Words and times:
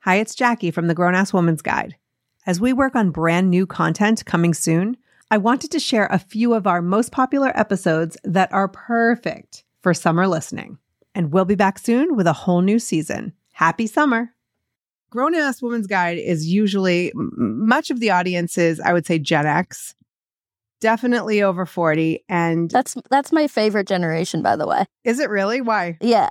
Hi, 0.00 0.16
it's 0.16 0.34
Jackie 0.34 0.70
from 0.70 0.86
the 0.86 0.94
Grown 0.94 1.14
Ass 1.14 1.32
Woman's 1.32 1.62
Guide. 1.62 1.96
As 2.46 2.60
we 2.60 2.72
work 2.72 2.96
on 2.96 3.10
brand 3.10 3.50
new 3.50 3.66
content 3.66 4.24
coming 4.24 4.54
soon, 4.54 4.96
I 5.30 5.36
wanted 5.38 5.70
to 5.72 5.78
share 5.80 6.06
a 6.06 6.18
few 6.18 6.54
of 6.54 6.66
our 6.66 6.80
most 6.80 7.12
popular 7.12 7.52
episodes 7.54 8.16
that 8.24 8.50
are 8.52 8.66
perfect 8.68 9.64
for 9.82 9.92
summer 9.92 10.26
listening. 10.26 10.78
And 11.14 11.32
we'll 11.32 11.44
be 11.44 11.54
back 11.54 11.78
soon 11.78 12.16
with 12.16 12.26
a 12.26 12.32
whole 12.32 12.62
new 12.62 12.78
season. 12.78 13.34
Happy 13.52 13.86
summer. 13.86 14.30
Grown 15.10 15.34
Ass 15.34 15.60
Woman's 15.60 15.86
Guide 15.86 16.18
is 16.18 16.46
usually 16.46 17.12
much 17.14 17.90
of 17.90 18.00
the 18.00 18.10
audience 18.10 18.56
is, 18.56 18.80
I 18.80 18.92
would 18.92 19.04
say, 19.06 19.18
Gen 19.18 19.44
X, 19.44 19.94
definitely 20.80 21.42
over 21.42 21.66
40. 21.66 22.24
And 22.28 22.70
That's 22.70 22.96
that's 23.10 23.32
my 23.32 23.48
favorite 23.48 23.88
generation, 23.88 24.40
by 24.40 24.56
the 24.56 24.66
way. 24.66 24.86
is 25.04 25.18
it 25.20 25.28
really? 25.28 25.60
Why? 25.60 25.98
Yeah. 26.00 26.30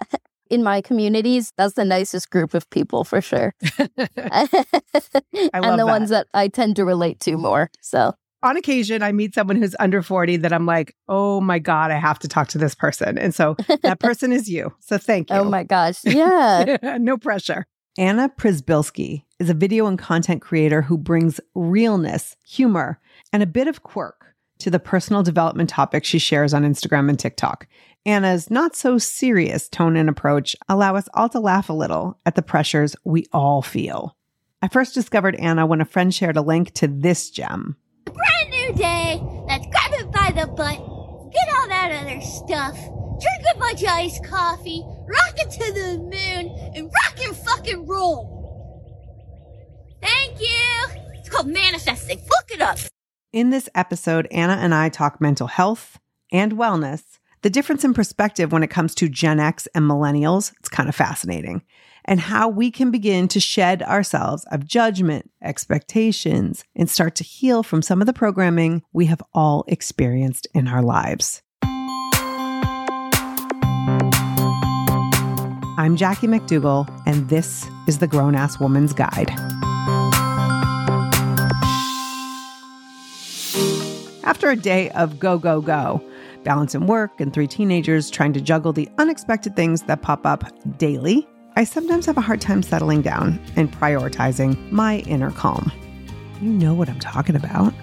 In 0.50 0.64
my 0.64 0.82
communities, 0.82 1.54
that's 1.58 1.76
the 1.76 1.86
nicest 1.86 2.30
group 2.32 2.54
of 2.54 2.70
people 2.70 3.04
for 3.04 3.22
sure. 3.22 3.54
love 3.78 3.90
and 3.94 5.54
the 5.54 5.78
that. 5.78 5.86
ones 5.86 6.10
that 6.10 6.28
I 6.34 6.48
tend 6.48 6.76
to 6.78 6.86
relate 6.86 7.20
to 7.22 7.38
more. 7.38 7.70
So 7.82 8.14
on 8.42 8.58
occasion 8.58 9.04
I 9.04 9.12
meet 9.12 9.36
someone 9.36 9.58
who's 9.58 9.76
under 9.80 10.02
40 10.02 10.38
that 10.38 10.54
I'm 10.54 10.66
like, 10.66 10.96
oh 11.08 11.42
my 11.42 11.60
God, 11.60 11.92
I 11.92 12.00
have 12.00 12.20
to 12.20 12.28
talk 12.28 12.48
to 12.50 12.58
this 12.58 12.76
person. 12.76 13.18
And 13.18 13.34
so 13.36 13.56
that 13.84 14.00
person 14.00 14.32
is 14.32 14.50
you. 14.50 14.74
So 14.80 14.98
thank 14.98 15.28
oh 15.30 15.36
you. 15.36 15.42
Oh 15.42 15.44
my 15.46 15.64
gosh. 15.64 16.04
Yeah. 16.04 16.78
no 17.00 17.18
pressure. 17.18 17.66
Anna 17.98 18.30
Przybylski 18.30 19.24
is 19.40 19.50
a 19.50 19.54
video 19.54 19.86
and 19.88 20.00
content 20.00 20.42
creator 20.42 20.82
who 20.82 20.98
brings 20.98 21.42
realness, 21.54 22.38
humor, 22.46 23.00
and 23.34 23.44
a 23.44 23.48
bit 23.48 23.68
of 23.68 23.84
quirk 23.84 24.36
to 24.60 24.70
the 24.70 24.80
personal 24.80 25.24
development 25.24 25.70
topics 25.70 26.08
she 26.08 26.20
shares 26.20 26.54
on 26.54 26.64
Instagram 26.64 27.10
and 27.10 27.18
TikTok. 27.18 27.68
Anna's 28.06 28.50
not 28.50 28.76
so 28.76 28.98
serious 28.98 29.68
tone 29.68 29.98
and 29.98 30.10
approach 30.10 30.56
allow 30.68 30.96
us 30.96 31.10
all 31.14 31.30
to 31.30 31.40
laugh 31.40 31.70
a 31.70 31.74
little 31.74 32.20
at 32.26 32.36
the 32.36 32.42
pressures 32.42 32.96
we 33.04 33.26
all 33.34 33.62
feel. 33.62 34.16
I 34.62 34.68
first 34.68 34.94
discovered 34.94 35.36
Anna 35.36 35.66
when 35.66 35.82
a 35.82 35.86
friend 35.86 36.14
shared 36.14 36.38
a 36.38 36.42
link 36.42 36.74
to 36.76 36.88
this 36.88 37.30
gem. 37.30 37.78
A 38.08 38.12
brand 38.12 38.50
new 38.50 38.74
day. 38.74 39.22
Let's 39.48 39.66
grab 39.68 39.92
it 39.94 40.12
by 40.12 40.32
the 40.36 40.48
butt. 40.48 40.78
Get 41.32 41.56
all 41.56 41.68
that 41.68 41.92
other 42.02 42.22
stuff. 42.22 42.76
Drink 42.76 43.56
a 43.56 43.58
bunch 43.58 43.84
of 43.84 43.90
iced 43.90 44.26
coffee. 44.26 44.84
Rock 45.08 45.34
it 45.38 45.52
to 45.52 45.74
the 45.74 45.98
moon. 46.00 46.74
And 46.76 46.86
rock 46.86 47.26
and 47.26 47.36
fucking 47.36 47.88
roll. 47.88 48.40
Thank 50.02 50.40
you. 50.42 51.02
It's 51.16 51.30
called 51.30 51.48
manifesting. 51.48 52.20
Look 52.20 52.52
it 52.52 52.62
up. 52.62 52.80
In 53.32 53.52
this 53.52 53.70
episode, 53.76 54.28
Anna 54.32 54.54
and 54.54 54.74
I 54.74 54.90
talk 54.90 55.22
mental 55.22 55.46
health 55.46 56.00
and 56.32 56.54
wellness, 56.54 57.20
the 57.44 57.50
difference 57.52 57.84
in 57.84 57.94
perspective 57.94 58.52
when 58.52 58.64
it 58.64 58.72
comes 58.72 58.96
to 58.96 59.08
Gen 59.08 59.40
X 59.40 59.68
and 59.76 59.86
millennials. 59.86 60.52
It's 60.60 60.68
kind 60.68 60.90
of 60.90 60.96
fascinating. 60.96 61.62
And 62.06 62.20
how 62.20 62.50
we 62.50 62.72
can 62.72 62.90
begin 62.90 63.28
to 63.28 63.40
shed 63.40 63.84
ourselves 63.84 64.48
of 64.52 64.66
judgment, 64.66 65.30
expectations, 65.44 66.64
and 66.76 66.90
start 66.90 67.14
to 67.18 67.24
heal 67.24 67.62
from 67.62 67.84
some 67.84 68.02
of 68.02 68.08
the 68.08 68.14
programming 68.14 68.82
we 68.94 69.06
have 69.06 69.22
all 69.32 69.64
experienced 69.68 70.48
in 70.56 70.68
our 70.68 70.82
lives. 70.82 71.44
I'm 75.78 75.96
Jackie 75.96 76.26
McDougall, 76.26 76.92
and 77.06 77.30
this 77.30 77.68
is 77.88 78.00
the 78.00 78.08
Grown 78.08 78.34
Ass 78.34 78.60
Woman's 78.60 78.92
Guide. 78.92 79.32
After 84.30 84.52
a 84.52 84.56
day 84.56 84.92
of 84.92 85.18
go, 85.18 85.40
go, 85.40 85.60
go, 85.60 86.04
balance 86.44 86.44
balancing 86.44 86.86
work 86.86 87.20
and 87.20 87.34
three 87.34 87.48
teenagers 87.48 88.12
trying 88.12 88.32
to 88.34 88.40
juggle 88.40 88.72
the 88.72 88.88
unexpected 89.00 89.56
things 89.56 89.82
that 89.82 90.04
pop 90.04 90.24
up 90.24 90.44
daily, 90.78 91.28
I 91.56 91.64
sometimes 91.64 92.06
have 92.06 92.16
a 92.16 92.22
hard 92.22 92.40
time 92.40 92.62
settling 92.62 93.02
down 93.02 93.44
and 93.56 93.72
prioritizing 93.72 94.72
my 94.72 95.00
inner 95.08 95.32
calm. 95.32 95.72
You 96.44 96.50
know 96.52 96.76
what 96.76 96.90
I'm 96.90 97.00
talking 97.00 97.36
about. 97.36 97.74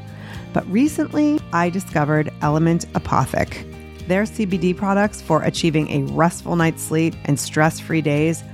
But 0.53 0.65
recently, 0.69 1.41
I 1.53 1.69
discovered 1.69 2.33
Element 2.43 2.87
Apothec. 2.93 4.07
Their 4.07 4.23
CBD 4.23 4.77
products 4.77 5.21
for 5.21 5.43
achieving 5.43 5.91
a 5.91 6.13
restful 6.13 6.55
night's 6.55 6.81
sleep 6.85 7.17
and 7.25 7.41
stress 7.41 7.81
free 7.81 8.03
days. 8.03 8.45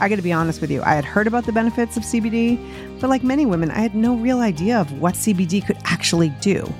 I 0.00 0.08
gotta 0.08 0.22
be 0.22 0.32
honest 0.32 0.60
with 0.60 0.70
you, 0.70 0.82
I 0.82 0.94
had 0.94 1.04
heard 1.04 1.26
about 1.26 1.44
the 1.44 1.52
benefits 1.52 1.96
of 1.96 2.04
CBD, 2.04 2.58
but 3.00 3.10
like 3.10 3.24
many 3.24 3.46
women, 3.46 3.70
I 3.70 3.80
had 3.80 3.94
no 3.94 4.14
real 4.14 4.40
idea 4.40 4.80
of 4.80 5.00
what 5.00 5.14
CBD 5.14 5.66
could 5.66 5.78
actually 5.84 6.28
do. 6.40 6.72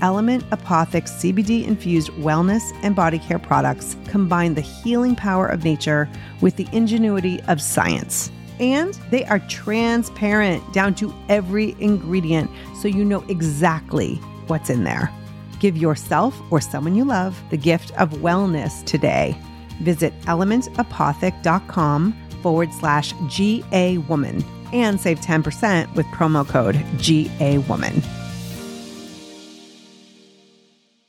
Element 0.00 0.44
Apothec's 0.52 1.12
CBD 1.12 1.66
infused 1.66 2.10
wellness 2.10 2.62
and 2.82 2.94
body 2.94 3.18
care 3.18 3.38
products 3.38 3.96
combine 4.06 4.54
the 4.54 4.60
healing 4.60 5.16
power 5.16 5.46
of 5.46 5.64
nature 5.64 6.08
with 6.40 6.56
the 6.56 6.68
ingenuity 6.72 7.40
of 7.42 7.60
science. 7.60 8.30
And 8.60 8.94
they 9.10 9.24
are 9.24 9.38
transparent 9.40 10.72
down 10.72 10.94
to 10.96 11.14
every 11.28 11.76
ingredient 11.80 12.50
so 12.80 12.88
you 12.88 13.04
know 13.04 13.24
exactly 13.28 14.16
what's 14.46 14.70
in 14.70 14.84
there. 14.84 15.10
Give 15.58 15.76
yourself 15.76 16.40
or 16.50 16.60
someone 16.60 16.94
you 16.94 17.04
love 17.04 17.40
the 17.50 17.56
gift 17.56 17.90
of 17.92 18.10
wellness 18.10 18.84
today. 18.84 19.36
Visit 19.80 20.18
elementapothec.com 20.22 22.27
forward 22.42 22.72
slash 22.72 23.12
GA 23.28 23.98
woman 23.98 24.44
and 24.72 25.00
save 25.00 25.20
10% 25.20 25.94
with 25.94 26.06
promo 26.06 26.46
code 26.46 26.84
GA 26.98 27.58
woman. 27.58 28.02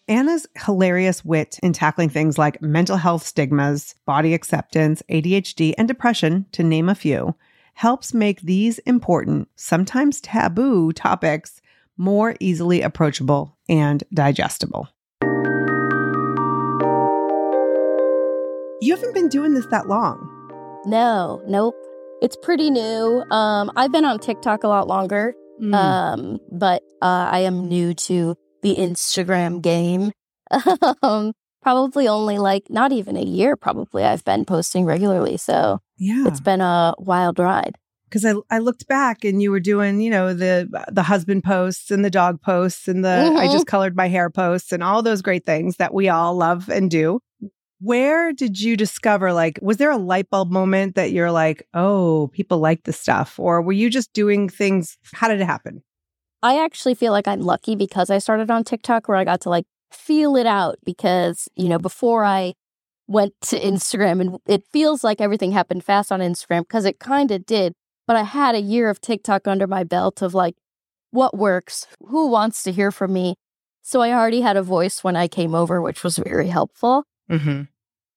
Anna's 0.07 0.47
hilarious 0.66 1.23
wit 1.23 1.59
in 1.62 1.72
tackling 1.72 2.09
things 2.09 2.40
like 2.40 2.63
mental 2.63 2.97
health 2.97 3.23
stigmas, 3.23 3.94
body 4.06 4.34
acceptance, 4.34 5.03
ADHD, 5.07 5.75
and 5.78 5.88
depression, 5.88 6.47
to 6.53 6.63
name 6.63 6.90
a 6.90 6.95
few, 6.95 7.35
helps 7.75 8.11
make 8.13 8.41
these 8.41 8.79
important, 8.79 9.47
sometimes 9.56 10.19
taboo 10.19 10.91
topics 10.94 11.61
more 11.96 12.35
easily 12.40 12.81
approachable 12.81 13.56
and 13.69 14.03
digestible. 14.11 14.88
You 18.81 18.96
haven't 18.96 19.13
been 19.13 19.29
doing 19.29 19.53
this 19.53 19.67
that 19.67 19.88
long. 19.88 20.28
No, 20.85 21.41
nope. 21.47 21.75
It's 22.22 22.35
pretty 22.41 22.69
new. 22.69 23.23
Um, 23.31 23.72
I've 23.75 23.91
been 23.91 24.06
on 24.06 24.19
TikTok 24.19 24.63
a 24.63 24.67
lot 24.67 24.88
longer. 24.88 25.34
Mm. 25.62 25.73
Um, 25.73 26.40
but 26.51 26.84
uh, 27.01 27.29
I 27.31 27.40
am 27.40 27.67
new 27.67 27.94
to 27.94 28.35
the 28.62 28.75
Instagram 28.75 29.62
game. 29.62 30.12
um, 31.03 31.34
probably 31.62 32.07
only 32.07 32.38
like 32.38 32.69
not 32.69 32.91
even 32.91 33.16
a 33.17 33.22
year. 33.23 33.56
Probably 33.56 34.03
I've 34.03 34.23
been 34.25 34.45
posting 34.45 34.85
regularly, 34.85 35.38
so 35.38 35.79
yeah. 35.97 36.25
it's 36.28 36.40
been 36.41 36.62
a 36.62 36.94
wild 36.97 37.40
ride. 37.40 37.75
because 38.09 38.25
I, 38.25 38.34
I 38.50 38.59
looked 38.59 38.88
back 38.88 39.23
and 39.23 39.41
you 39.41 39.51
were 39.51 39.59
doing 39.59 40.01
you 40.01 40.09
know 40.09 40.34
the 40.34 40.67
the 40.91 41.03
husband 41.03 41.44
posts 41.44 41.91
and 41.91 42.03
the 42.03 42.09
dog 42.09 42.41
posts 42.41 42.88
and 42.88 43.03
the 43.06 43.09
I 43.38 43.47
Mhm. 43.47 43.51
just 43.51 43.67
colored 43.67 43.96
my 43.96 44.07
hair 44.07 44.29
posts 44.29 44.72
and 44.72 44.81
all 44.84 45.03
those 45.03 45.22
great 45.22 45.46
things 45.46 45.75
that 45.78 45.94
we 45.94 46.09
all 46.09 46.35
love 46.35 46.67
and 46.69 46.90
do. 46.90 47.19
Where 47.81 48.34
did 48.34 48.59
you 48.59 48.75
discover 48.75 49.31
like 49.31 49.59
was 49.62 49.78
there 49.78 49.91
a 49.91 49.97
light 49.97 50.29
bulb 50.29 50.51
moment 50.51 50.95
that 50.95 51.12
you're 51.12 51.31
like 51.31 51.67
oh 51.73 52.29
people 52.34 52.59
like 52.59 52.84
this 52.84 53.00
stuff 53.00 53.40
or 53.40 53.62
were 53.62 53.72
you 53.72 53.90
just 53.90 54.12
doing 54.13 54.50
things 54.50 54.97
how 55.13 55.28
did 55.28 55.40
it 55.41 55.45
happen? 55.45 55.84
I 56.41 56.63
actually 56.63 56.95
feel 56.95 57.12
like 57.12 57.28
I'm 57.28 57.41
lucky 57.41 57.75
because 57.75 58.09
I 58.09 58.17
started 58.17 58.50
on 58.50 58.63
TikTok 58.63 59.07
where 59.07 59.17
I 59.17 59.25
got 59.25 59.41
to 59.41 59.50
like 59.50 59.66
feel 59.91 60.35
it 60.35 60.45
out 60.45 60.78
because, 60.85 61.50
you 61.56 61.67
know, 61.67 61.79
before 61.79 62.23
I 62.23 62.53
went 63.07 63.34
to 63.41 63.59
Instagram 63.59 64.22
and 64.22 64.38
it 64.46 64.63
feels 64.72 65.03
like 65.03 65.19
everything 65.19 65.51
happened 65.51 65.84
fast 65.84 66.11
on 66.11 66.19
Instagram 66.19 66.61
because 66.61 66.85
it 66.85 67.00
kind 67.00 67.31
of 67.31 67.46
did. 67.46 67.73
But 68.07 68.16
I 68.16 68.23
had 68.23 68.56
a 68.56 68.61
year 68.61 68.90
of 68.90 69.01
TikTok 69.01 69.47
under 69.47 69.67
my 69.67 69.84
belt 69.84 70.22
of 70.22 70.34
like 70.34 70.56
what 71.11 71.38
works, 71.38 71.88
who 72.07 72.28
wants 72.28 72.63
to 72.63 72.72
hear 72.72 72.91
from 72.91 73.13
me. 73.13 73.35
So 73.81 74.01
I 74.01 74.13
already 74.13 74.41
had 74.41 74.57
a 74.57 74.63
voice 74.63 75.03
when 75.03 75.16
I 75.16 75.28
came 75.28 75.56
over, 75.56 75.81
which 75.81 76.03
was 76.03 76.17
very 76.17 76.47
helpful. 76.47 77.03
Mm-hmm. 77.29 77.63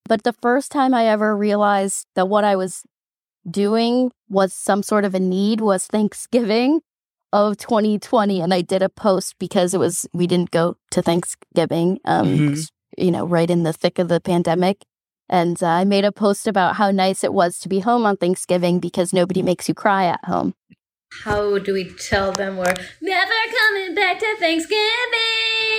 But 0.05 0.23
the 0.23 0.33
first 0.33 0.71
time 0.71 0.93
I 0.93 1.05
ever 1.07 1.35
realized 1.35 2.07
that 2.15 2.27
what 2.27 2.43
I 2.43 2.55
was 2.55 2.83
doing 3.49 4.11
was 4.29 4.53
some 4.53 4.83
sort 4.83 5.05
of 5.05 5.15
a 5.15 5.19
need 5.19 5.61
was 5.61 5.85
Thanksgiving 5.87 6.81
of 7.31 7.57
2020. 7.57 8.41
And 8.41 8.53
I 8.53 8.61
did 8.61 8.81
a 8.81 8.89
post 8.89 9.35
because 9.39 9.73
it 9.73 9.79
was, 9.79 10.05
we 10.13 10.27
didn't 10.27 10.51
go 10.51 10.77
to 10.91 11.01
Thanksgiving, 11.01 11.99
um, 12.05 12.27
Mhm. 12.27 12.49
'cause, 12.49 12.71
you 12.97 13.11
know, 13.11 13.25
right 13.25 13.49
in 13.49 13.63
the 13.63 13.73
thick 13.73 13.97
of 13.99 14.07
the 14.07 14.19
pandemic. 14.21 14.83
And 15.29 15.61
uh, 15.63 15.67
I 15.67 15.83
made 15.85 16.05
a 16.05 16.11
post 16.11 16.47
about 16.47 16.75
how 16.75 16.91
nice 16.91 17.23
it 17.23 17.33
was 17.33 17.57
to 17.59 17.69
be 17.69 17.79
home 17.79 18.05
on 18.05 18.17
Thanksgiving 18.17 18.79
because 18.79 19.13
nobody 19.13 19.41
makes 19.41 19.67
you 19.67 19.73
cry 19.73 20.05
at 20.05 20.23
home. 20.25 20.53
How 21.23 21.57
do 21.59 21.73
we 21.73 21.89
tell 22.09 22.31
them 22.31 22.57
we're 22.57 22.75
never 23.01 23.39
coming 23.59 23.95
back 23.95 24.19
to 24.19 24.35
Thanksgiving? 24.39 25.72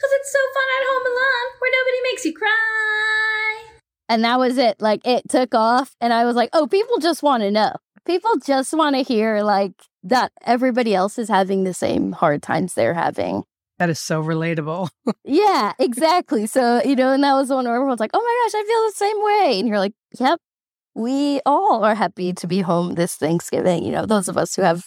Because 0.00 0.12
it's 0.14 0.32
so 0.32 0.38
fun 0.54 0.68
at 0.78 0.86
home 0.88 1.06
alone 1.12 1.48
where 1.58 1.70
nobody 1.78 2.02
makes 2.10 2.24
you 2.24 2.32
cry. 2.32 3.64
And 4.08 4.24
that 4.24 4.38
was 4.38 4.56
it. 4.56 4.80
Like 4.80 5.06
it 5.06 5.28
took 5.28 5.54
off. 5.54 5.94
And 6.00 6.14
I 6.14 6.24
was 6.24 6.36
like, 6.36 6.48
oh, 6.54 6.66
people 6.66 6.98
just 7.00 7.22
want 7.22 7.42
to 7.42 7.50
know. 7.50 7.74
People 8.06 8.38
just 8.38 8.72
want 8.72 8.96
to 8.96 9.02
hear 9.02 9.42
like 9.42 9.74
that 10.04 10.32
everybody 10.46 10.94
else 10.94 11.18
is 11.18 11.28
having 11.28 11.64
the 11.64 11.74
same 11.74 12.12
hard 12.12 12.42
times 12.42 12.72
they're 12.72 12.94
having. 12.94 13.44
That 13.78 13.90
is 13.90 13.98
so 13.98 14.22
relatable. 14.22 14.88
Yeah, 15.24 15.74
exactly. 15.78 16.46
So, 16.46 16.82
you 16.82 16.96
know, 16.96 17.12
and 17.12 17.22
that 17.22 17.34
was 17.34 17.48
the 17.48 17.54
one 17.54 17.66
where 17.66 17.74
everyone's 17.74 18.00
like, 18.00 18.10
oh 18.14 18.20
my 18.20 18.48
gosh, 18.48 18.60
I 18.60 18.66
feel 18.66 18.86
the 18.86 18.92
same 18.96 19.22
way. 19.22 19.60
And 19.60 19.68
you're 19.68 19.78
like, 19.78 19.92
yep, 20.18 20.40
we 20.94 21.40
all 21.46 21.84
are 21.84 21.94
happy 21.94 22.32
to 22.32 22.46
be 22.46 22.62
home 22.62 22.94
this 22.94 23.14
Thanksgiving. 23.16 23.84
You 23.84 23.92
know, 23.92 24.06
those 24.06 24.28
of 24.28 24.36
us 24.36 24.56
who 24.56 24.62
have 24.62 24.86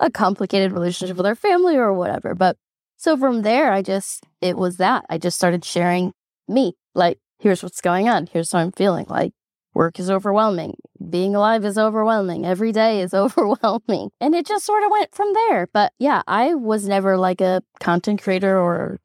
a 0.00 0.10
complicated 0.10 0.72
relationship 0.72 1.16
with 1.16 1.26
our 1.26 1.34
family 1.34 1.76
or 1.76 1.92
whatever. 1.92 2.34
But 2.34 2.56
so 3.06 3.16
from 3.16 3.42
there, 3.42 3.72
I 3.72 3.82
just, 3.82 4.24
it 4.40 4.56
was 4.58 4.78
that. 4.78 5.04
I 5.08 5.16
just 5.18 5.36
started 5.36 5.64
sharing 5.64 6.12
me. 6.48 6.74
Like, 6.94 7.18
here's 7.38 7.62
what's 7.62 7.80
going 7.80 8.08
on. 8.08 8.26
Here's 8.26 8.50
how 8.50 8.58
I'm 8.58 8.72
feeling. 8.72 9.06
Like, 9.08 9.32
work 9.74 10.00
is 10.00 10.10
overwhelming. 10.10 10.74
Being 11.08 11.36
alive 11.36 11.64
is 11.64 11.78
overwhelming. 11.78 12.44
Every 12.44 12.72
day 12.72 13.00
is 13.02 13.14
overwhelming. 13.24 14.10
And 14.20 14.34
it 14.34 14.44
just 14.44 14.64
sort 14.66 14.82
of 14.82 14.90
went 14.90 15.14
from 15.14 15.32
there. 15.34 15.68
But 15.72 15.92
yeah, 16.00 16.22
I 16.26 16.54
was 16.54 16.88
never 16.88 17.16
like 17.16 17.40
a 17.40 17.62
content 17.78 18.22
creator 18.22 18.58
or 18.58 18.98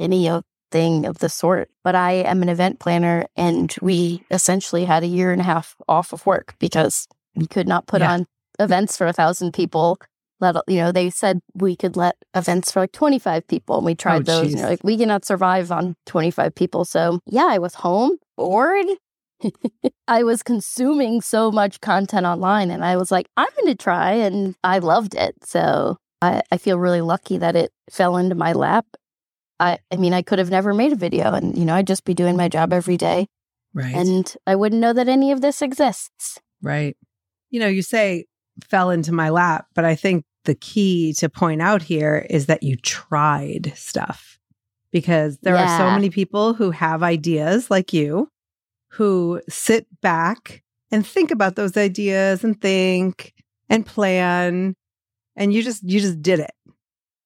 any 0.00 0.28
of 0.28 0.42
thing 0.72 1.06
of 1.06 1.18
the 1.18 1.28
sort. 1.28 1.70
But 1.84 1.94
I 1.94 2.12
am 2.14 2.42
an 2.42 2.48
event 2.48 2.80
planner 2.80 3.26
and 3.36 3.72
we 3.80 4.24
essentially 4.30 4.84
had 4.84 5.04
a 5.04 5.06
year 5.06 5.30
and 5.30 5.40
a 5.40 5.44
half 5.44 5.76
off 5.88 6.12
of 6.12 6.26
work 6.26 6.56
because 6.58 7.06
we 7.36 7.46
could 7.46 7.68
not 7.68 7.86
put 7.86 8.00
Yeah. 8.00 8.12
on 8.14 8.26
events 8.58 8.96
for 8.96 9.06
a 9.06 9.12
thousand 9.12 9.52
people. 9.52 9.98
Let 10.40 10.56
you 10.68 10.76
know, 10.78 10.92
they 10.92 11.08
said 11.10 11.40
we 11.54 11.76
could 11.76 11.96
let 11.96 12.16
events 12.34 12.70
for 12.70 12.80
like 12.80 12.92
25 12.92 13.46
people. 13.48 13.76
And 13.76 13.86
we 13.86 13.94
tried 13.94 14.28
Oh, 14.28 14.42
those. 14.42 14.52
And 14.54 14.62
like, 14.62 14.84
we 14.84 14.98
cannot 14.98 15.24
survive 15.24 15.72
on 15.72 15.96
25 16.06 16.54
people. 16.54 16.84
So 16.84 17.20
yeah, 17.26 17.46
I 17.48 17.58
was 17.58 17.76
home, 17.76 18.18
bored. 18.36 18.86
I 20.08 20.22
was 20.22 20.42
consuming 20.42 21.20
so 21.20 21.50
much 21.50 21.80
content 21.80 22.26
online 22.26 22.70
and 22.70 22.84
I 22.84 22.96
was 22.96 23.10
like, 23.10 23.28
I'm 23.36 23.48
going 23.56 23.74
to 23.74 23.82
try. 23.82 24.12
And 24.12 24.54
I 24.62 24.78
loved 24.78 25.14
it. 25.14 25.34
So 25.42 25.96
I, 26.22 26.42
I 26.50 26.56
feel 26.58 26.78
really 26.78 27.00
lucky 27.00 27.38
that 27.38 27.56
it 27.56 27.70
fell 27.90 28.16
into 28.16 28.34
my 28.34 28.52
lap. 28.52 28.86
I, 29.58 29.78
I 29.90 29.96
mean, 29.96 30.12
I 30.12 30.22
could 30.22 30.38
have 30.38 30.50
never 30.50 30.74
made 30.74 30.92
a 30.92 30.96
video 30.96 31.32
and, 31.32 31.56
you 31.56 31.64
know, 31.64 31.74
I'd 31.74 31.86
just 31.86 32.04
be 32.04 32.14
doing 32.14 32.36
my 32.36 32.48
job 32.48 32.72
every 32.74 32.98
day 32.98 33.26
Right. 33.72 33.94
and 33.94 34.34
I 34.46 34.54
wouldn't 34.54 34.80
know 34.80 34.92
that 34.92 35.08
any 35.08 35.32
of 35.32 35.40
this 35.40 35.62
exists. 35.62 36.38
Right. 36.62 36.94
You 37.50 37.60
know, 37.60 37.66
you 37.66 37.80
say 37.82 38.26
fell 38.68 38.90
into 38.90 39.12
my 39.12 39.28
lap, 39.30 39.66
but 39.74 39.84
I 39.84 39.94
think 39.94 40.24
the 40.46 40.54
key 40.54 41.12
to 41.18 41.28
point 41.28 41.60
out 41.60 41.82
here 41.82 42.26
is 42.30 42.46
that 42.46 42.62
you 42.62 42.76
tried 42.76 43.72
stuff 43.76 44.38
because 44.90 45.38
there 45.42 45.56
are 45.56 45.78
so 45.78 45.90
many 45.90 46.08
people 46.08 46.54
who 46.54 46.70
have 46.70 47.02
ideas 47.02 47.70
like 47.70 47.92
you 47.92 48.28
who 48.92 49.42
sit 49.48 49.86
back 50.00 50.62
and 50.90 51.06
think 51.06 51.30
about 51.30 51.56
those 51.56 51.76
ideas 51.76 52.42
and 52.42 52.60
think 52.60 53.34
and 53.68 53.84
plan 53.84 54.74
and 55.36 55.52
you 55.52 55.62
just 55.62 55.82
you 55.82 56.00
just 56.00 56.22
did 56.22 56.40
it. 56.40 56.52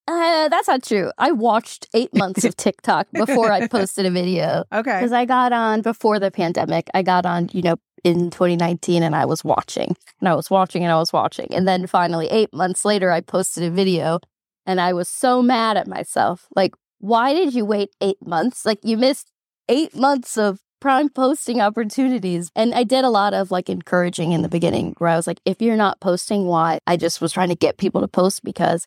Uh, 0.08 0.48
that's 0.48 0.66
not 0.66 0.82
true. 0.82 1.12
I 1.18 1.30
watched 1.30 1.86
eight 1.94 2.12
months 2.12 2.44
of 2.44 2.56
TikTok 2.64 3.06
before 3.12 3.52
I 3.52 3.68
posted 3.68 4.06
a 4.06 4.10
video 4.10 4.64
Okay. 4.72 4.98
because 4.98 5.12
I 5.12 5.24
got 5.24 5.52
on 5.52 5.82
before 5.82 6.18
the 6.18 6.32
pandemic. 6.32 6.88
I 6.94 7.02
got 7.02 7.24
on, 7.24 7.48
you 7.52 7.62
know, 7.62 7.76
in 8.04 8.30
2019 8.30 9.02
and 9.02 9.14
I 9.14 9.24
was 9.24 9.44
watching 9.44 9.96
and 10.20 10.28
I 10.28 10.34
was 10.34 10.50
watching 10.50 10.82
and 10.82 10.92
I 10.92 10.98
was 10.98 11.12
watching. 11.12 11.48
And 11.54 11.66
then 11.66 11.86
finally, 11.86 12.26
eight 12.28 12.52
months 12.52 12.84
later, 12.84 13.10
I 13.10 13.20
posted 13.20 13.62
a 13.64 13.70
video 13.70 14.20
and 14.66 14.80
I 14.80 14.92
was 14.92 15.08
so 15.08 15.42
mad 15.42 15.76
at 15.76 15.86
myself. 15.88 16.46
Like, 16.54 16.74
why 16.98 17.32
did 17.34 17.54
you 17.54 17.64
wait 17.64 17.90
eight 18.00 18.24
months? 18.26 18.66
Like, 18.66 18.78
you 18.82 18.96
missed 18.96 19.30
eight 19.68 19.94
months 19.96 20.36
of 20.36 20.60
prime 20.80 21.08
posting 21.10 21.60
opportunities. 21.60 22.50
And 22.56 22.74
I 22.74 22.84
did 22.84 23.04
a 23.04 23.10
lot 23.10 23.34
of 23.34 23.50
like 23.50 23.68
encouraging 23.68 24.32
in 24.32 24.42
the 24.42 24.48
beginning 24.48 24.94
where 24.98 25.10
I 25.10 25.16
was 25.16 25.26
like, 25.26 25.40
if 25.44 25.60
you're 25.60 25.76
not 25.76 26.00
posting, 26.00 26.46
why? 26.46 26.78
I 26.86 26.96
just 26.96 27.20
was 27.20 27.32
trying 27.32 27.50
to 27.50 27.54
get 27.54 27.76
people 27.78 28.00
to 28.00 28.08
post 28.08 28.42
because 28.44 28.86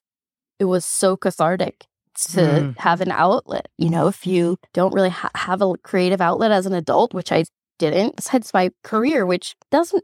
it 0.59 0.65
was 0.65 0.85
so 0.85 1.15
cathartic 1.15 1.85
to 2.31 2.41
Mm. 2.41 2.77
have 2.79 3.01
an 3.01 3.11
outlet. 3.11 3.67
You 3.77 3.89
know, 3.89 4.07
if 4.07 4.25
you 4.27 4.57
don't 4.73 4.93
really 4.93 5.09
ha- 5.09 5.31
have 5.35 5.61
a 5.61 5.75
creative 5.79 6.21
outlet 6.21 6.51
as 6.51 6.65
an 6.67 6.73
adult, 6.73 7.13
which 7.13 7.31
I 7.31 7.43
didn't, 7.79 8.15
besides 8.17 8.53
my 8.53 8.71
career, 8.83 9.25
which 9.25 9.55
doesn't 9.71 10.03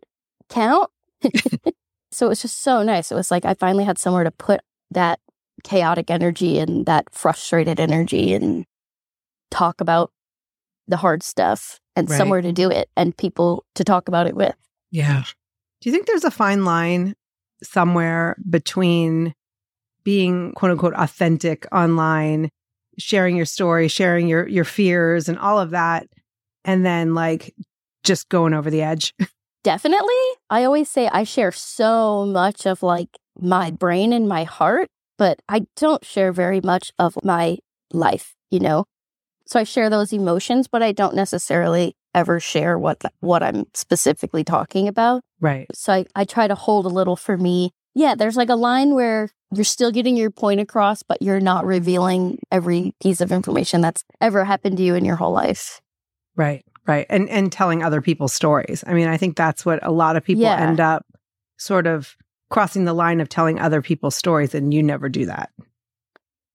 count. 0.50 0.90
so 2.12 2.26
it 2.26 2.30
was 2.30 2.42
just 2.42 2.62
so 2.62 2.84
nice. 2.84 3.12
It 3.12 3.16
was 3.16 3.32
like 3.32 3.46
I 3.46 3.54
finally 3.54 3.84
had 3.84 3.98
somewhere 3.98 4.24
to 4.24 4.32
put 4.32 4.62
that 4.92 5.20
chaotic 5.64 6.10
energy 6.10 6.58
and 6.60 6.86
that 6.86 7.14
frustrated 7.14 7.80
energy 7.80 8.34
and 8.34 8.66
talk 9.52 9.82
about 9.82 10.12
the 10.88 10.98
hard 10.98 11.22
stuff 11.24 11.80
and 11.96 12.10
Right. 12.10 12.18
somewhere 12.18 12.42
to 12.42 12.52
do 12.52 12.70
it 12.70 12.90
and 12.96 13.16
people 13.16 13.66
to 13.76 13.84
talk 13.84 14.08
about 14.08 14.26
it 14.28 14.36
with. 14.36 14.56
Yeah. 14.92 15.24
Do 15.82 15.90
you 15.90 15.94
think 15.94 16.08
there's 16.08 16.24
a 16.24 16.32
fine 16.32 16.66
line 16.66 17.14
somewhere 17.62 18.38
between 18.50 19.34
being 20.04 20.54
quote 20.54 20.72
unquote 20.72 20.94
authentic 20.96 21.68
online, 21.72 22.50
sharing 22.98 23.36
your 23.36 23.46
story, 23.46 23.88
sharing 23.88 24.28
your 24.28 24.48
your 24.48 24.64
fears 24.66 25.28
and 25.30 25.38
all 25.38 25.60
of 25.60 25.72
that, 25.72 26.08
and 26.66 26.86
then 26.86 27.14
like 27.14 27.54
just 28.04 28.30
going 28.30 28.54
over 28.54 28.70
the 28.70 28.82
edge? 28.82 29.14
Definitely. 29.64 30.16
I 30.50 30.64
always 30.64 30.90
say 30.90 31.10
I 31.12 31.24
share 31.24 31.52
so 31.52 32.26
much 32.26 32.66
of 32.66 32.82
like 32.82 33.10
my 33.40 33.72
brain 33.72 34.14
and 34.14 34.28
my 34.28 34.44
heart, 34.44 34.88
but 35.18 35.42
I 35.50 35.68
don't 35.76 36.04
share 36.06 36.32
very 36.32 36.62
much 36.62 36.92
of 36.98 37.18
my 37.24 37.58
life, 37.92 38.36
you 38.50 38.60
know? 38.60 38.86
So 39.46 39.60
I 39.60 39.64
share 39.64 39.90
those 39.90 40.14
emotions, 40.14 40.68
but 40.68 40.84
I 40.84 40.92
don't 40.92 41.16
necessarily 41.16 41.96
ever 42.14 42.40
share 42.40 42.78
what 42.78 43.02
what 43.20 43.44
I'm 43.44 43.66
specifically 43.74 44.44
talking 44.44 44.88
about. 44.88 45.22
Right. 45.40 45.68
So 45.74 45.94
I, 45.94 46.06
I 46.16 46.26
try 46.26 46.48
to 46.48 46.56
hold 46.56 46.86
a 46.86 46.90
little 46.90 47.16
for 47.16 47.38
me. 47.38 47.72
Yeah, 47.96 48.16
there's 48.16 48.38
like 48.38 48.50
a 48.50 48.56
line 48.56 48.94
where 48.94 49.30
you're 49.54 49.66
still 49.66 49.92
getting 49.92 50.16
your 50.16 50.30
point 50.30 50.60
across, 50.60 51.04
but 51.04 51.22
you're 51.22 51.40
not 51.40 51.66
revealing 51.66 52.40
every 52.52 52.94
piece 53.02 53.22
of 53.22 53.32
information 53.32 53.82
that's 53.82 54.04
ever 54.22 54.46
happened 54.46 54.78
to 54.78 54.84
you 54.84 54.96
in 54.96 55.06
your 55.06 55.16
whole 55.16 55.34
life. 55.34 55.82
Right. 56.40 56.64
Right. 56.88 57.06
And 57.10 57.30
and 57.30 57.52
telling 57.52 57.84
other 57.84 58.02
people's 58.02 58.34
stories. 58.34 58.84
I 58.88 58.94
mean, 58.94 59.08
I 59.10 59.18
think 59.18 59.36
that's 59.36 59.66
what 59.66 59.86
a 59.86 59.92
lot 59.92 60.16
of 60.16 60.24
people 60.24 60.44
Yeah. 60.44 60.58
end 60.70 60.80
up 60.80 61.06
sort 61.58 61.86
of 61.86 62.16
crossing 62.50 62.86
the 62.86 62.94
line 62.94 63.20
of 63.22 63.28
telling 63.30 63.60
other 63.60 63.82
people's 63.82 64.16
stories 64.16 64.56
and 64.56 64.74
you 64.74 64.82
never 64.82 65.10
do 65.10 65.26
that. 65.26 65.50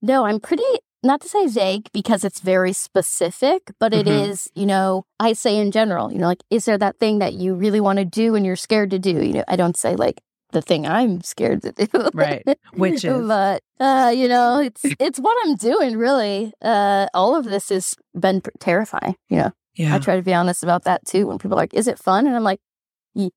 No, 0.02 0.24
I'm 0.24 0.40
pretty 0.40 0.64
not 1.02 1.20
to 1.20 1.28
say 1.28 1.46
vague 1.46 1.88
because 1.92 2.24
it's 2.24 2.40
very 2.40 2.72
specific, 2.72 3.70
but 3.78 3.92
it 3.92 4.06
Mhm. 4.06 4.28
is, 4.30 4.48
you 4.54 4.64
know, 4.64 5.04
I 5.20 5.34
say 5.34 5.58
in 5.58 5.70
general, 5.70 6.10
you 6.10 6.18
know, 6.18 6.26
like 6.28 6.42
is 6.50 6.64
there 6.64 6.78
that 6.78 6.98
thing 6.98 7.18
that 7.18 7.34
you 7.34 7.54
really 7.54 7.80
want 7.80 7.98
to 7.98 8.06
do 8.06 8.34
and 8.34 8.44
you're 8.46 8.56
scared 8.56 8.90
to 8.92 8.98
do? 8.98 9.10
You 9.22 9.34
know, 9.34 9.44
I 9.46 9.56
don't 9.56 9.76
say 9.76 9.96
like 9.96 10.22
the 10.52 10.62
thing 10.62 10.86
I'm 10.86 11.20
scared 11.22 11.60
to 11.62 11.72
do. 11.72 11.86
Right. 12.14 12.42
Which 12.72 13.04
is 13.04 13.28
but 13.28 13.62
uh, 13.78 14.12
you 14.16 14.28
know, 14.28 14.60
it's 14.60 14.82
it's 14.98 15.18
what 15.20 15.36
I'm 15.44 15.56
doing 15.56 15.98
really. 15.98 16.52
Uh 16.62 17.06
all 17.12 17.36
of 17.36 17.44
this 17.44 17.68
has 17.68 17.94
been 18.18 18.40
terrifying, 18.58 19.16
you 19.28 19.36
know. 19.36 19.52
Yeah. 19.76 19.94
I 19.94 19.98
try 19.98 20.16
to 20.16 20.22
be 20.22 20.34
honest 20.34 20.62
about 20.62 20.84
that 20.84 21.04
too 21.06 21.26
when 21.26 21.38
people 21.38 21.56
are 21.56 21.62
like, 21.62 21.74
"Is 21.74 21.88
it 21.88 21.98
fun?" 21.98 22.26
and 22.26 22.34
I'm 22.36 22.44
like, 22.44 22.60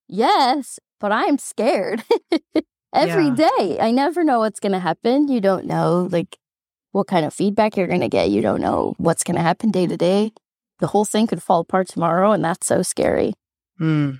"Yes, 0.08 0.80
but 1.00 1.12
I'm 1.12 1.38
scared 1.38 2.04
every 2.94 3.28
Yeah. 3.28 3.50
day. 3.58 3.78
I 3.80 3.92
never 3.92 4.24
know 4.24 4.40
what's 4.40 4.60
going 4.60 4.72
to 4.72 4.80
happen. 4.80 5.28
You 5.28 5.42
don't 5.42 5.66
know 5.66 6.08
like 6.12 6.38
what 6.92 7.08
kind 7.08 7.26
of 7.26 7.34
feedback 7.34 7.78
you're 7.78 7.88
going 7.88 8.02
to 8.02 8.08
get. 8.10 8.30
You 8.30 8.42
don't 8.42 8.62
know 8.62 8.96
what's 8.98 9.24
going 9.24 9.36
to 9.36 9.42
happen 9.42 9.72
day 9.72 9.88
to 9.88 9.98
day. 9.98 10.32
The 10.80 10.88
whole 10.88 11.06
thing 11.06 11.28
could 11.28 11.42
fall 11.44 11.62
apart 11.62 11.88
tomorrow, 11.88 12.32
and 12.32 12.44
that's 12.44 12.68
so 12.68 12.82
scary. 12.84 13.34
Hmm. 13.78 14.12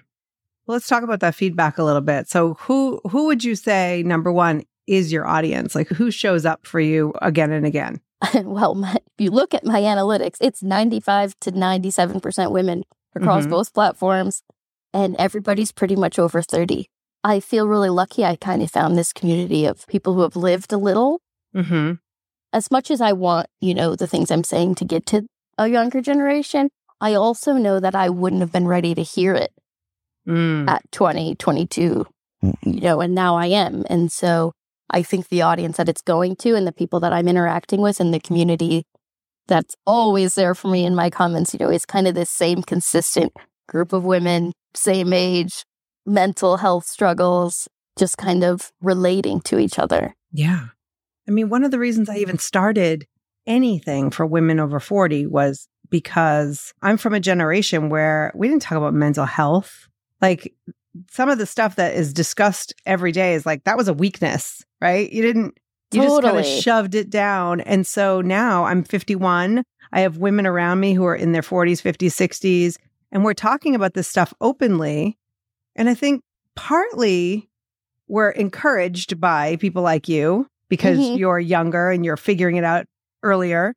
Well, 0.66 0.76
let's 0.76 0.88
talk 0.88 1.04
about 1.04 1.22
that 1.22 1.36
feedback 1.36 1.78
a 1.78 1.84
little 1.84 2.02
bit. 2.02 2.28
So, 2.28 2.56
who 2.56 3.00
who 3.10 3.26
would 3.28 3.44
you 3.44 3.56
say 3.56 4.04
number 4.06 4.32
one 4.32 4.64
is 4.86 5.12
your 5.12 5.26
audience? 5.28 5.76
Like, 5.76 5.88
who 5.90 6.12
shows 6.12 6.46
up 6.46 6.66
for 6.66 6.80
you 6.80 7.14
again 7.22 7.52
and 7.52 7.66
again? 7.66 8.02
well, 8.44 8.76
my, 8.76 8.98
you 9.22 9.32
look 9.32 9.54
at 9.54 9.66
my 9.66 9.82
analytics, 9.82 10.38
it's 10.42 10.62
95 10.64 11.34
to 11.42 11.52
97 11.52 12.20
percent 12.20 12.52
women 12.52 12.84
across 13.16 13.46
Mhm. 13.46 13.50
both 13.50 13.74
platforms, 13.74 14.44
and 14.94 15.16
everybody's 15.18 15.72
pretty 15.72 15.96
much 15.96 16.20
over 16.20 16.42
30. 16.42 16.88
I 17.24 17.40
feel 17.40 17.68
really 17.68 17.90
lucky. 17.90 18.24
I 18.24 18.36
kind 18.36 18.62
of 18.62 18.70
found 18.72 18.98
this 18.98 19.12
community 19.12 19.66
of 19.66 19.86
people 19.88 20.14
who 20.14 20.22
have 20.22 20.36
lived 20.36 20.72
a 20.72 20.78
little 20.78 21.20
Mm-hmm. 21.56 21.94
as 22.54 22.70
much 22.72 22.92
as 22.92 23.02
I 23.02 23.14
want, 23.14 23.48
you 23.60 23.74
know, 23.74 23.96
the 23.96 24.08
things 24.08 24.30
I'm 24.32 24.44
saying 24.44 24.76
to 24.76 24.86
get 24.86 25.06
to 25.08 25.26
a 25.58 25.68
younger 25.68 26.02
generation, 26.02 26.70
I 27.02 27.14
also 27.16 27.54
know 27.54 27.80
that 27.80 27.96
I 27.96 28.10
wouldn't 28.10 28.42
have 28.42 28.52
been 28.52 28.68
ready 28.68 28.94
to 28.96 29.02
hear 29.04 29.34
it 29.34 29.52
Mm. 30.28 30.68
at 30.70 30.84
20, 30.92 31.36
22, 31.36 32.06
you 32.64 32.82
know, 32.82 33.00
and 33.02 33.16
now 33.16 33.36
I 33.36 33.48
am. 33.48 33.84
And 33.90 34.12
so 34.12 34.52
I 34.90 35.02
think 35.04 35.30
the 35.30 35.42
audience 35.42 35.78
that 35.78 35.90
it's 35.90 36.02
going 36.02 36.36
to 36.38 36.56
and 36.56 36.68
the 36.68 36.72
people 36.72 37.00
that 37.00 37.14
I'm 37.14 37.28
interacting 37.28 37.82
with 37.82 38.00
and 38.00 38.14
the 38.14 38.20
community 38.20 38.84
that's 39.48 39.76
always 39.86 40.36
there 40.36 40.54
for 40.54 40.68
me 40.70 40.86
in 40.86 40.96
my 40.96 41.10
comments, 41.10 41.54
you 41.54 41.60
know, 41.60 41.70
it's 41.70 41.86
kind 41.86 42.08
of 42.08 42.16
this 42.16 42.30
same 42.30 42.62
consistent 42.62 43.34
group 43.68 43.94
of 43.94 44.04
women, 44.04 44.54
same 44.74 45.14
age, 45.14 45.64
mental 46.06 46.58
health 46.58 46.86
struggles, 46.86 47.68
just 47.98 48.18
kind 48.18 48.44
of 48.44 48.72
relating 48.82 49.42
to 49.42 49.60
each 49.60 49.80
other. 49.80 50.16
Yeah. 50.32 50.68
I 51.28 51.32
mean, 51.32 51.50
one 51.50 51.64
of 51.64 51.72
the 51.72 51.80
reasons 51.80 52.10
I 52.10 52.18
even 52.18 52.38
started 52.38 53.06
anything 53.46 54.12
for 54.12 54.26
women 54.26 54.60
over 54.60 54.80
40 54.80 55.28
was 55.28 55.68
because 55.90 56.74
I'm 56.82 56.98
from 56.98 57.14
a 57.14 57.20
generation 57.20 57.90
where 57.90 58.32
we 58.36 58.48
didn't 58.48 58.62
talk 58.62 58.78
about 58.78 58.94
mental 58.94 59.26
health. 59.26 59.88
Like 60.22 60.54
some 61.10 61.30
of 61.30 61.38
the 61.38 61.46
stuff 61.46 61.76
that 61.76 61.94
is 61.94 62.14
discussed 62.14 62.74
every 62.86 63.12
day 63.12 63.34
is 63.34 63.46
like 63.46 63.64
that 63.66 63.78
was 63.78 63.88
a 63.88 63.94
weakness, 63.94 64.64
right? 64.82 65.12
You 65.12 65.22
didn't 65.22 65.58
you 65.92 66.02
just 66.02 66.22
kind 66.22 66.38
of 66.38 66.44
Totally. 66.44 66.62
shoved 66.62 66.96
it 66.96 67.10
down. 67.10 67.62
And 67.62 67.86
so 67.88 68.22
now 68.22 68.66
I'm 68.66 68.84
51. 68.84 69.64
I 69.94 70.02
have 70.02 70.18
women 70.18 70.46
around 70.46 70.80
me 70.80 70.94
who 70.94 71.06
are 71.06 71.16
in 71.16 71.32
their 71.32 71.42
40s, 71.42 71.82
50s, 71.82 72.12
60s, 72.12 72.78
and 73.12 73.24
we're 73.24 73.34
talking 73.34 73.74
about 73.76 73.94
this 73.94 74.08
stuff 74.08 74.34
openly. 74.42 75.18
And 75.76 75.88
I 75.90 75.94
think 75.94 76.22
partly 76.56 77.50
we're 78.08 78.32
encouraged 78.32 79.20
by 79.22 79.56
people 79.58 79.82
like 79.84 80.08
you 80.10 80.48
because 80.70 80.98
Mhm. 81.00 81.18
you're 81.18 81.40
younger 81.40 81.90
and 81.92 82.04
you're 82.04 82.18
figuring 82.18 82.58
it 82.58 82.64
out 82.64 82.86
earlier. 83.24 83.74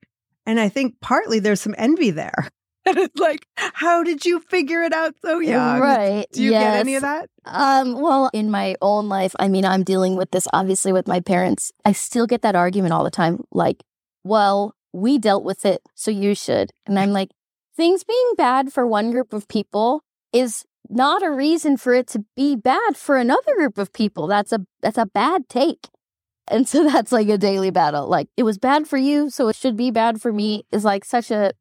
And 0.47 0.59
I 0.59 0.69
think 0.69 0.97
partly 1.01 1.39
there's 1.39 1.61
some 1.61 1.75
envy 1.79 2.11
there. 2.11 2.49
And 2.87 2.97
it's 2.97 3.21
like, 3.21 3.47
how 3.57 4.03
did 4.03 4.25
you 4.25 4.41
figure 4.41 4.83
it 4.83 4.95
out 4.95 5.15
so 5.21 5.39
young? 5.39 5.81
Right. 5.81 6.27
Do 6.33 6.43
you 6.43 6.51
get 6.51 6.77
any 6.77 6.95
of 6.95 7.03
that? 7.03 7.29
Um, 7.45 8.01
well, 8.01 8.31
in 8.33 8.51
my 8.51 8.75
own 8.81 9.09
life, 9.09 9.35
I 9.39 9.49
mean, 9.49 9.67
I'm 9.67 9.85
dealing 9.85 10.17
with 10.17 10.31
this 10.31 10.49
obviously 10.55 10.91
with 10.91 11.07
my 11.07 11.21
parents. 11.21 11.73
I 11.85 11.93
still 11.93 12.27
get 12.27 12.41
that 12.41 12.57
argument 12.57 12.95
all 12.95 13.05
the 13.05 13.11
time. 13.11 13.45
Like, 13.53 13.85
well, 14.25 14.75
we 14.95 15.19
dealt 15.19 15.45
with 15.45 15.67
it, 15.67 15.83
so 15.95 16.11
you 16.11 16.35
should. 16.35 16.71
And 16.87 16.99
I'm 16.99 17.13
like, 17.13 17.31
things 17.77 18.03
being 18.03 18.33
bad 18.37 18.73
for 18.73 18.87
one 18.87 19.11
group 19.11 19.33
of 19.33 19.47
people 19.47 20.03
is 20.33 20.65
not 20.89 21.23
a 21.23 21.31
reason 21.31 21.77
for 21.77 21.95
it 21.95 22.07
to 22.09 22.25
be 22.37 22.57
bad 22.57 22.97
for 22.97 23.17
another 23.17 23.55
group 23.57 23.79
of 23.79 23.93
people. 23.93 24.27
That's 24.27 24.53
a 24.53 24.61
that's 24.81 24.99
a 24.99 25.07
bad 25.07 25.49
take. 25.49 25.89
And 26.49 26.69
so 26.69 26.85
that's 26.91 27.13
like 27.13 27.29
a 27.29 27.39
daily 27.39 27.71
battle. 27.71 28.09
Like 28.09 28.29
it 28.37 28.43
was 28.43 28.59
bad 28.59 28.89
for 28.89 28.97
you, 28.97 29.31
so 29.31 29.49
it 29.49 29.57
should 29.57 29.77
be 29.77 29.91
bad 29.91 30.21
for 30.21 30.33
me 30.33 30.65
is 30.73 30.85
like 30.85 31.05
such 31.05 31.31
a 31.31 31.53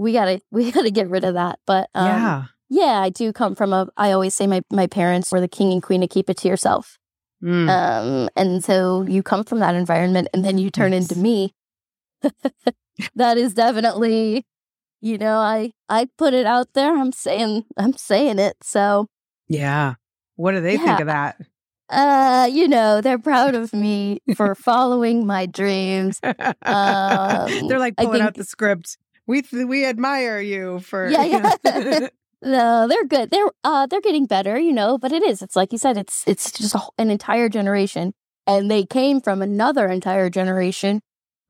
we 0.00 0.14
gotta 0.14 0.40
we 0.50 0.72
gotta 0.72 0.90
get 0.90 1.08
rid 1.08 1.24
of 1.24 1.34
that. 1.34 1.58
But 1.66 1.90
um, 1.94 2.06
yeah. 2.06 2.44
yeah, 2.68 3.00
I 3.00 3.10
do 3.10 3.32
come 3.32 3.54
from 3.54 3.72
a. 3.72 3.88
I 3.96 4.12
always 4.12 4.34
say 4.34 4.46
my 4.46 4.62
my 4.72 4.86
parents 4.86 5.30
were 5.30 5.40
the 5.40 5.48
king 5.48 5.72
and 5.72 5.82
queen 5.82 6.00
to 6.00 6.08
keep 6.08 6.30
it 6.30 6.38
to 6.38 6.48
yourself. 6.48 6.98
Mm. 7.42 7.68
Um, 7.68 8.28
and 8.36 8.64
so 8.64 9.02
you 9.02 9.22
come 9.22 9.44
from 9.44 9.60
that 9.60 9.74
environment, 9.74 10.28
and 10.34 10.44
then 10.44 10.58
you 10.58 10.70
turn 10.70 10.92
Yes. 10.92 11.10
into 11.10 11.20
me. 11.20 11.54
that 13.14 13.38
is 13.38 13.54
definitely, 13.54 14.44
you 15.00 15.16
know, 15.18 15.38
I 15.38 15.72
I 15.88 16.08
put 16.18 16.34
it 16.34 16.46
out 16.46 16.72
there. 16.74 16.96
I'm 16.96 17.12
saying 17.12 17.64
I'm 17.76 17.94
saying 17.94 18.38
it. 18.38 18.56
So, 18.62 19.06
yeah. 19.48 19.94
What 20.36 20.52
do 20.52 20.60
they 20.62 20.78
think 20.78 21.00
of 21.00 21.06
that? 21.06 21.36
uh, 21.90 22.48
you 22.50 22.66
know, 22.66 23.02
they're 23.02 23.18
proud 23.18 23.54
of 23.54 23.74
me 23.74 24.20
for 24.34 24.54
following 24.68 25.26
my 25.26 25.44
dreams. 25.44 26.18
They're 26.22 26.38
like 26.64 27.96
pulling 27.98 28.22
out 28.22 28.34
the 28.34 28.44
script. 28.44 28.96
We 29.26 29.42
th- 29.42 29.66
we 29.66 29.84
admire 29.86 30.40
you 30.40 30.80
for 30.80 31.08
Yeah, 31.08 31.24
yeah. 31.24 32.08
No, 32.42 32.88
they're 32.88 33.04
good. 33.04 33.30
They're 33.30 33.50
uh 33.64 33.86
they're 33.86 34.00
getting 34.00 34.26
better, 34.26 34.58
you 34.58 34.72
know, 34.72 34.96
but 34.96 35.12
it 35.12 35.22
is. 35.22 35.42
It's 35.42 35.56
like 35.56 35.72
you 35.72 35.78
said 35.78 35.96
it's 35.96 36.24
it's 36.26 36.50
just 36.50 36.74
a, 36.74 36.80
an 36.98 37.10
entire 37.10 37.48
generation 37.48 38.14
and 38.46 38.70
they 38.70 38.84
came 38.86 39.20
from 39.20 39.42
another 39.42 39.88
entire 39.88 40.30
generation 40.30 41.00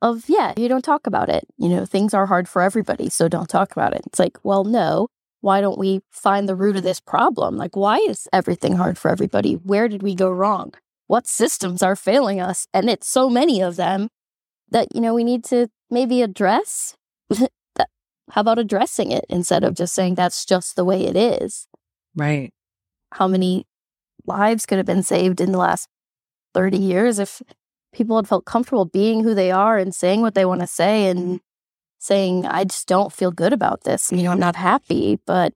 of 0.01 0.27
yeah, 0.27 0.53
you 0.57 0.67
don't 0.67 0.83
talk 0.83 1.07
about 1.07 1.29
it. 1.29 1.45
You 1.57 1.69
know, 1.69 1.85
things 1.85 2.13
are 2.13 2.25
hard 2.25 2.49
for 2.49 2.61
everybody, 2.61 3.09
so 3.09 3.27
don't 3.29 3.47
talk 3.49 3.71
about 3.71 3.93
it. 3.93 4.01
It's 4.07 4.19
like, 4.19 4.37
well, 4.43 4.63
no. 4.63 5.07
Why 5.39 5.59
don't 5.59 5.79
we 5.79 6.01
find 6.11 6.47
the 6.47 6.55
root 6.55 6.75
of 6.75 6.83
this 6.83 6.99
problem? 6.99 7.57
Like 7.57 7.75
why 7.75 7.97
is 7.97 8.27
everything 8.31 8.75
hard 8.75 8.97
for 8.97 9.09
everybody? 9.09 9.53
Where 9.53 9.87
did 9.87 10.03
we 10.03 10.13
go 10.13 10.29
wrong? 10.29 10.73
What 11.07 11.25
systems 11.25 11.81
are 11.81 11.95
failing 11.95 12.39
us? 12.39 12.67
And 12.73 12.89
it's 12.89 13.07
so 13.07 13.29
many 13.29 13.61
of 13.61 13.75
them 13.75 14.09
that 14.69 14.89
you 14.93 15.01
know 15.01 15.13
we 15.13 15.23
need 15.23 15.43
to 15.45 15.67
maybe 15.89 16.21
address 16.21 16.95
how 18.29 18.41
about 18.41 18.59
addressing 18.59 19.11
it 19.11 19.25
instead 19.29 19.63
of 19.63 19.73
just 19.73 19.93
saying 19.93 20.15
that's 20.15 20.45
just 20.45 20.75
the 20.75 20.85
way 20.85 21.05
it 21.05 21.15
is 21.15 21.67
right. 22.15 22.51
how 23.13 23.27
many 23.27 23.65
lives 24.25 24.65
could 24.65 24.77
have 24.77 24.85
been 24.85 25.03
saved 25.03 25.41
in 25.41 25.51
the 25.51 25.57
last 25.57 25.87
30 26.53 26.77
years 26.77 27.19
if 27.19 27.41
people 27.93 28.15
had 28.15 28.27
felt 28.27 28.45
comfortable 28.45 28.85
being 28.85 29.23
who 29.23 29.33
they 29.33 29.51
are 29.51 29.77
and 29.77 29.93
saying 29.95 30.21
what 30.21 30.35
they 30.35 30.45
want 30.45 30.61
to 30.61 30.67
say 30.67 31.07
and 31.07 31.39
saying 31.99 32.45
i 32.45 32.63
just 32.63 32.87
don't 32.87 33.11
feel 33.13 33.31
good 33.31 33.53
about 33.53 33.83
this 33.83 34.11
you 34.11 34.23
know 34.23 34.31
i'm 34.31 34.39
not 34.39 34.55
happy 34.55 35.19
but 35.25 35.53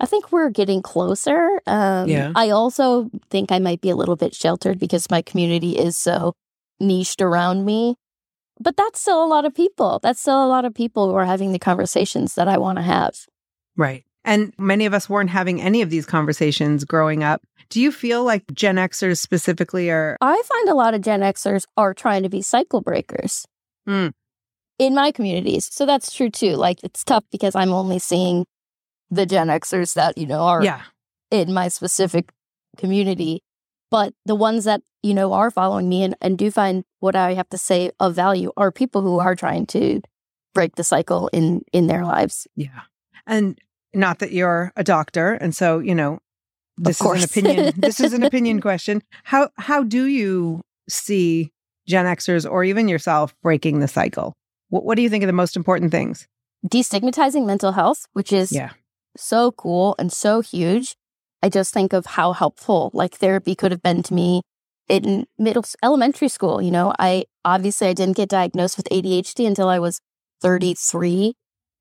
i 0.00 0.06
think 0.06 0.30
we're 0.32 0.50
getting 0.50 0.82
closer 0.82 1.60
um, 1.66 2.08
Yeah. 2.08 2.32
i 2.34 2.50
also 2.50 3.10
think 3.30 3.50
i 3.52 3.58
might 3.58 3.80
be 3.80 3.90
a 3.90 3.96
little 3.96 4.16
bit 4.16 4.34
sheltered 4.34 4.78
because 4.78 5.10
my 5.10 5.22
community 5.22 5.78
is 5.78 5.96
so 5.96 6.34
niched 6.80 7.20
around 7.22 7.64
me 7.64 7.96
but 8.60 8.76
that's 8.76 9.00
still 9.00 9.22
a 9.24 9.26
lot 9.26 9.44
of 9.44 9.54
people 9.54 9.98
that's 10.02 10.20
still 10.20 10.44
a 10.44 10.48
lot 10.48 10.64
of 10.64 10.74
people 10.74 11.08
who 11.08 11.14
are 11.14 11.24
having 11.24 11.52
the 11.52 11.58
conversations 11.58 12.34
that 12.34 12.48
i 12.48 12.56
want 12.58 12.76
to 12.76 12.82
have 12.82 13.26
Right. 13.76 14.04
And 14.24 14.52
many 14.58 14.86
of 14.86 14.92
us 14.92 15.08
weren't 15.08 15.30
having 15.30 15.62
any 15.62 15.82
of 15.82 15.88
these 15.90 16.04
conversations 16.04 16.84
growing 16.84 17.22
up. 17.22 17.40
Do 17.70 17.80
you 17.80 17.92
feel 17.92 18.24
like 18.24 18.42
Gen 18.52 18.74
Xers 18.74 19.18
specifically 19.18 19.88
are 19.88 20.16
I 20.20 20.42
find 20.44 20.68
a 20.68 20.74
lot 20.74 20.94
of 20.94 21.00
Gen 21.00 21.20
Xers 21.20 21.62
are 21.76 21.94
trying 21.94 22.24
to 22.24 22.28
be 22.28 22.42
cycle 22.42 22.80
breakers 22.80 23.46
Hmm. 23.86 24.08
in 24.80 24.94
my 24.96 25.12
communities. 25.12 25.68
So 25.72 25.86
that's 25.86 26.12
true 26.12 26.28
too. 26.28 26.56
Like 26.56 26.82
it's 26.82 27.04
tough 27.04 27.22
because 27.30 27.54
I'm 27.54 27.72
only 27.72 28.00
seeing 28.00 28.44
the 29.10 29.24
Gen 29.26 29.46
Xers 29.46 29.94
that, 29.94 30.18
you 30.18 30.26
know, 30.26 30.40
are 30.40 30.64
Yeah. 30.64 30.82
in 31.30 31.54
my 31.54 31.68
specific 31.68 32.30
community. 32.76 33.42
But 33.90 34.14
the 34.26 34.34
ones 34.34 34.64
that, 34.64 34.82
you 35.02 35.14
know, 35.14 35.32
are 35.32 35.50
following 35.50 35.88
me 35.88 36.02
and, 36.02 36.14
and 36.20 36.36
do 36.36 36.50
find 36.50 36.84
what 37.00 37.16
I 37.16 37.34
have 37.34 37.48
to 37.50 37.58
say 37.58 37.90
of 38.00 38.14
value 38.14 38.52
are 38.56 38.70
people 38.70 39.02
who 39.02 39.18
are 39.18 39.34
trying 39.34 39.66
to 39.68 40.00
break 40.54 40.76
the 40.76 40.84
cycle 40.84 41.28
in 41.32 41.62
in 41.72 41.86
their 41.86 42.04
lives. 42.04 42.46
Yeah. 42.56 42.80
And 43.26 43.58
not 43.94 44.18
that 44.18 44.32
you're 44.32 44.72
a 44.76 44.84
doctor 44.84 45.32
and 45.34 45.54
so, 45.54 45.78
you 45.78 45.94
know, 45.94 46.18
this 46.76 47.00
is 47.00 47.06
an 47.06 47.24
opinion 47.24 47.72
this 47.78 48.00
is 48.00 48.12
an 48.12 48.22
opinion 48.22 48.60
question. 48.60 49.02
How 49.24 49.50
how 49.56 49.82
do 49.82 50.04
you 50.06 50.62
see 50.88 51.52
Gen 51.86 52.04
Xers 52.06 52.50
or 52.50 52.64
even 52.64 52.88
yourself 52.88 53.34
breaking 53.42 53.80
the 53.80 53.88
cycle? 53.88 54.34
What 54.68 54.84
what 54.84 54.96
do 54.96 55.02
you 55.02 55.08
think 55.08 55.22
are 55.24 55.28
the 55.28 55.32
most 55.32 55.56
important 55.56 55.90
things? 55.92 56.26
Destigmatizing 56.66 57.46
mental 57.46 57.72
health, 57.72 58.06
which 58.12 58.32
is 58.32 58.52
Yeah. 58.52 58.70
so 59.16 59.52
cool 59.52 59.94
and 59.98 60.12
so 60.12 60.40
huge. 60.40 60.96
I 61.42 61.48
just 61.48 61.72
think 61.72 61.92
of 61.92 62.06
how 62.06 62.32
helpful 62.32 62.90
like 62.92 63.14
therapy 63.14 63.54
could 63.54 63.70
have 63.70 63.82
been 63.82 64.02
to 64.04 64.14
me 64.14 64.42
in 64.88 65.26
middle 65.38 65.64
elementary 65.82 66.28
school. 66.28 66.60
You 66.62 66.70
know, 66.70 66.92
I 66.98 67.24
obviously 67.44 67.88
I 67.88 67.92
didn't 67.92 68.16
get 68.16 68.28
diagnosed 68.28 68.76
with 68.76 68.88
ADHD 68.90 69.46
until 69.46 69.68
I 69.68 69.78
was 69.78 70.00
33. 70.42 71.34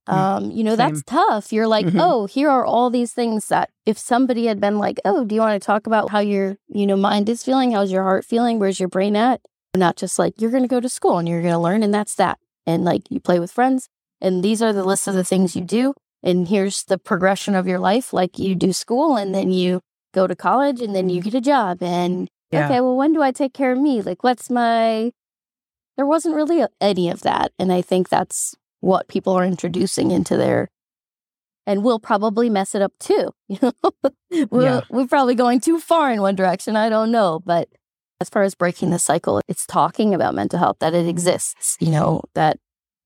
Mm, 0.09 0.13
Um, 0.13 0.51
you 0.51 0.63
know, 0.63 0.75
that's 0.77 1.03
tough. 1.03 1.51
You're 1.51 1.67
like, 1.67 1.85
Mhm. 1.87 1.99
oh, 2.01 2.25
here 2.27 2.49
are 2.49 2.65
all 2.65 2.89
these 2.89 3.11
things 3.13 3.47
that 3.49 3.69
if 3.85 3.97
somebody 3.97 4.45
had 4.45 4.59
been 4.59 4.77
like, 4.77 4.99
oh, 5.03 5.25
do 5.25 5.35
you 5.35 5.41
want 5.41 5.61
to 5.61 5.65
talk 5.65 5.85
about 5.85 6.09
how 6.11 6.19
your, 6.19 6.57
you 6.69 6.87
know, 6.87 6.95
mind 6.95 7.27
is 7.27 7.43
feeling? 7.43 7.71
How's 7.71 7.91
your 7.91 8.03
heart 8.03 8.23
feeling? 8.23 8.57
Where's 8.59 8.79
your 8.79 8.87
brain 8.89 9.15
at? 9.17 9.41
Not 9.75 9.97
just 9.97 10.17
like, 10.17 10.39
you're 10.39 10.51
going 10.51 10.63
to 10.63 10.69
go 10.69 10.79
to 10.79 10.87
school 10.89 11.17
and 11.17 11.27
you're 11.27 11.41
going 11.41 11.53
to 11.53 11.59
learn 11.59 11.83
and 11.83 11.93
that's 11.93 12.15
that. 12.15 12.39
And 12.65 12.85
like 12.85 13.11
you 13.11 13.19
play 13.19 13.39
with 13.39 13.51
friends 13.51 13.89
and 14.21 14.43
these 14.43 14.61
are 14.61 14.71
the 14.71 14.83
list 14.85 15.07
of 15.07 15.13
the 15.13 15.23
things 15.25 15.55
you 15.55 15.63
do 15.63 15.93
and 16.23 16.47
here's 16.47 16.83
the 16.83 16.97
progression 16.97 17.55
of 17.55 17.67
your 17.67 17.79
life 17.79 18.13
like 18.13 18.39
you 18.39 18.55
do 18.55 18.73
school 18.73 19.15
and 19.15 19.33
then 19.33 19.51
you 19.51 19.81
go 20.13 20.27
to 20.27 20.35
college 20.35 20.81
and 20.81 20.95
then 20.95 21.09
you 21.09 21.21
mm. 21.21 21.25
get 21.25 21.33
a 21.33 21.41
job 21.41 21.81
and 21.81 22.27
Yeah. 22.51 22.65
okay 22.65 22.81
well 22.81 22.95
when 22.95 23.13
do 23.13 23.21
i 23.21 23.31
take 23.31 23.53
care 23.53 23.71
of 23.71 23.79
me 23.79 24.01
like 24.01 24.23
what's 24.23 24.49
my 24.49 25.11
there 25.95 26.05
wasn't 26.05 26.35
really 26.35 26.65
any 26.81 27.09
of 27.09 27.21
that 27.21 27.51
and 27.59 27.71
i 27.71 27.81
think 27.81 28.09
that's 28.09 28.55
what 28.79 29.07
people 29.07 29.33
are 29.33 29.45
introducing 29.45 30.11
into 30.11 30.37
their 30.37 30.69
and 31.65 31.83
we'll 31.83 31.99
probably 31.99 32.49
mess 32.49 32.73
it 32.73 32.81
up 32.81 32.93
too 32.99 33.31
you 33.47 33.59
know 33.61 33.73
we're, 34.49 34.63
Yeah. 34.63 34.81
we're 34.89 35.07
probably 35.07 35.35
going 35.35 35.59
too 35.59 35.79
far 35.79 36.11
in 36.11 36.21
one 36.21 36.35
direction 36.35 36.75
i 36.75 36.89
don't 36.89 37.11
know 37.11 37.41
but 37.45 37.69
as 38.19 38.29
far 38.29 38.41
as 38.43 38.55
breaking 38.55 38.89
the 38.89 38.99
cycle 38.99 39.41
it's 39.47 39.65
talking 39.67 40.13
about 40.13 40.33
mental 40.33 40.59
health 40.59 40.77
that 40.79 40.93
it 40.93 41.05
mm. 41.05 41.09
exists 41.09 41.77
you 41.79 41.91
know 41.91 42.21
that 42.33 42.57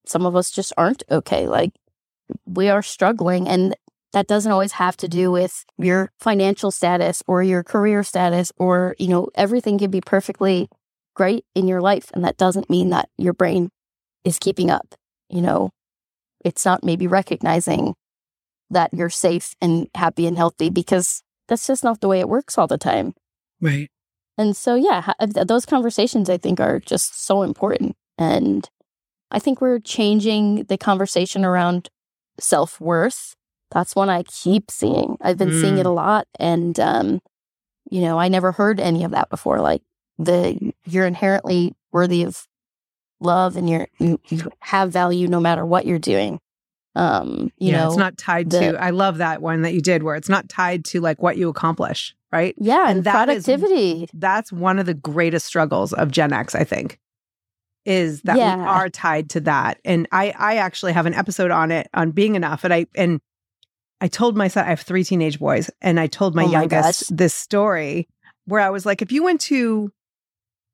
some 0.05 0.25
of 0.25 0.35
us 0.35 0.49
just 0.51 0.73
aren't 0.77 1.03
okay 1.11 1.47
like 1.47 1.71
we 2.45 2.69
are 2.69 2.81
struggling 2.81 3.47
and 3.47 3.75
that 4.13 4.27
doesn't 4.27 4.51
always 4.51 4.73
have 4.73 4.97
to 4.97 5.07
do 5.07 5.31
with 5.31 5.63
your 5.77 6.11
financial 6.19 6.69
status 6.71 7.23
or 7.27 7.41
your 7.41 7.63
career 7.63 8.03
status 8.03 8.51
or 8.57 8.95
you 8.99 9.07
know 9.07 9.29
everything 9.35 9.77
can 9.77 9.89
be 9.91 10.01
perfectly 10.01 10.67
great 11.15 11.45
in 11.55 11.67
your 11.67 11.81
life 11.81 12.11
and 12.13 12.23
that 12.23 12.37
doesn't 12.37 12.69
mean 12.69 12.89
that 12.89 13.09
your 13.17 13.33
brain 13.33 13.69
is 14.23 14.37
keeping 14.39 14.69
up 14.69 14.95
you 15.29 15.41
know 15.41 15.69
it's 16.43 16.65
not 16.65 16.83
maybe 16.83 17.07
recognizing 17.07 17.93
that 18.69 18.93
you're 18.93 19.09
safe 19.09 19.53
and 19.61 19.87
happy 19.95 20.25
and 20.25 20.37
healthy 20.37 20.69
because 20.69 21.23
that's 21.47 21.67
just 21.67 21.83
not 21.83 22.01
the 22.01 22.07
way 22.07 22.19
it 22.19 22.29
works 22.29 22.57
all 22.57 22.67
the 22.67 22.77
time 22.77 23.13
Right. 23.61 23.89
and 24.37 24.55
so, 24.57 24.75
yeah, 24.75 25.13
uh, 25.19 25.27
those 25.45 25.65
conversations 25.65 26.29
I 26.29 26.37
think 26.37 26.59
are 26.59 26.79
just 26.79 27.23
so 27.25 27.43
important. 27.43 27.95
And 28.17 28.67
I 29.29 29.37
think 29.39 29.61
we're 29.61 29.79
changing 29.79 30.63
the 30.63 30.77
conversation 30.77 31.45
around 31.45 31.89
self 32.41 32.79
worth. 32.81 33.35
That's 33.71 33.95
one 33.95 34.09
I 34.09 34.23
keep 34.23 34.69
seeing. 34.69 35.17
I've 35.21 35.37
been 35.37 35.51
seeing 35.61 35.77
it 35.77 35.85
a 35.85 35.91
lot. 35.91 36.27
And, 36.39 36.77
um, 36.79 37.21
you 37.89 38.01
know, 38.01 38.19
I 38.19 38.27
never 38.27 38.51
heard 38.51 38.79
any 38.81 39.03
of 39.05 39.11
that 39.11 39.29
before. 39.29 39.61
Like 39.61 39.81
the, 40.19 40.73
you're 40.85 41.05
inherently 41.07 41.73
worthy 41.93 42.23
of 42.23 42.45
love 43.21 43.55
and 43.55 43.69
you're, 43.69 43.87
you, 43.97 44.19
you 44.27 44.49
have 44.59 44.91
value 44.91 45.27
no 45.27 45.39
matter 45.39 45.65
what 45.65 45.85
you're 45.85 45.99
doing. 45.99 46.39
Um, 46.95 47.53
you 47.57 47.71
yeah, 47.71 47.77
know, 47.83 47.87
it's 47.87 47.97
not 47.97 48.17
tied 48.17 48.49
the- 48.49 48.59
to 48.73 48.83
I 48.83 48.89
love 48.89 49.19
that 49.19 49.41
one 49.41 49.61
that 49.61 49.73
you 49.73 49.79
did 49.81 50.03
where 50.03 50.15
it's 50.17 50.27
not 50.27 50.49
tied 50.49 50.83
to 50.85 50.99
like 50.99 51.21
what 51.21 51.37
you 51.37 51.47
accomplish, 51.47 52.13
right? 52.33 52.53
yeah, 52.57 52.89
and 52.89 52.97
and, 52.97 53.03
that 53.05 53.29
is- 53.29 53.45
productivity. 53.45 54.09
That's 54.13 54.51
one 54.51 54.79
of 54.79 54.85
the 54.85 54.93
greatest 54.93 55.45
struggles 55.45 55.93
of 55.93 56.11
Gen 56.11 56.33
X, 56.33 56.55
I 56.55 56.65
think. 56.65 56.99
Is 57.85 58.21
that 58.23 58.35
we 58.35 58.63
are 58.63 58.89
tied 58.89 59.29
to 59.31 59.39
that. 59.41 59.79
And 59.83 60.07
I 60.11 60.33
I 60.37 60.57
actually 60.57 60.93
have 60.93 61.05
an 61.05 61.13
episode 61.13 61.51
on 61.51 61.71
it 61.71 61.89
on 61.93 62.11
being 62.11 62.35
enough 62.35 62.63
and 62.63 62.73
I 62.73 62.85
and 62.95 63.19
I 64.01 64.07
told 64.07 64.35
my 64.35 64.47
son, 64.47 64.65
I 64.65 64.69
have 64.69 64.81
three 64.81 65.03
teenage 65.03 65.37
boys, 65.39 65.69
and 65.79 65.99
I 65.99 66.07
told 66.07 66.33
my 66.33 66.45
Oh 66.45 66.51
youngest 66.51 67.09
gosh. 67.09 67.17
this 67.17 67.35
story 67.35 68.07
where 68.45 68.59
I 68.59 68.71
was 68.71 68.83
like, 68.83 69.03
if 69.03 69.11
you 69.11 69.23
went 69.23 69.41
to 69.41 69.91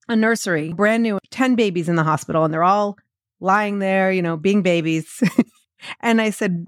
a 0.07 0.15
nursery, 0.15 0.71
brand 0.71 1.03
new, 1.03 1.19
10 1.31 1.55
babies 1.55 1.89
in 1.89 1.97
the 1.97 2.05
hospital, 2.05 2.45
and 2.45 2.53
they're 2.53 2.63
all 2.63 2.97
lying 3.41 3.79
there, 3.79 4.13
you 4.13 4.21
know, 4.21 4.37
being 4.37 4.61
babies. 4.61 5.21
and 5.99 6.21
I 6.21 6.29
said, 6.29 6.67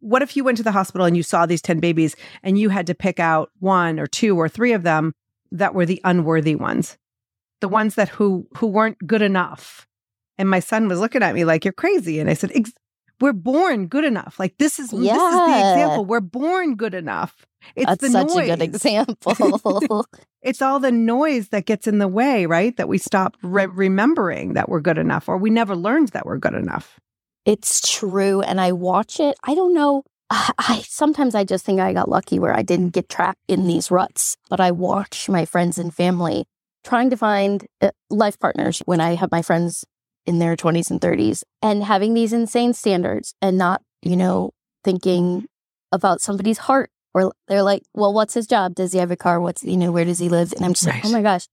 what 0.00 0.22
if 0.22 0.34
you 0.34 0.42
went 0.42 0.56
to 0.56 0.62
the 0.64 0.72
hospital 0.72 1.06
and 1.06 1.14
you 1.14 1.22
saw 1.22 1.44
these 1.44 1.60
10 1.62 1.78
babies 1.78 2.16
and 2.42 2.58
you 2.58 2.70
had 2.70 2.86
to 2.86 2.94
pick 2.94 3.20
out 3.20 3.50
one 3.60 4.00
or 4.00 4.06
two 4.06 4.36
or 4.36 4.48
three 4.48 4.72
of 4.72 4.82
them 4.84 5.12
that 5.52 5.74
were 5.74 5.84
the 5.84 6.00
unworthy 6.04 6.54
ones, 6.56 6.96
the 7.62 7.68
ones 7.68 7.94
that 7.94 8.10
who 8.10 8.46
who 8.58 8.66
weren't 8.66 8.98
good 9.06 9.22
enough. 9.22 9.86
And 10.36 10.50
my 10.50 10.60
son 10.60 10.88
was 10.88 10.98
looking 11.00 11.22
at 11.22 11.34
me 11.34 11.44
like 11.46 11.64
you're 11.64 11.72
crazy 11.72 12.20
and 12.20 12.28
I 12.28 12.34
said, 12.34 12.52
Ex- 12.54 12.72
we're 13.20 13.32
born 13.32 13.86
good 13.86 14.04
enough. 14.04 14.38
Like 14.38 14.58
this 14.58 14.78
is 14.78 14.90
this 14.90 15.00
is 15.00 15.06
the 15.06 15.72
example. 15.72 16.04
We're 16.04 16.20
born 16.20 16.74
good 16.74 16.92
enough. 16.92 17.46
It's 17.76 17.86
That's 17.86 18.00
the 18.02 18.10
such 18.10 18.28
noise. 18.28 18.48
a 18.50 18.56
good 18.56 18.62
example. 18.62 20.06
It's 20.42 20.60
all 20.60 20.80
the 20.80 20.90
noise 20.90 21.50
that 21.50 21.66
gets 21.66 21.86
in 21.86 21.98
the 21.98 22.08
way, 22.08 22.46
right? 22.46 22.76
That 22.76 22.88
we 22.88 22.98
stop 22.98 23.36
re- 23.44 23.66
remembering 23.66 24.54
that 24.54 24.68
we're 24.68 24.80
good 24.80 24.98
enough, 24.98 25.28
or 25.28 25.36
we 25.38 25.50
never 25.50 25.76
learned 25.76 26.08
that 26.08 26.26
we're 26.26 26.38
good 26.38 26.54
enough. 26.54 26.98
It's 27.44 27.80
true. 27.88 28.40
And 28.40 28.60
I 28.60 28.72
watch 28.72 29.20
it. 29.20 29.36
I 29.44 29.54
don't 29.54 29.72
know. 29.72 30.02
I, 30.30 30.50
I 30.58 30.82
sometimes 30.88 31.36
I 31.36 31.44
just 31.44 31.64
think 31.64 31.78
I 31.78 31.92
got 31.92 32.08
lucky 32.08 32.40
where 32.40 32.56
I 32.56 32.62
didn't 32.62 32.88
get 32.90 33.08
trapped 33.08 33.38
in 33.46 33.68
these 33.68 33.88
ruts, 33.92 34.36
but 34.50 34.58
I 34.58 34.72
watch 34.72 35.28
my 35.28 35.44
friends 35.44 35.78
and 35.78 35.94
family 35.94 36.44
trying 36.84 37.10
to 37.10 37.16
find 37.16 37.66
uh, 37.80 37.90
life 38.10 38.38
partners 38.38 38.80
when 38.86 39.00
I 39.00 39.14
have 39.14 39.30
my 39.30 39.42
friends 39.42 39.84
in 40.26 40.38
their 40.38 40.56
20s 40.56 40.90
and 40.90 41.00
30s 41.00 41.42
and 41.62 41.84
having 41.84 42.14
these 42.14 42.32
insane 42.32 42.72
standards 42.72 43.34
and 43.42 43.58
not, 43.58 43.82
you 44.02 44.16
know, 44.16 44.50
thinking 44.84 45.46
about 45.90 46.20
somebody's 46.20 46.58
heart 46.58 46.90
or 47.14 47.32
they're 47.48 47.62
like, 47.62 47.82
well, 47.94 48.12
what's 48.12 48.34
his 48.34 48.46
job? 48.46 48.74
Does 48.74 48.92
he 48.92 48.98
have 48.98 49.10
a 49.10 49.16
car? 49.16 49.40
What's, 49.40 49.62
you 49.64 49.76
know, 49.76 49.92
where 49.92 50.04
does 50.04 50.18
he 50.18 50.28
live? 50.28 50.52
And 50.52 50.64
I'm 50.64 50.72
just 50.74 50.86
like, 50.86 51.04
oh 51.04 51.10
my 51.12 51.22
gosh, 51.22 51.46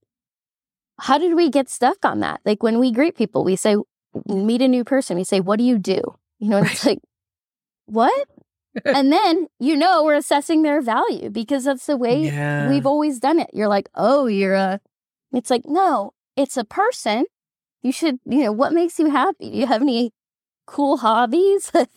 how 0.99 1.17
did 1.17 1.35
we 1.35 1.49
get 1.49 1.69
stuck 1.69 2.03
on 2.05 2.19
that? 2.21 2.41
Like 2.45 2.61
when 2.63 2.79
we 2.79 2.91
greet 2.91 3.15
people, 3.17 3.43
we 3.43 3.55
say, 3.55 3.75
meet 4.27 4.61
a 4.61 4.67
new 4.67 4.83
person, 4.83 5.17
we 5.17 5.23
say, 5.23 5.39
what 5.39 5.57
do 5.57 5.63
you 5.63 5.77
do? 5.77 6.01
You 6.39 6.49
know, 6.49 6.57
and 6.57 6.67
it's 6.67 6.85
like, 6.85 6.99
what? 7.85 8.27
and 8.85 9.11
then, 9.11 9.47
you 9.59 9.75
know, 9.75 10.03
we're 10.03 10.13
assessing 10.15 10.61
their 10.61 10.81
value 10.81 11.29
because 11.29 11.63
that's 11.65 11.85
the 11.87 11.97
way 11.97 12.25
Yeah. 12.27 12.69
we've 12.69 12.85
always 12.85 13.19
done 13.19 13.39
it. 13.39 13.49
You're 13.53 13.67
like, 13.67 13.89
oh, 13.95 14.27
you're 14.27 14.53
a, 14.55 14.79
it's 15.33 15.49
like, 15.49 15.63
no, 15.65 16.11
it's 16.35 16.57
a 16.57 16.63
person. 16.63 17.25
You 17.81 17.91
should, 17.91 18.19
you 18.25 18.43
know, 18.43 18.51
what 18.51 18.73
makes 18.73 18.99
you 18.99 19.09
happy? 19.09 19.51
Do 19.51 19.57
you 19.57 19.67
have 19.67 19.81
any 19.81 20.11
cool 20.65 20.97
hobbies? 20.97 21.71
like, 21.73 21.89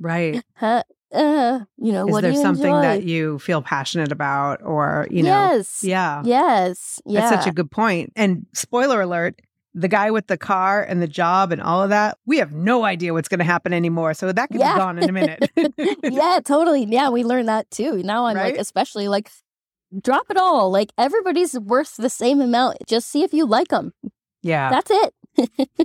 Right. 0.00 0.42
huh, 0.56 0.82
uh, 1.12 1.60
you 1.76 1.92
know, 1.92 2.06
Is 2.06 2.12
what 2.12 2.22
there 2.22 2.34
something 2.34 2.70
enjoy? 2.74 2.82
that 2.82 3.02
you 3.04 3.38
feel 3.38 3.62
passionate 3.62 4.10
about, 4.12 4.62
or 4.62 5.06
you 5.10 5.22
know? 5.22 5.28
yes. 5.52 5.84
Yeah. 5.84 6.22
Yes. 6.24 7.00
Yeah. 7.04 7.20
That's 7.20 7.44
such 7.44 7.46
a 7.50 7.54
good 7.54 7.70
point. 7.70 8.12
And 8.16 8.46
spoiler 8.54 9.00
alert, 9.02 9.40
the 9.74 9.88
guy 9.88 10.10
with 10.10 10.26
the 10.26 10.36
car 10.36 10.82
and 10.82 11.00
the 11.00 11.06
job 11.08 11.52
and 11.52 11.62
all 11.62 11.82
of 11.82 11.90
that, 11.90 12.18
we 12.26 12.38
have 12.38 12.52
no 12.52 12.84
idea 12.84 13.12
what's 13.12 13.28
going 13.28 13.38
to 13.38 13.44
happen 13.44 13.72
anymore. 13.72 14.12
So 14.14 14.30
that 14.32 14.50
could 14.50 14.60
Yeah. 14.60 14.74
be 14.74 14.78
gone 14.80 14.98
in 14.98 15.08
a 15.08 15.12
minute. 15.12 15.50
yeah, 16.10 16.40
totally. 16.44 16.84
Yeah, 16.84 17.08
we 17.10 17.24
learned 17.24 17.48
that 17.48 17.70
too. 17.70 18.02
Now 18.02 18.26
I'm 18.26 18.36
like, 18.36 18.56
especially 18.56 19.08
like, 19.08 19.30
drop 20.00 20.26
it 20.30 20.36
all. 20.36 20.70
Like 20.70 20.92
everybody's 20.98 21.58
worth 21.58 21.96
the 21.96 22.10
same 22.10 22.40
amount. 22.40 22.78
Just 22.86 23.08
see 23.10 23.22
if 23.22 23.32
you 23.34 23.46
like 23.46 23.68
them. 23.68 23.92
yeah. 24.42 24.70
That's 24.70 24.90
it. 24.90 25.14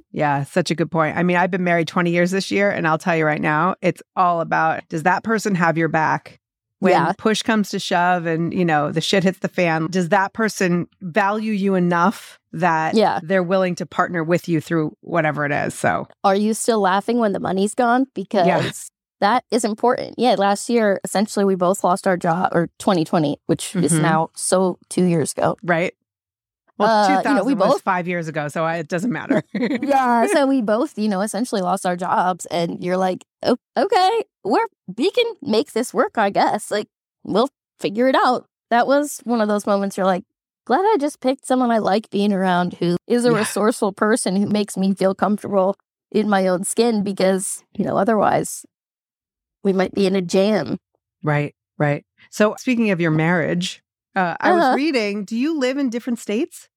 Yeah. 0.12 0.44
Such 0.44 0.72
a 0.72 0.76
good 0.76 0.90
point. 0.92 1.16
I 1.16 1.24
mean, 1.24 1.38
I've 1.38 1.52
been 1.52 1.64
married 1.64 1.88
20 1.88 2.10
years 2.12 2.32
this 2.32 2.50
year, 2.52 2.70
and 2.72 2.88
I'll 2.88 2.98
tell 2.98 3.16
you 3.16 3.24
right 3.26 3.40
now, 3.42 3.76
it's 3.82 4.02
all 4.16 4.42
about 4.42 4.82
does 4.90 5.04
that 5.04 5.24
person 5.24 5.54
have 5.56 5.78
your 5.78 5.88
back? 5.90 6.40
When 6.80 6.92
Yeah. 6.94 7.14
push 7.18 7.42
comes 7.44 7.70
to 7.70 7.80
shove 7.80 8.26
and, 8.28 8.54
you 8.54 8.64
know, 8.66 8.92
the 8.92 9.02
shit 9.02 9.24
hits 9.24 9.40
the 9.40 9.48
fan, 9.48 9.88
does 9.90 10.10
that 10.10 10.34
person 10.34 10.88
value 11.02 11.52
you 11.54 11.74
enough 11.76 12.40
that 12.52 12.94
Yeah. 12.96 13.20
they're 13.24 13.42
willing 13.44 13.74
to 13.76 13.86
partner 13.86 14.24
with 14.24 14.48
you 14.48 14.60
through 14.62 14.96
whatever 15.02 15.46
it 15.46 15.52
is? 15.52 15.74
So, 15.74 16.08
Are 16.24 16.36
you 16.36 16.54
still 16.54 16.80
laughing 16.80 17.18
when 17.20 17.32
the 17.34 17.40
money's 17.40 17.74
gone? 17.74 18.06
Because 18.14 18.90
that 19.20 19.44
is 19.52 19.64
important. 19.64 20.16
Yeah, 20.18 20.36
last 20.38 20.70
year, 20.70 21.00
essentially, 21.04 21.46
we 21.46 21.56
both 21.56 21.84
lost 21.84 22.06
our 22.08 22.18
job, 22.18 22.50
or 22.54 22.68
2020, 22.80 23.38
which 23.48 23.76
is 23.76 23.94
Mhm. 23.94 24.02
now 24.02 24.30
so 24.36 24.78
two 24.90 25.04
years 25.06 25.32
ago. 25.32 25.58
right? 25.64 25.94
Well, 26.78 26.90
Uh, 26.90 27.22
you 27.26 27.34
know, 27.36 27.44
we 27.44 27.56
was 27.56 27.74
both- 27.74 27.82
five 27.82 28.08
years 28.08 28.28
ago, 28.28 28.48
so 28.50 28.64
I, 28.64 28.76
it 28.78 28.88
doesn't 28.88 29.12
matter. 29.12 29.42
yeah 29.82 30.28
so 30.28 30.46
we 30.46 30.62
both 30.62 30.98
you 30.98 31.08
know 31.10 31.22
essentially 31.22 31.62
lost 31.62 31.86
our 31.88 31.96
jobs 31.96 32.46
and 32.48 32.84
you're 32.84 32.98
like 32.98 33.26
oh, 33.44 33.58
okay 33.76 34.24
we're 34.44 34.68
we 34.96 35.10
can 35.10 35.26
make 35.42 35.72
this 35.74 35.92
work 35.94 36.18
i 36.18 36.30
guess 36.30 36.70
like 36.70 36.88
we'll 37.24 37.50
figure 37.80 38.08
it 38.08 38.16
out 38.16 38.46
that 38.70 38.86
was 38.86 39.20
one 39.24 39.42
of 39.42 39.48
those 39.48 39.66
moments 39.66 39.98
you're 39.98 40.06
like 40.06 40.24
glad 40.68 40.82
i 40.82 40.98
just 41.00 41.20
picked 41.20 41.48
someone 41.48 41.72
i 41.72 41.80
like 41.80 42.10
being 42.12 42.32
around 42.32 42.74
who 42.76 42.96
is 43.08 43.26
a 43.26 43.32
Yeah. 43.32 43.40
resourceful 43.40 43.92
person 43.92 44.36
who 44.36 44.46
makes 44.48 44.78
me 44.78 44.94
feel 44.94 45.16
comfortable 45.16 45.76
in 46.12 46.30
my 46.30 46.48
own 46.48 46.64
skin 46.64 47.04
because 47.04 47.64
you 47.76 47.84
know 47.86 47.98
otherwise 47.98 48.66
we 49.68 49.74
might 49.74 49.94
be 49.94 50.08
in 50.08 50.16
a 50.16 50.22
jam 50.24 50.78
Right, 51.24 51.54
right. 51.78 52.06
So, 52.32 52.56
speaking 52.58 52.92
of 52.92 53.02
your 53.02 53.12
marriage, 53.12 53.82
uh, 54.16 54.36
I 54.40 54.54
was 54.54 54.64
Uh-huh. 54.64 54.76
reading. 54.76 55.26
Do 55.26 55.36
you 55.36 55.58
live 55.60 55.78
in 55.78 55.90
different 55.90 56.20
states? 56.20 56.70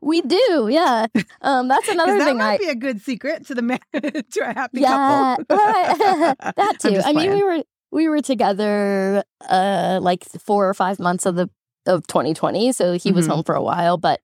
we 0.00 0.20
do 0.22 0.68
yeah 0.70 1.06
um 1.42 1.68
that's 1.68 1.86
another 1.94 2.18
that 2.18 2.24
thing 2.26 2.38
That 2.38 2.44
might 2.44 2.54
i 2.60 2.64
be 2.66 2.68
a 2.68 2.74
good 2.74 3.00
secret 3.00 3.46
to 3.46 3.54
the 3.54 3.62
marriage 3.62 4.26
to 4.34 4.40
a 4.42 4.52
happy 4.52 4.80
yeah 4.80 5.36
couple. 5.36 5.56
right. 5.56 6.36
that 6.56 6.74
too 6.80 6.98
i 7.04 7.12
mean 7.12 7.30
we 7.30 7.42
were 7.44 7.62
we 7.92 8.08
were 8.08 8.20
together 8.20 9.22
uh 9.48 10.00
like 10.02 10.24
four 10.40 10.68
or 10.68 10.74
five 10.74 10.98
months 10.98 11.26
of 11.26 11.36
the 11.36 11.48
of 11.86 12.06
2020 12.08 12.72
so 12.72 12.94
he 12.94 13.12
was 13.12 13.26
Mhm. 13.26 13.30
home 13.30 13.44
for 13.44 13.54
a 13.54 13.62
while 13.62 13.96
but 13.98 14.18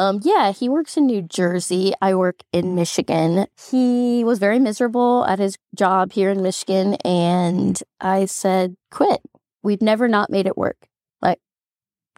um 0.00 0.20
yeah 0.22 0.52
he 0.52 0.68
works 0.68 0.96
in 0.96 1.06
new 1.06 1.22
jersey 1.22 1.92
i 2.00 2.14
work 2.14 2.40
in 2.52 2.74
michigan 2.74 3.46
he 3.70 4.24
was 4.24 4.38
very 4.38 4.58
miserable 4.58 5.24
at 5.26 5.38
his 5.38 5.56
job 5.74 6.12
here 6.12 6.30
in 6.30 6.42
michigan 6.42 6.94
and 7.04 7.82
i 8.00 8.24
said 8.24 8.74
quit 8.90 9.20
we've 9.62 9.82
never 9.82 10.08
not 10.08 10.30
made 10.30 10.46
it 10.46 10.56
work 10.56 10.88
like 11.20 11.38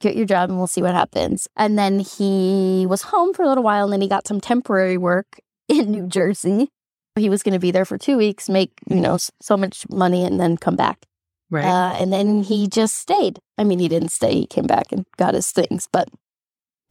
get 0.01 0.17
your 0.17 0.27
job 0.27 0.49
and 0.49 0.59
we'll 0.59 0.67
see 0.67 0.83
what 0.83 0.95
happens 0.95 1.49
and 1.57 1.79
then 1.79 1.99
he 1.99 2.87
was 2.89 3.03
home 3.03 3.35
for 3.35 3.43
a 3.43 3.49
little 3.49 3.65
while 3.65 3.85
and 3.85 3.93
then 3.93 4.01
he 4.01 4.09
got 4.09 4.27
some 4.27 4.41
temporary 4.41 4.97
work 4.97 5.41
in 5.69 5.91
new 5.91 6.07
jersey 6.07 6.69
he 7.17 7.29
was 7.29 7.43
going 7.43 7.53
to 7.53 7.59
be 7.59 7.71
there 7.71 7.85
for 7.85 7.99
two 7.99 8.17
weeks, 8.17 8.49
make 8.49 8.73
you 8.89 9.01
know 9.01 9.19
so 9.41 9.57
much 9.57 9.89
money, 9.91 10.25
and 10.25 10.41
then 10.41 10.57
come 10.57 10.77
back. 10.77 11.05
right. 11.51 11.65
Uh, 11.65 11.95
and 12.01 12.13
then 12.13 12.43
he 12.43 12.67
just 12.67 12.97
stayed. 12.97 13.39
I 13.59 13.65
mean, 13.65 13.79
he 13.79 13.89
didn't 13.89 14.13
stay; 14.13 14.33
he 14.33 14.47
came 14.47 14.67
back 14.67 14.93
and 14.93 15.05
got 15.19 15.35
his 15.35 15.51
things. 15.51 15.89
But 15.93 16.09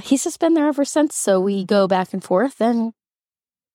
he's 0.03 0.23
just 0.23 0.39
been 0.39 0.53
there 0.53 0.67
ever 0.67 0.85
since. 0.85 1.15
So 1.15 1.39
we 1.39 1.63
go 1.65 1.87
back 1.87 2.13
and 2.13 2.23
forth, 2.23 2.59
and 2.61 2.93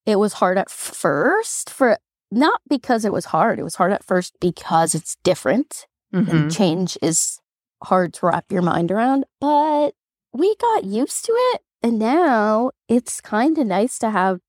it 0.05 0.17
was 0.17 0.35
hard 0.35 0.59
at 0.59 0.71
first. 0.71 1.71
For 1.71 1.99
not 2.31 2.61
because 2.69 3.05
it 3.05 3.13
was 3.13 3.27
hard; 3.27 3.59
it 3.59 3.65
was 3.65 3.77
hard 3.77 3.93
at 3.93 4.05
first 4.05 4.35
because 4.41 4.95
it's 4.95 5.17
different 5.25 5.87
Mhm. 6.15 6.29
and 6.31 6.53
change 6.53 6.97
is 7.03 7.39
hard 7.85 8.15
to 8.15 8.27
wrap 8.27 8.51
your 8.51 8.63
mind 8.63 8.91
around. 8.91 9.25
But 9.41 9.93
we 10.33 10.55
got 10.57 10.85
used 10.85 11.25
to 11.27 11.33
it. 11.53 11.63
And 11.83 11.99
now 11.99 12.71
it's 12.89 13.21
kind 13.21 13.57
of 13.59 13.67
nice 13.67 13.99
to 14.01 14.11
have 14.11 14.41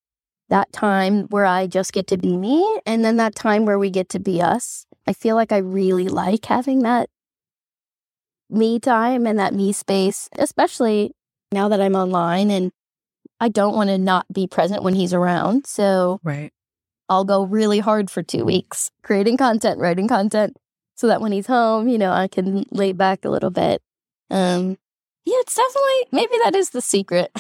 that 0.50 0.72
time 0.72 1.24
where 1.30 1.46
I 1.46 1.68
just 1.68 1.92
get 1.94 2.08
to 2.08 2.18
be 2.18 2.38
me 2.38 2.80
and 2.86 3.04
then 3.04 3.18
that 3.18 3.36
time 3.36 3.66
where 3.66 3.78
we 3.78 3.90
get 3.90 4.10
to 4.10 4.20
be 4.20 4.42
us. 4.42 4.86
I 5.06 5.14
feel 5.14 5.36
like 5.36 5.52
I 5.52 5.58
really 5.58 6.08
like 6.08 6.46
having 6.46 6.80
that 6.84 7.10
me 8.50 8.80
time 8.80 9.28
and 9.28 9.38
that 9.40 9.54
me 9.54 9.74
space, 9.74 10.30
especially 10.40 11.14
now 11.52 11.70
that 11.70 11.82
I'm 11.82 11.96
online 11.96 12.52
and 12.52 12.72
I 13.40 13.50
don't 13.50 13.76
want 13.76 13.90
to 13.90 13.98
not 13.98 14.26
be 14.32 14.48
present 14.48 14.84
when 14.84 14.94
he's 14.96 15.14
around. 15.14 15.66
So 15.68 16.20
Right. 16.24 16.52
I'll 17.10 17.24
go 17.26 17.44
really 17.44 17.80
hard 17.80 18.10
for 18.10 18.22
two 18.24 18.44
weeks 18.44 18.92
creating 19.04 19.38
content, 19.38 19.80
writing 19.80 20.08
content, 20.08 20.58
so 20.96 21.08
that 21.08 21.22
when 21.22 21.32
he's 21.32 21.48
home, 21.48 21.88
you 21.88 21.98
know, 21.98 22.12
I 22.12 22.28
can 22.28 22.66
lay 22.72 22.92
back 22.92 23.24
a 23.24 23.30
little 23.30 23.50
bit. 23.52 23.82
Um, 24.30 24.78
yeah, 25.26 25.36
it's 25.40 25.56
definitely 25.56 26.08
maybe 26.12 26.34
that 26.44 26.56
is 26.56 26.72
the 26.72 26.82
secret. 26.82 27.32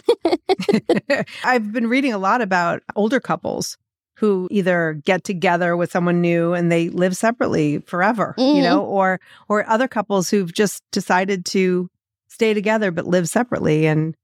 I've 1.43 1.71
been 1.73 1.87
reading 1.87 2.13
a 2.13 2.17
lot 2.17 2.41
about 2.41 2.81
older 2.95 3.19
couples 3.19 3.77
who 4.17 4.47
either 4.51 4.99
get 5.05 5.23
together 5.23 5.75
with 5.77 5.91
someone 5.91 6.21
new 6.21 6.53
and 6.53 6.71
they 6.71 6.89
live 6.89 7.15
separately 7.15 7.79
forever, 7.79 8.33
you 8.37 8.45
Mhm. 8.45 8.63
know, 8.63 8.81
or 8.83 9.19
or 9.49 9.67
other 9.69 9.87
couples 9.87 10.29
who've 10.29 10.51
just 10.53 10.81
decided 10.91 11.45
to 11.47 11.89
stay 12.37 12.53
together 12.53 12.91
but 12.91 13.07
live 13.07 13.27
separately 13.27 13.87
and 13.87 14.15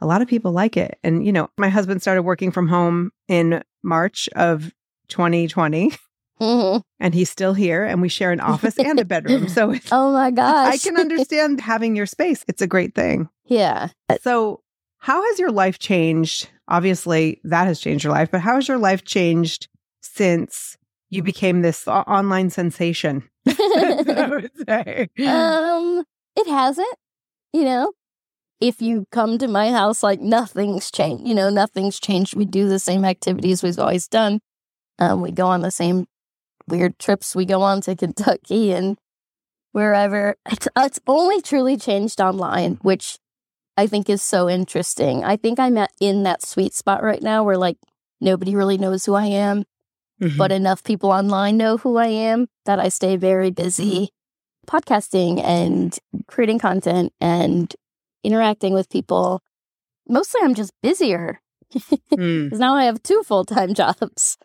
a 0.00 0.06
lot 0.06 0.22
of 0.22 0.26
people 0.26 0.50
like 0.50 0.76
it. 0.76 0.98
And 1.04 1.24
you 1.24 1.30
know, 1.30 1.50
my 1.56 1.68
husband 1.68 2.02
started 2.02 2.22
working 2.22 2.50
from 2.50 2.66
home 2.66 3.12
in 3.28 3.62
March 3.84 4.28
of 4.34 4.72
2020 5.06 5.92
Mhm. 6.40 6.82
and 6.98 7.14
he's 7.14 7.30
still 7.30 7.52
here 7.54 7.84
and 7.84 8.00
we 8.02 8.08
share 8.08 8.32
an 8.32 8.40
office 8.40 8.76
and 8.78 8.98
a 8.98 9.04
bedroom. 9.04 9.46
So 9.48 9.70
it's, 9.76 9.88
Oh 9.92 10.12
my 10.12 10.32
gosh. 10.32 10.74
I 10.74 10.78
can 10.78 10.96
understand 11.04 11.60
having 11.60 11.94
your 11.94 12.06
space. 12.06 12.44
It's 12.48 12.62
a 12.62 12.66
great 12.66 12.94
thing. 12.94 13.28
yeah. 13.46 13.88
So, 14.22 14.62
how 14.98 15.22
has 15.24 15.38
your 15.38 15.52
life 15.52 15.78
changed? 15.78 16.50
Obviously, 16.66 17.40
that 17.44 17.66
has 17.68 17.78
changed 17.78 18.02
your 18.04 18.12
life, 18.12 18.30
but 18.32 18.40
how 18.40 18.56
has 18.56 18.66
your 18.68 18.78
life 18.78 19.04
changed 19.04 19.68
since 20.02 20.76
you 21.08 21.22
became 21.22 21.62
this 21.62 21.86
online 21.86 22.50
sensation 22.50 23.22
I 23.46 24.26
would 24.30 24.50
say. 24.66 25.08
um, 25.26 26.04
it 26.36 26.46
hasn't. 26.48 26.94
You 27.52 27.64
know, 27.64 27.92
if 28.60 28.80
you 28.82 29.06
come 29.10 29.38
to 29.38 29.48
my 29.48 29.70
house, 29.70 30.02
like 30.02 30.20
nothing's 30.20 30.90
changed. 30.90 31.26
You 31.26 31.34
know, 31.34 31.50
nothing's 31.50 31.98
changed. 32.00 32.36
We 32.36 32.44
do 32.44 32.68
the 32.68 32.78
same 32.78 33.04
activities 33.04 33.62
we've 33.62 33.78
always 33.78 34.08
done. 34.08 34.40
Um, 34.98 35.20
we 35.20 35.30
go 35.32 35.46
on 35.46 35.62
the 35.62 35.70
same 35.70 36.06
weird 36.68 36.98
trips 36.98 37.34
we 37.34 37.44
go 37.44 37.62
on 37.62 37.80
to 37.82 37.96
Kentucky 37.96 38.72
and 38.72 38.98
wherever. 39.72 40.36
It's, 40.50 40.68
it's 40.76 41.00
only 41.06 41.40
truly 41.40 41.76
changed 41.76 42.20
online, 42.20 42.78
which 42.82 43.18
I 43.76 43.86
think 43.86 44.10
is 44.10 44.22
so 44.22 44.48
interesting. 44.48 45.24
I 45.24 45.36
think 45.36 45.58
I'm 45.58 45.78
at, 45.78 45.92
in 46.00 46.22
that 46.24 46.42
sweet 46.44 46.74
spot 46.74 47.02
right 47.02 47.22
now 47.22 47.44
where 47.44 47.56
like 47.58 47.78
nobody 48.20 48.54
really 48.54 48.78
knows 48.78 49.04
who 49.06 49.14
I 49.14 49.26
am, 49.26 49.64
Mhm. 50.20 50.36
but 50.36 50.52
enough 50.52 50.84
people 50.84 51.10
online 51.10 51.56
know 51.56 51.78
who 51.78 51.96
I 51.96 52.08
am 52.08 52.48
that 52.66 52.78
I 52.78 52.90
stay 52.90 53.16
very 53.16 53.50
busy 53.50 54.10
podcasting 54.70 55.42
and 55.42 55.98
creating 56.28 56.58
content 56.60 57.12
and 57.20 57.74
interacting 58.22 58.72
with 58.72 58.88
people. 58.88 59.42
Mostly 60.08 60.40
I'm 60.44 60.54
just 60.54 60.72
busier 60.82 61.40
Mm, 62.12 62.44
because 62.46 62.58
now 62.58 62.74
I 62.74 62.84
have 62.84 63.02
two 63.02 63.22
full 63.22 63.44
time 63.44 63.74
jobs. 63.80 64.36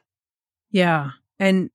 yeah. 0.71 1.11
And 1.39 1.69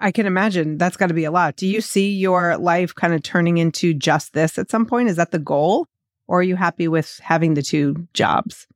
I 0.00 0.10
can 0.12 0.26
imagine 0.26 0.78
that's 0.78 0.96
got 0.96 1.08
to 1.08 1.14
be 1.14 1.24
a 1.24 1.30
lot. 1.30 1.56
Do 1.56 1.66
you 1.66 1.80
see 1.80 2.10
your 2.12 2.56
life 2.56 2.94
kind 2.94 3.12
of 3.14 3.22
turning 3.22 3.58
into 3.58 3.94
just 3.94 4.32
this 4.32 4.58
at 4.58 4.70
some 4.70 4.86
point? 4.86 5.08
Is 5.08 5.16
that 5.16 5.30
the 5.32 5.38
goal? 5.38 5.86
Or 6.28 6.40
are 6.40 6.42
you 6.42 6.56
happy 6.56 6.88
with 6.88 7.20
having 7.22 7.54
the 7.54 7.62
two 7.62 8.08
jobs? 8.14 8.66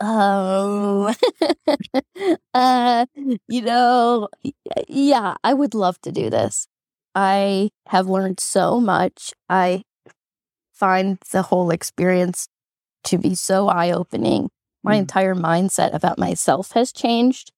Oh, 0.00 1.14
uh, 2.54 3.06
you 3.48 3.62
know, 3.62 4.28
yeah, 4.88 5.34
I 5.44 5.54
would 5.54 5.74
love 5.74 6.00
to 6.02 6.10
do 6.12 6.30
this. 6.30 6.66
I 7.14 7.70
have 7.88 8.06
learned 8.08 8.40
so 8.40 8.80
much. 8.80 9.32
I 9.48 9.82
find 10.72 11.18
the 11.32 11.42
whole 11.42 11.70
experience 11.70 12.48
to 13.04 13.18
be 13.18 13.34
so 13.34 13.68
eye 13.68 13.90
opening. 13.90 14.50
My 14.82 14.96
Mm. 14.96 15.00
entire 15.00 15.34
mindset 15.34 15.92
about 15.94 16.18
myself 16.18 16.72
has 16.72 16.92
changed 16.92 17.52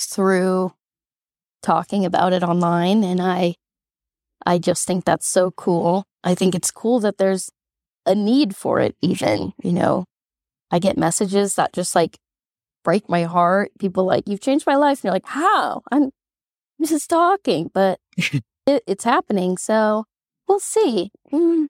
through 0.00 0.72
talking 1.62 2.04
about 2.04 2.32
it 2.32 2.42
online. 2.42 3.04
And 3.04 3.20
I, 3.20 3.54
I 4.46 4.58
just 4.58 4.86
think 4.86 5.04
that's 5.04 5.26
so 5.28 5.50
cool. 5.52 6.04
I 6.24 6.34
think 6.34 6.54
it's 6.54 6.70
cool 6.70 7.00
that 7.00 7.18
there's 7.18 7.50
a 8.06 8.14
need 8.14 8.56
for 8.56 8.80
it, 8.80 8.96
even, 9.02 9.52
you 9.62 9.72
know, 9.72 10.04
I 10.70 10.78
get 10.78 10.96
messages 10.98 11.54
that 11.54 11.72
just 11.72 11.94
like 11.94 12.18
break 12.84 13.08
my 13.08 13.24
heart. 13.24 13.70
People 13.78 14.04
like, 14.04 14.24
you've 14.28 14.40
changed 14.40 14.66
my 14.66 14.76
life. 14.76 14.98
And 14.98 15.04
you're 15.04 15.12
like, 15.14 15.26
how? 15.26 15.82
I'm, 15.90 16.04
I'm 16.04 16.86
just 16.86 17.10
talking, 17.10 17.70
but 17.74 17.98
it, 18.68 18.82
it's 18.86 19.04
happening. 19.04 19.56
So 19.56 20.04
we'll 20.46 20.60
see. 20.60 21.10
Mm, 21.32 21.66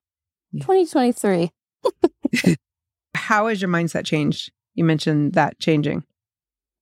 2023. 0.54 1.50
How 3.14 3.46
has 3.46 3.62
your 3.62 3.70
mindset 3.70 4.04
changed? 4.04 4.52
You 4.74 4.84
mentioned 4.84 5.32
that 5.34 5.58
changing. 5.58 6.04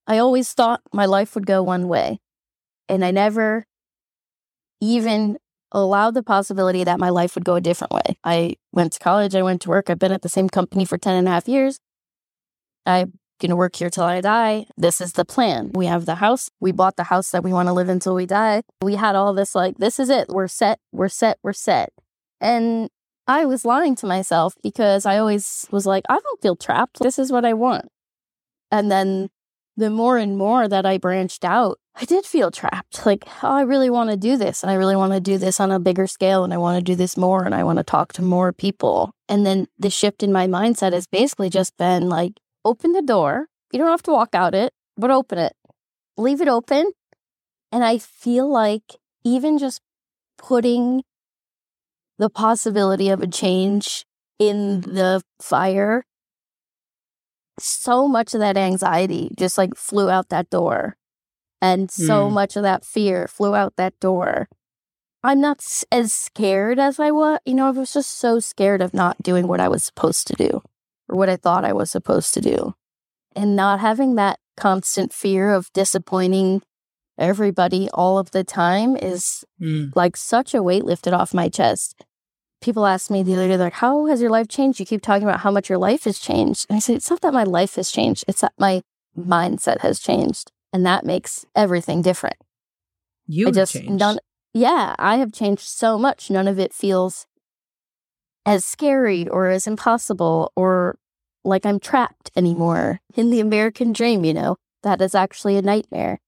I 0.06 0.18
always 0.18 0.52
thought 0.52 0.80
my 0.92 1.06
life 1.06 1.34
would 1.34 1.46
go 1.46 1.62
one 1.62 1.88
way. 1.88 2.20
And 2.88 3.04
I 3.04 3.10
never 3.10 3.66
even 4.80 5.38
allowed 5.72 6.14
the 6.14 6.22
possibility 6.22 6.84
that 6.84 7.00
my 7.00 7.08
life 7.08 7.34
would 7.34 7.44
go 7.44 7.56
a 7.56 7.60
different 7.60 7.92
way. 7.92 8.16
I 8.22 8.54
went 8.72 8.92
to 8.92 8.98
college, 8.98 9.34
I 9.34 9.42
went 9.42 9.62
to 9.62 9.68
work, 9.68 9.90
I've 9.90 9.98
been 9.98 10.12
at 10.12 10.22
the 10.22 10.28
same 10.28 10.48
company 10.48 10.84
for 10.84 10.96
10 10.96 11.14
and 11.14 11.26
a 11.26 11.30
half 11.30 11.48
years. 11.48 11.80
I'm 12.84 13.14
going 13.40 13.50
to 13.50 13.56
work 13.56 13.76
here 13.76 13.90
till 13.90 14.04
I 14.04 14.20
die. 14.20 14.66
This 14.76 15.00
is 15.00 15.12
the 15.12 15.24
plan. 15.24 15.70
We 15.74 15.86
have 15.86 16.06
the 16.06 16.16
house. 16.16 16.50
We 16.60 16.72
bought 16.72 16.96
the 16.96 17.04
house 17.04 17.30
that 17.30 17.44
we 17.44 17.52
want 17.52 17.68
to 17.68 17.72
live 17.72 17.88
until 17.88 18.14
we 18.14 18.26
die. 18.26 18.62
We 18.82 18.94
had 18.94 19.16
all 19.16 19.34
this 19.34 19.54
like, 19.54 19.78
this 19.78 19.98
is 19.98 20.08
it. 20.08 20.28
We're 20.28 20.48
set. 20.48 20.78
We're 20.92 21.08
set. 21.08 21.38
We're 21.42 21.52
set. 21.52 21.90
And 22.40 22.90
I 23.26 23.44
was 23.44 23.64
lying 23.64 23.96
to 23.96 24.06
myself 24.06 24.54
because 24.62 25.04
I 25.04 25.18
always 25.18 25.66
was 25.70 25.86
like, 25.86 26.04
I 26.08 26.18
don't 26.18 26.42
feel 26.42 26.56
trapped. 26.56 27.00
This 27.00 27.18
is 27.18 27.32
what 27.32 27.44
I 27.44 27.54
want. 27.54 27.88
And 28.70 28.90
then 28.90 29.30
the 29.76 29.90
more 29.90 30.16
and 30.16 30.38
more 30.38 30.68
that 30.68 30.86
I 30.86 30.98
branched 30.98 31.44
out, 31.44 31.78
I 31.94 32.04
did 32.04 32.24
feel 32.24 32.50
trapped. 32.50 33.04
Like, 33.06 33.24
oh, 33.42 33.52
I 33.52 33.62
really 33.62 33.90
want 33.90 34.10
to 34.10 34.16
do 34.16 34.36
this. 34.36 34.62
And 34.62 34.70
I 34.70 34.74
really 34.74 34.96
want 34.96 35.12
to 35.12 35.20
do 35.20 35.38
this 35.38 35.60
on 35.60 35.70
a 35.70 35.80
bigger 35.80 36.06
scale. 36.06 36.44
And 36.44 36.54
I 36.54 36.58
want 36.58 36.78
to 36.78 36.84
do 36.84 36.94
this 36.94 37.16
more. 37.16 37.44
And 37.44 37.54
I 37.54 37.64
want 37.64 37.78
to 37.78 37.84
talk 37.84 38.12
to 38.14 38.22
more 38.22 38.52
people. 38.52 39.12
And 39.28 39.44
then 39.44 39.66
the 39.78 39.90
shift 39.90 40.22
in 40.22 40.32
my 40.32 40.46
mindset 40.46 40.92
has 40.92 41.06
basically 41.06 41.50
just 41.50 41.76
been 41.76 42.08
like, 42.08 42.34
open 42.66 42.92
the 42.92 43.02
door. 43.02 43.46
You 43.72 43.78
don't 43.78 43.90
have 43.90 44.02
to 44.04 44.12
walk 44.12 44.34
out 44.34 44.54
it, 44.54 44.72
but 44.96 45.10
open 45.10 45.38
it. 45.38 45.54
Leave 46.16 46.40
it 46.40 46.48
open. 46.48 46.90
And 47.72 47.84
I 47.84 47.98
feel 47.98 48.48
like 48.50 48.96
even 49.24 49.58
just 49.58 49.80
putting 50.38 51.02
the 52.18 52.30
possibility 52.30 53.08
of 53.10 53.20
a 53.22 53.26
change 53.26 54.04
in 54.38 54.80
the 54.82 55.22
fire 55.40 56.04
so 57.58 58.06
much 58.06 58.34
of 58.34 58.40
that 58.40 58.56
anxiety 58.56 59.30
just 59.38 59.56
like 59.56 59.74
flew 59.74 60.10
out 60.10 60.28
that 60.28 60.50
door 60.50 60.96
and 61.62 61.90
so 61.90 62.28
Mm. 62.28 62.32
much 62.34 62.56
of 62.56 62.62
that 62.62 62.84
fear 62.84 63.26
flew 63.26 63.54
out 63.54 63.76
that 63.76 63.98
door 63.98 64.48
i'm 65.24 65.40
not 65.40 65.64
as 65.90 66.12
scared 66.12 66.78
as 66.78 67.00
i 67.00 67.10
was 67.10 67.38
you 67.46 67.54
know 67.54 67.66
i 67.66 67.70
was 67.70 67.94
just 67.94 68.18
so 68.18 68.40
scared 68.40 68.82
of 68.82 68.92
not 68.92 69.22
doing 69.22 69.48
what 69.48 69.60
i 69.60 69.68
was 69.68 69.84
supposed 69.84 70.26
to 70.26 70.34
do 70.34 70.62
or 71.08 71.16
what 71.16 71.28
i 71.28 71.36
thought 71.36 71.64
i 71.64 71.72
was 71.72 71.90
supposed 71.90 72.34
to 72.34 72.40
do 72.40 72.74
and 73.34 73.54
not 73.54 73.80
having 73.80 74.14
that 74.14 74.38
constant 74.56 75.12
fear 75.12 75.52
of 75.52 75.72
disappointing 75.72 76.62
everybody 77.18 77.88
all 77.92 78.18
of 78.18 78.30
the 78.30 78.44
time 78.44 78.96
is 78.96 79.44
mm. 79.60 79.94
like 79.94 80.16
such 80.16 80.54
a 80.54 80.62
weight 80.62 80.84
lifted 80.84 81.12
off 81.12 81.34
my 81.34 81.48
chest. 81.48 82.04
People 82.62 82.86
ask 82.86 83.10
me 83.10 83.22
the 83.22 83.34
other 83.34 83.48
day, 83.48 83.56
like, 83.56 83.74
how 83.74 84.06
has 84.06 84.20
your 84.20 84.30
life 84.30 84.48
changed? 84.48 84.80
You 84.80 84.86
keep 84.86 85.02
talking 85.02 85.28
about 85.28 85.40
how 85.40 85.50
much 85.50 85.68
your 85.68 85.78
life 85.78 86.04
has 86.04 86.18
changed. 86.18 86.66
And 86.68 86.76
I 86.76 86.80
said, 86.80 86.96
it's 86.96 87.10
not 87.10 87.20
that 87.20 87.34
my 87.34 87.44
life 87.44 87.74
has 87.76 87.90
changed, 87.90 88.24
it's 88.26 88.40
that 88.40 88.54
my 88.58 88.82
mindset 89.16 89.80
has 89.80 90.00
changed. 90.00 90.52
And 90.72 90.84
that 90.84 91.04
makes 91.04 91.46
everything 91.54 92.02
different. 92.02 92.36
You 93.26 93.48
I 93.48 93.50
just 93.50 93.72
changed. 93.74 93.92
none 93.92 94.18
yeah, 94.52 94.94
I 94.98 95.16
have 95.16 95.32
changed 95.32 95.62
so 95.62 95.98
much. 95.98 96.30
None 96.30 96.48
of 96.48 96.58
it 96.58 96.72
feels 96.72 97.26
as 98.46 98.64
scary 98.64 99.28
or 99.28 99.48
as 99.48 99.66
impossible 99.66 100.52
or 100.56 100.96
like 101.44 101.66
I'm 101.66 101.80
trapped 101.80 102.30
anymore 102.36 103.00
in 103.14 103.30
the 103.30 103.40
American 103.40 103.92
dream, 103.92 104.24
you 104.24 104.32
know. 104.32 104.56
That 104.82 105.02
is 105.02 105.14
actually 105.14 105.56
a 105.56 105.62
nightmare. 105.62 106.20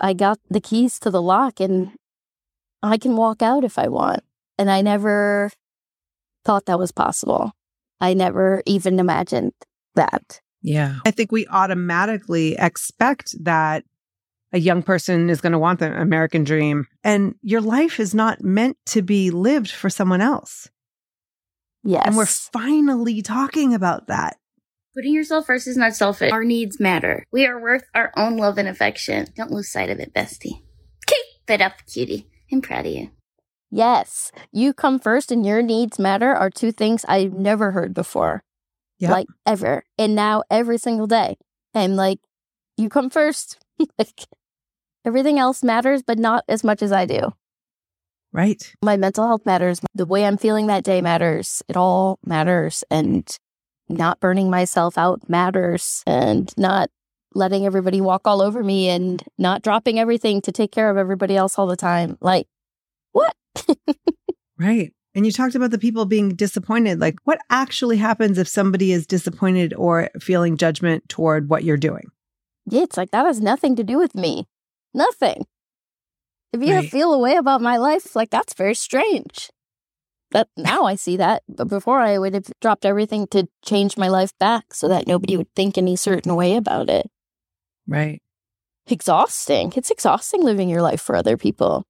I 0.00 0.12
got 0.12 0.38
the 0.50 0.60
keys 0.60 0.98
to 1.00 1.10
the 1.10 1.22
lock 1.22 1.60
and 1.60 1.92
I 2.82 2.98
can 2.98 3.16
walk 3.16 3.42
out 3.42 3.64
if 3.64 3.78
I 3.78 3.88
want. 3.88 4.22
And 4.58 4.70
I 4.70 4.82
never 4.82 5.50
thought 6.44 6.66
that 6.66 6.78
was 6.78 6.92
possible. 6.92 7.52
I 8.00 8.12
never 8.14 8.62
even 8.66 8.98
imagined 8.98 9.52
that. 9.94 10.40
Yeah. 10.62 10.96
I 11.06 11.10
think 11.10 11.32
we 11.32 11.46
automatically 11.46 12.56
expect 12.58 13.34
that 13.44 13.84
a 14.52 14.58
young 14.58 14.82
person 14.82 15.30
is 15.30 15.40
going 15.40 15.52
to 15.52 15.58
want 15.58 15.78
the 15.78 15.98
American 15.98 16.44
dream. 16.44 16.86
And 17.02 17.34
your 17.42 17.60
life 17.60 17.98
is 17.98 18.14
not 18.14 18.42
meant 18.42 18.76
to 18.86 19.00
be 19.00 19.30
lived 19.30 19.70
for 19.70 19.88
someone 19.88 20.20
else. 20.20 20.68
Yes. 21.82 22.02
And 22.06 22.16
we're 22.16 22.26
finally 22.26 23.22
talking 23.22 23.74
about 23.74 24.06
that. 24.08 24.36
Putting 24.94 25.14
yourself 25.14 25.46
first 25.46 25.66
is 25.66 25.76
not 25.76 25.94
selfish. 25.94 26.32
Our 26.32 26.44
needs 26.44 26.80
matter. 26.80 27.24
We 27.32 27.46
are 27.46 27.60
worth 27.60 27.84
our 27.94 28.12
own 28.16 28.36
love 28.36 28.58
and 28.58 28.68
affection. 28.68 29.28
Don't 29.36 29.52
lose 29.52 29.70
sight 29.70 29.88
of 29.88 30.00
it, 30.00 30.12
bestie. 30.12 30.62
Keep 31.06 31.24
it 31.48 31.60
up, 31.60 31.74
cutie. 31.86 32.28
I'm 32.52 32.60
proud 32.60 32.86
of 32.86 32.92
you. 32.92 33.10
Yes, 33.70 34.32
you 34.52 34.72
come 34.74 34.98
first 34.98 35.30
and 35.30 35.46
your 35.46 35.62
needs 35.62 35.98
matter 35.98 36.34
are 36.34 36.50
two 36.50 36.72
things 36.72 37.04
I've 37.06 37.34
never 37.34 37.70
heard 37.70 37.94
before. 37.94 38.42
Yep. 38.98 39.10
Like 39.10 39.26
ever. 39.46 39.84
And 39.96 40.14
now 40.16 40.42
every 40.50 40.76
single 40.76 41.06
day. 41.06 41.36
I'm 41.72 41.94
like, 41.94 42.18
you 42.76 42.88
come 42.88 43.10
first. 43.10 43.58
like 43.98 44.26
everything 45.04 45.38
else 45.38 45.62
matters, 45.62 46.02
but 46.02 46.18
not 46.18 46.44
as 46.48 46.64
much 46.64 46.82
as 46.82 46.90
I 46.90 47.06
do. 47.06 47.32
Right. 48.32 48.72
My 48.82 48.96
mental 48.96 49.26
health 49.26 49.44
matters. 49.44 49.80
The 49.94 50.06
way 50.06 50.24
I'm 50.24 50.36
feeling 50.36 50.68
that 50.68 50.84
day 50.84 51.00
matters. 51.00 51.62
It 51.68 51.76
all 51.76 52.18
matters. 52.24 52.84
And 52.90 53.28
not 53.88 54.20
burning 54.20 54.50
myself 54.50 54.96
out 54.96 55.28
matters. 55.28 56.02
And 56.06 56.52
not 56.56 56.90
letting 57.34 57.66
everybody 57.66 58.00
walk 58.00 58.22
all 58.26 58.42
over 58.42 58.62
me 58.62 58.88
and 58.88 59.22
not 59.38 59.62
dropping 59.62 59.98
everything 59.98 60.40
to 60.42 60.52
take 60.52 60.72
care 60.72 60.90
of 60.90 60.96
everybody 60.96 61.36
else 61.36 61.58
all 61.58 61.66
the 61.66 61.76
time. 61.76 62.18
Like, 62.20 62.46
what? 63.12 63.34
Right. 64.60 64.92
And 65.14 65.24
you 65.24 65.32
talked 65.32 65.54
about 65.54 65.70
the 65.70 65.78
people 65.78 66.04
being 66.04 66.34
disappointed. 66.34 67.00
Like, 67.00 67.16
what 67.24 67.40
actually 67.48 67.96
happens 67.96 68.36
if 68.36 68.46
somebody 68.46 68.92
is 68.92 69.06
disappointed 69.06 69.72
or 69.74 70.10
feeling 70.20 70.58
judgment 70.58 71.08
toward 71.08 71.48
what 71.48 71.64
you're 71.64 71.78
doing? 71.78 72.10
Yeah, 72.66 72.82
it's 72.82 72.98
like 72.98 73.10
that 73.10 73.24
has 73.24 73.40
nothing 73.40 73.74
to 73.76 73.82
do 73.82 73.96
with 73.98 74.14
me. 74.14 74.46
Nothing. 74.92 75.46
If 76.52 76.62
you 76.62 76.74
Right. 76.74 76.90
feel 76.90 77.12
a 77.14 77.18
way 77.18 77.36
about 77.36 77.60
my 77.62 77.76
life, 77.76 78.16
like 78.16 78.30
that's 78.30 78.54
very 78.54 78.74
strange. 78.74 79.50
That 80.32 80.48
now 80.56 80.84
I 80.84 80.94
see 80.94 81.16
that, 81.16 81.42
but 81.48 81.68
before 81.68 82.00
I 82.00 82.18
would 82.18 82.34
have 82.34 82.50
dropped 82.60 82.84
everything 82.84 83.26
to 83.28 83.48
change 83.64 83.96
my 83.96 84.08
life 84.08 84.32
back 84.38 84.74
so 84.74 84.86
that 84.88 85.06
nobody 85.06 85.36
would 85.36 85.52
think 85.56 85.76
any 85.76 85.96
certain 85.96 86.34
way 86.36 86.56
about 86.56 86.88
it. 86.88 87.10
Right. 87.88 88.22
Exhausting. 88.86 89.72
It's 89.76 89.90
exhausting 89.90 90.42
living 90.42 90.68
your 90.68 90.82
life 90.82 91.00
for 91.00 91.16
other 91.16 91.36
people. 91.36 91.84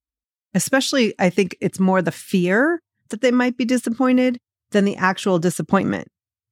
Especially, 0.53 1.13
I 1.19 1.29
think 1.29 1.55
it's 1.61 1.79
more 1.79 2.01
the 2.01 2.11
fear 2.11 2.81
that 3.09 3.21
they 3.21 3.31
might 3.31 3.57
be 3.57 3.65
disappointed 3.65 4.39
than 4.71 4.85
the 4.85 4.95
actual 4.97 5.39
disappointment. 5.39 6.07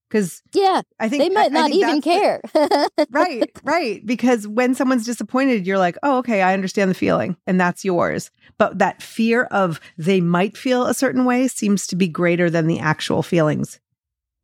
Because 0.10 0.42
Yeah, 0.54 0.82
I 1.00 1.08
think 1.08 1.22
they 1.22 1.30
might 1.30 1.52
I- 1.52 1.54
not 1.54 1.72
even 1.72 2.02
that's 2.02 2.06
the- 2.06 2.90
care. 2.90 3.08
right, 3.12 3.52
right. 3.64 4.04
Because 4.06 4.48
when 4.48 4.74
someone's 4.74 5.06
disappointed, 5.06 5.68
you're 5.68 5.78
like, 5.78 5.98
oh, 6.02 6.18
okay, 6.18 6.42
I 6.42 6.54
understand 6.54 6.90
the 6.90 6.96
feeling, 6.96 7.38
and 7.46 7.62
that's 7.62 7.86
yours. 7.86 8.32
But 8.58 8.80
that 8.80 9.04
fear 9.04 9.44
of 9.46 9.80
they 9.98 10.20
might 10.20 10.58
feel 10.58 10.86
a 10.88 10.94
certain 10.96 11.26
way 11.26 11.48
seems 11.48 11.86
to 11.88 11.96
be 11.96 12.08
greater 12.08 12.50
than 12.50 12.66
the 12.68 12.80
actual 12.80 13.22
feelings. 13.22 13.80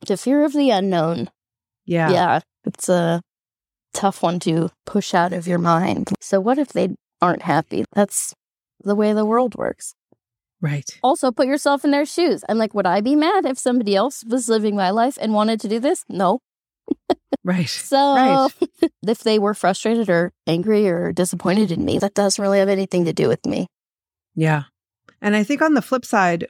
the 0.06 0.18
fear 0.18 0.46
of 0.46 0.54
the 0.54 0.70
unknown. 0.70 1.30
Yeah. 1.86 2.12
Yeah, 2.12 2.40
it's 2.66 2.88
a 2.90 3.22
tough 3.94 4.22
one 4.22 4.40
to 4.42 4.70
push 4.86 5.14
out 5.16 5.34
of 5.34 5.48
your 5.48 5.58
mind. 5.60 6.14
So, 6.22 6.40
what 6.40 6.58
if 6.60 6.70
they 6.74 6.90
aren't 7.22 7.42
happy? 7.42 7.86
That's 7.94 8.34
the 8.84 8.94
way 8.96 9.14
the 9.14 9.26
world 9.26 9.56
works. 9.56 9.96
Right. 10.66 11.00
Also, 11.04 11.32
put 11.32 11.46
yourself 11.46 11.86
in 11.86 11.92
their 11.92 12.08
shoes. 12.08 12.44
I'm 12.50 12.58
like, 12.58 12.74
would 12.74 12.88
I 12.88 13.00
be 13.00 13.16
mad 13.16 13.46
if 13.46 13.60
somebody 13.60 13.96
else 13.96 14.24
was 14.26 14.50
living 14.50 14.76
my 14.76 14.90
life 14.90 15.16
and 15.22 15.32
wanted 15.32 15.60
to 15.60 15.68
do 15.68 15.80
this? 15.80 16.04
No. 16.10 16.40
Right. 17.44 17.70
So, 17.70 18.16
Right. 18.16 18.52
if 19.08 19.20
they 19.20 19.38
were 19.38 19.54
frustrated 19.54 20.10
or 20.10 20.34
angry 20.48 20.90
or 20.90 21.14
disappointed 21.14 21.72
in 21.72 21.86
me, 21.86 22.00
that 22.00 22.16
doesn't 22.16 22.42
really 22.42 22.58
have 22.58 22.70
anything 22.70 23.06
to 23.06 23.14
do 23.14 23.28
with 23.28 23.46
me. 23.46 23.68
Yeah. 24.34 24.64
And 25.22 25.36
I 25.36 25.44
think 25.44 25.62
on 25.62 25.76
the 25.76 25.84
flip 25.84 26.04
side, 26.04 26.48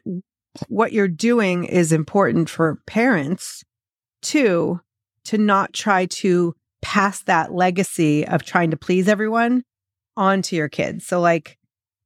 what 0.69 0.93
you're 0.93 1.09
doing 1.09 1.65
is 1.65 1.91
important 1.91 2.49
for 2.49 2.79
parents 2.87 3.65
too, 4.21 4.79
to 5.25 5.37
not 5.37 5.73
try 5.73 6.05
to 6.05 6.55
pass 6.81 7.21
that 7.23 7.53
legacy 7.53 8.25
of 8.25 8.45
trying 8.45 8.71
to 8.71 8.77
please 8.77 9.09
everyone 9.09 9.63
onto 10.15 10.55
your 10.55 10.69
kids. 10.69 11.05
So, 11.05 11.19
like 11.19 11.57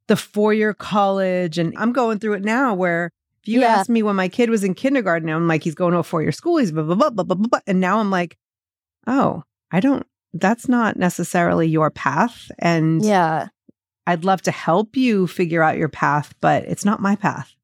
the 0.09 0.17
four 0.17 0.53
year 0.53 0.73
college, 0.73 1.57
and 1.57 1.73
I'm 1.77 1.93
going 1.93 2.19
through 2.19 2.33
it 2.33 2.43
now 2.43 2.73
where 2.73 3.11
if 3.41 3.47
you 3.47 3.61
Yeah. 3.61 3.77
asked 3.77 3.89
me 3.89 4.03
when 4.03 4.17
my 4.17 4.27
kid 4.27 4.49
was 4.49 4.65
in 4.65 4.73
kindergarten, 4.73 5.29
I'm 5.29 5.47
like, 5.47 5.63
he's 5.63 5.75
going 5.75 5.93
to 5.93 5.99
a 5.99 6.03
four 6.03 6.21
year 6.21 6.33
school, 6.33 6.57
he's 6.57 6.73
blah, 6.73 6.83
blah, 6.83 6.95
blah, 6.95 7.09
blah, 7.09 7.23
blah, 7.23 7.35
blah, 7.35 7.47
blah. 7.47 7.59
And 7.65 7.79
now 7.79 7.99
I'm 7.99 8.11
like, 8.11 8.37
oh, 9.07 9.43
I 9.71 9.79
don't, 9.79 10.05
that's 10.33 10.67
not 10.67 10.97
necessarily 10.97 11.67
your 11.67 11.89
path. 11.89 12.51
And 12.59 13.03
Yeah. 13.05 13.47
I'd 14.05 14.25
love 14.25 14.41
to 14.41 14.51
help 14.51 14.97
you 14.97 15.27
figure 15.27 15.61
out 15.61 15.77
your 15.77 15.87
path, 15.89 16.33
but 16.41 16.63
it's 16.63 16.83
not 16.83 16.99
my 16.99 17.15
path. 17.15 17.55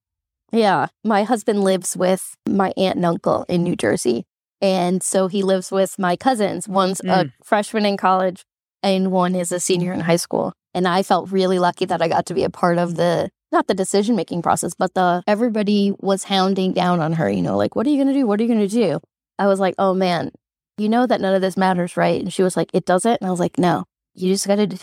Yeah. 0.51 0.87
My 1.03 1.23
husband 1.23 1.63
lives 1.63 1.97
with 1.97 2.35
my 2.47 2.71
aunt 2.77 2.97
and 2.97 3.05
uncle 3.05 3.45
in 3.49 3.63
New 3.63 3.75
Jersey. 3.75 4.25
And 4.61 5.01
so 5.01 5.27
he 5.27 5.41
lives 5.41 5.71
with 5.71 5.97
my 5.97 6.15
cousins. 6.15 6.67
One's 6.67 6.99
a 7.01 7.25
mm. 7.25 7.31
freshman 7.43 7.85
in 7.85 7.97
college 7.97 8.45
and 8.83 9.11
one 9.11 9.33
is 9.33 9.51
a 9.51 9.59
senior 9.59 9.91
in 9.91 10.01
high 10.01 10.15
school. 10.15 10.53
And 10.75 10.89
I 10.89 11.03
felt 11.03 11.31
really 11.31 11.57
lucky 11.57 11.85
that 11.85 12.01
I 12.01 12.09
got 12.09 12.25
to 12.27 12.33
be 12.33 12.43
a 12.43 12.49
part 12.49 12.77
of 12.77 12.97
the 12.97 13.31
not 13.51 13.67
the 13.67 13.73
decision 13.73 14.17
making 14.17 14.41
process, 14.41 14.73
but 14.77 14.93
the 14.93 15.23
everybody 15.25 15.93
was 15.99 16.25
hounding 16.25 16.73
down 16.73 16.99
on 16.99 17.13
her, 17.13 17.29
you 17.29 17.41
know, 17.41 17.55
like, 17.55 17.75
what 17.75 17.87
are 17.87 17.89
you 17.89 17.97
gonna 17.97 18.13
do? 18.13 18.27
What 18.27 18.39
are 18.39 18.43
you 18.43 18.49
gonna 18.49 18.67
do? 18.67 18.99
I 19.39 19.47
was 19.47 19.59
like, 19.59 19.75
oh 19.77 19.93
man, 19.93 20.31
you 20.77 20.89
know 20.89 21.07
that 21.07 21.21
none 21.21 21.33
of 21.33 21.41
this 21.41 21.55
matters, 21.55 21.95
right? 21.95 22.21
And 22.21 22.31
she 22.31 22.43
was 22.43 22.57
like, 22.57 22.69
it 22.73 22.85
doesn't. 22.85 23.21
And 23.21 23.27
I 23.27 23.31
was 23.31 23.39
like, 23.39 23.57
no, 23.57 23.85
you 24.13 24.33
just 24.33 24.47
gotta 24.47 24.77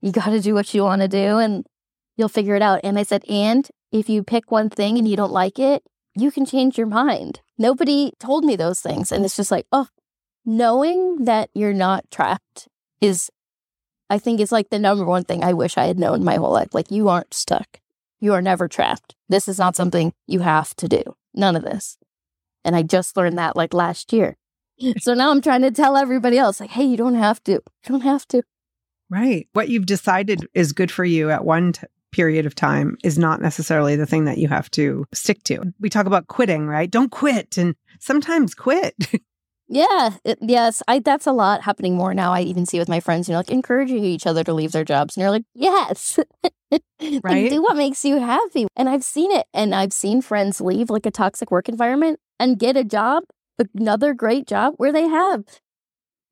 you 0.00 0.12
gotta 0.12 0.40
do 0.40 0.54
what 0.54 0.72
you 0.72 0.84
wanna 0.84 1.08
do 1.08 1.38
and 1.38 1.66
you'll 2.16 2.28
figure 2.28 2.54
it 2.54 2.62
out. 2.62 2.80
And 2.84 2.96
I 2.96 3.02
said, 3.02 3.24
and 3.28 3.68
if 3.90 4.08
you 4.08 4.22
pick 4.22 4.52
one 4.52 4.70
thing 4.70 4.96
and 4.96 5.08
you 5.08 5.16
don't 5.16 5.32
like 5.32 5.58
it, 5.58 5.82
you 6.14 6.30
can 6.30 6.46
change 6.46 6.78
your 6.78 6.86
mind. 6.86 7.40
Nobody 7.58 8.12
told 8.20 8.44
me 8.44 8.54
those 8.54 8.80
things. 8.80 9.10
And 9.10 9.24
it's 9.24 9.36
just 9.36 9.50
like, 9.50 9.66
oh, 9.72 9.88
knowing 10.44 11.24
that 11.24 11.50
you're 11.54 11.72
not 11.72 12.04
trapped 12.12 12.68
is, 13.00 13.28
I 14.10 14.18
think, 14.18 14.40
is 14.40 14.52
like 14.52 14.70
the 14.70 14.78
number 14.78 15.04
one 15.04 15.24
thing 15.24 15.42
I 15.42 15.52
wish 15.52 15.78
I 15.78 15.86
had 15.86 15.98
known 15.98 16.24
my 16.24 16.36
whole 16.36 16.52
life. 16.52 16.74
Like, 16.74 16.90
you 16.90 17.08
aren't 17.08 17.34
stuck. 17.34 17.80
You 18.20 18.34
are 18.34 18.42
never 18.42 18.68
trapped. 18.68 19.16
This 19.28 19.48
is 19.48 19.58
not 19.58 19.74
something 19.74 20.12
you 20.26 20.40
have 20.40 20.74
to 20.76 20.88
do. 20.88 21.02
None 21.34 21.56
of 21.56 21.62
this. 21.62 21.98
And 22.64 22.76
I 22.76 22.82
just 22.82 23.16
learned 23.16 23.38
that 23.38 23.56
like 23.56 23.74
last 23.74 24.12
year. 24.12 24.36
So 24.98 25.14
now 25.14 25.30
I'm 25.30 25.40
trying 25.40 25.62
to 25.62 25.70
tell 25.70 25.96
everybody 25.96 26.38
else, 26.38 26.58
like, 26.58 26.70
hey, 26.70 26.84
you 26.84 26.96
don't 26.96 27.14
have 27.14 27.42
to. 27.44 27.52
You 27.52 27.62
don't 27.86 28.00
have 28.00 28.26
to. 28.28 28.42
Right. 29.10 29.46
What 29.52 29.68
you've 29.68 29.86
decided 29.86 30.46
is 30.54 30.72
good 30.72 30.90
for 30.90 31.04
you 31.04 31.30
at 31.30 31.44
one 31.44 31.72
t- 31.72 31.86
period 32.10 32.46
of 32.46 32.54
time 32.54 32.96
is 33.04 33.18
not 33.18 33.40
necessarily 33.40 33.94
the 33.94 34.06
thing 34.06 34.24
that 34.24 34.38
you 34.38 34.48
have 34.48 34.70
to 34.72 35.04
stick 35.12 35.42
to. 35.44 35.72
We 35.78 35.88
talk 35.88 36.06
about 36.06 36.26
quitting, 36.26 36.66
right? 36.66 36.90
Don't 36.90 37.10
quit. 37.10 37.58
And 37.58 37.76
sometimes 38.00 38.54
quit. 38.54 38.94
Yeah, 39.72 40.16
it, 40.22 40.38
yes, 40.42 40.82
I 40.86 40.98
that's 40.98 41.26
a 41.26 41.32
lot 41.32 41.62
happening 41.62 41.96
more 41.96 42.12
now. 42.12 42.30
I 42.34 42.42
even 42.42 42.66
see 42.66 42.78
with 42.78 42.90
my 42.90 43.00
friends, 43.00 43.26
you 43.26 43.32
know, 43.32 43.38
like 43.38 43.50
encouraging 43.50 44.04
each 44.04 44.26
other 44.26 44.44
to 44.44 44.52
leave 44.52 44.72
their 44.72 44.84
jobs, 44.84 45.16
and 45.16 45.22
you're 45.22 45.30
like, 45.30 45.44
yes, 45.54 46.18
Like, 47.00 47.22
Right. 47.24 47.50
do 47.50 47.62
what 47.62 47.76
makes 47.76 48.04
you 48.04 48.18
happy. 48.20 48.66
And 48.76 48.88
I've 48.88 49.04
seen 49.04 49.32
it, 49.32 49.46
and 49.54 49.74
I've 49.74 49.92
seen 49.94 50.20
friends 50.22 50.60
leave 50.60 50.90
like 50.90 51.06
a 51.06 51.10
toxic 51.10 51.50
work 51.50 51.68
environment 51.70 52.20
and 52.38 52.58
get 52.58 52.76
a 52.76 52.84
job, 52.84 53.24
another 53.74 54.12
great 54.14 54.46
job 54.46 54.74
where 54.76 54.92
they 54.92 55.08
have 55.08 55.44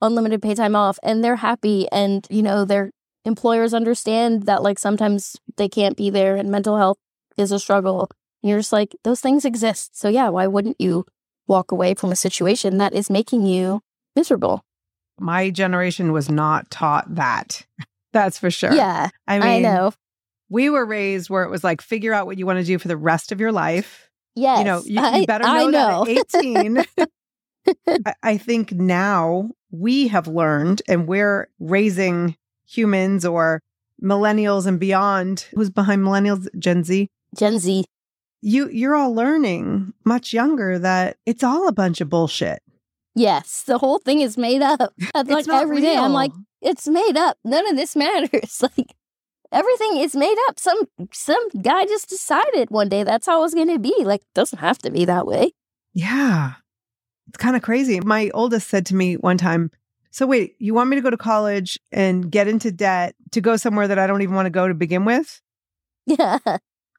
unlimited 0.03 0.43
pay 0.43 0.55
time 0.55 0.77
off, 0.77 0.99
and 1.03 1.23
they're 1.25 1.37
happy, 1.37 1.89
and 1.93 2.27
you 2.31 2.43
know 2.43 2.65
their 2.65 2.91
employers 3.25 3.75
understand 3.75 4.45
that 4.45 4.63
like 4.63 4.79
sometimes 4.79 5.37
they 5.57 5.69
can't 5.69 5.97
be 5.97 6.11
there, 6.11 6.37
and 6.37 6.51
mental 6.51 6.77
health 6.77 6.99
is 7.37 7.53
a 7.53 7.59
struggle. 7.59 8.09
And 8.43 8.51
you're 8.51 8.59
just 8.61 8.73
like 8.73 8.95
those 9.05 9.21
things 9.21 9.45
exist, 9.45 9.99
so 9.99 10.09
yeah, 10.09 10.29
why 10.29 10.47
wouldn't 10.47 10.81
you? 10.81 11.05
Walk 11.51 11.73
away 11.73 11.93
from 11.93 12.13
a 12.13 12.17
situation 12.17 12.79
that 12.79 12.95
is 12.95 13.11
making 13.11 13.45
you 13.45 13.83
miserable. 14.17 14.65
My 15.19 15.51
generation 15.51 16.13
was 16.13 16.31
not 16.31 16.71
taught 16.71 17.15
that. 17.17 17.67
That's 18.13 18.39
for 18.39 18.51
sure. 18.51 18.73
Yeah, 18.73 19.11
I 19.29 19.37
I, 19.37 19.41
mean, 19.41 19.63
know. 19.63 19.93
we 20.49 20.71
were 20.71 20.87
raised 20.87 21.29
where 21.29 21.45
it 21.45 21.51
was 21.51 21.63
like, 21.63 21.83
figure 21.83 22.15
out 22.15 22.27
what 22.27 22.39
you 22.39 22.47
want 22.47 22.59
to 22.59 22.65
do 22.65 22.79
for 22.79 22.89
the 22.89 22.97
rest 22.97 23.33
of 23.33 23.41
your 23.41 23.53
life. 23.53 24.09
Yes, 24.35 24.59
you 24.61 24.65
know, 24.65 24.83
you, 24.85 24.95
you 24.95 25.01
I, 25.01 25.27
better 25.27 25.45
I 25.45 25.67
know, 25.67 25.71
know. 25.71 26.05
that 26.07 26.35
at 26.35 26.45
18. 26.45 26.85
I, 28.07 28.15
I 28.23 28.37
think 28.39 28.73
now 28.73 29.51
we 29.71 30.09
have 30.09 30.27
learned 30.27 30.83
and 30.89 31.07
we're 31.07 31.49
raising 31.59 32.37
humans 32.67 33.25
or 33.25 33.61
millennials 34.03 34.67
and 34.67 34.81
beyond. 34.81 35.47
Who's 35.55 35.71
behind 35.71 36.03
millennials? 36.03 36.49
Gen 36.59 36.85
Z. 36.85 37.09
Gen 37.37 37.59
Z. 37.59 37.85
You 38.43 38.69
you're 38.71 38.95
all 38.95 39.15
learning 39.15 39.93
much 40.05 40.33
younger 40.33 40.79
that 40.79 41.19
it's 41.27 41.45
all 41.45 41.69
a 41.69 41.73
bunch 41.73 42.01
of 42.01 42.09
bullshit. 42.09 42.63
Yes, 43.15 43.65
the 43.65 43.79
whole 43.79 43.99
thing 43.99 44.21
is 44.21 44.37
made 44.39 44.63
up. 44.63 44.93
Like 45.15 45.49
every 45.49 45.81
day. 45.81 45.97
I'm 45.97 46.13
like, 46.13 46.33
it's 46.63 46.89
made 46.89 47.17
up. 47.17 47.37
None 47.45 47.69
of 47.69 47.77
this 47.77 47.97
matters. 47.97 48.63
Like 48.77 48.95
everything 49.53 49.97
is 49.97 50.15
made 50.15 50.37
up. 50.49 50.59
Some 50.59 50.85
some 51.13 51.49
guy 51.61 51.85
just 51.87 52.09
decided 52.09 52.71
one 52.71 52.89
day 52.89 53.03
that's 53.03 53.27
how 53.27 53.39
it 53.39 53.43
was 53.43 53.55
going 53.55 53.69
to 53.69 53.79
be. 53.79 53.95
Like 54.05 54.23
doesn't 54.35 54.59
have 54.59 54.79
to 54.79 54.91
be 54.91 55.05
that 55.05 55.27
way. 55.27 55.53
Yeah. 55.93 56.53
It's 57.29 57.39
kind 57.39 57.57
of 57.57 57.63
crazy. 57.63 58.01
My 58.01 58.31
oldest 58.35 58.69
said 58.69 58.87
to 58.87 58.95
me 58.95 59.15
one 59.15 59.39
time, 59.39 59.71
So 60.11 60.27
wait, 60.27 60.57
you 60.59 60.75
want 60.75 60.91
me 60.91 60.97
to 60.97 61.03
go 61.03 61.11
to 61.11 61.17
college 61.17 61.79
and 61.93 62.31
get 62.31 62.49
into 62.49 62.73
debt 62.73 63.15
to 63.33 63.41
go 63.41 63.57
somewhere 63.57 63.89
that 63.89 63.99
I 63.99 64.07
don't 64.07 64.23
even 64.23 64.35
want 64.35 64.47
to 64.47 64.51
go 64.51 64.69
to 64.69 64.75
begin 64.75 65.05
with? 65.05 65.41
Yeah, 66.07 66.39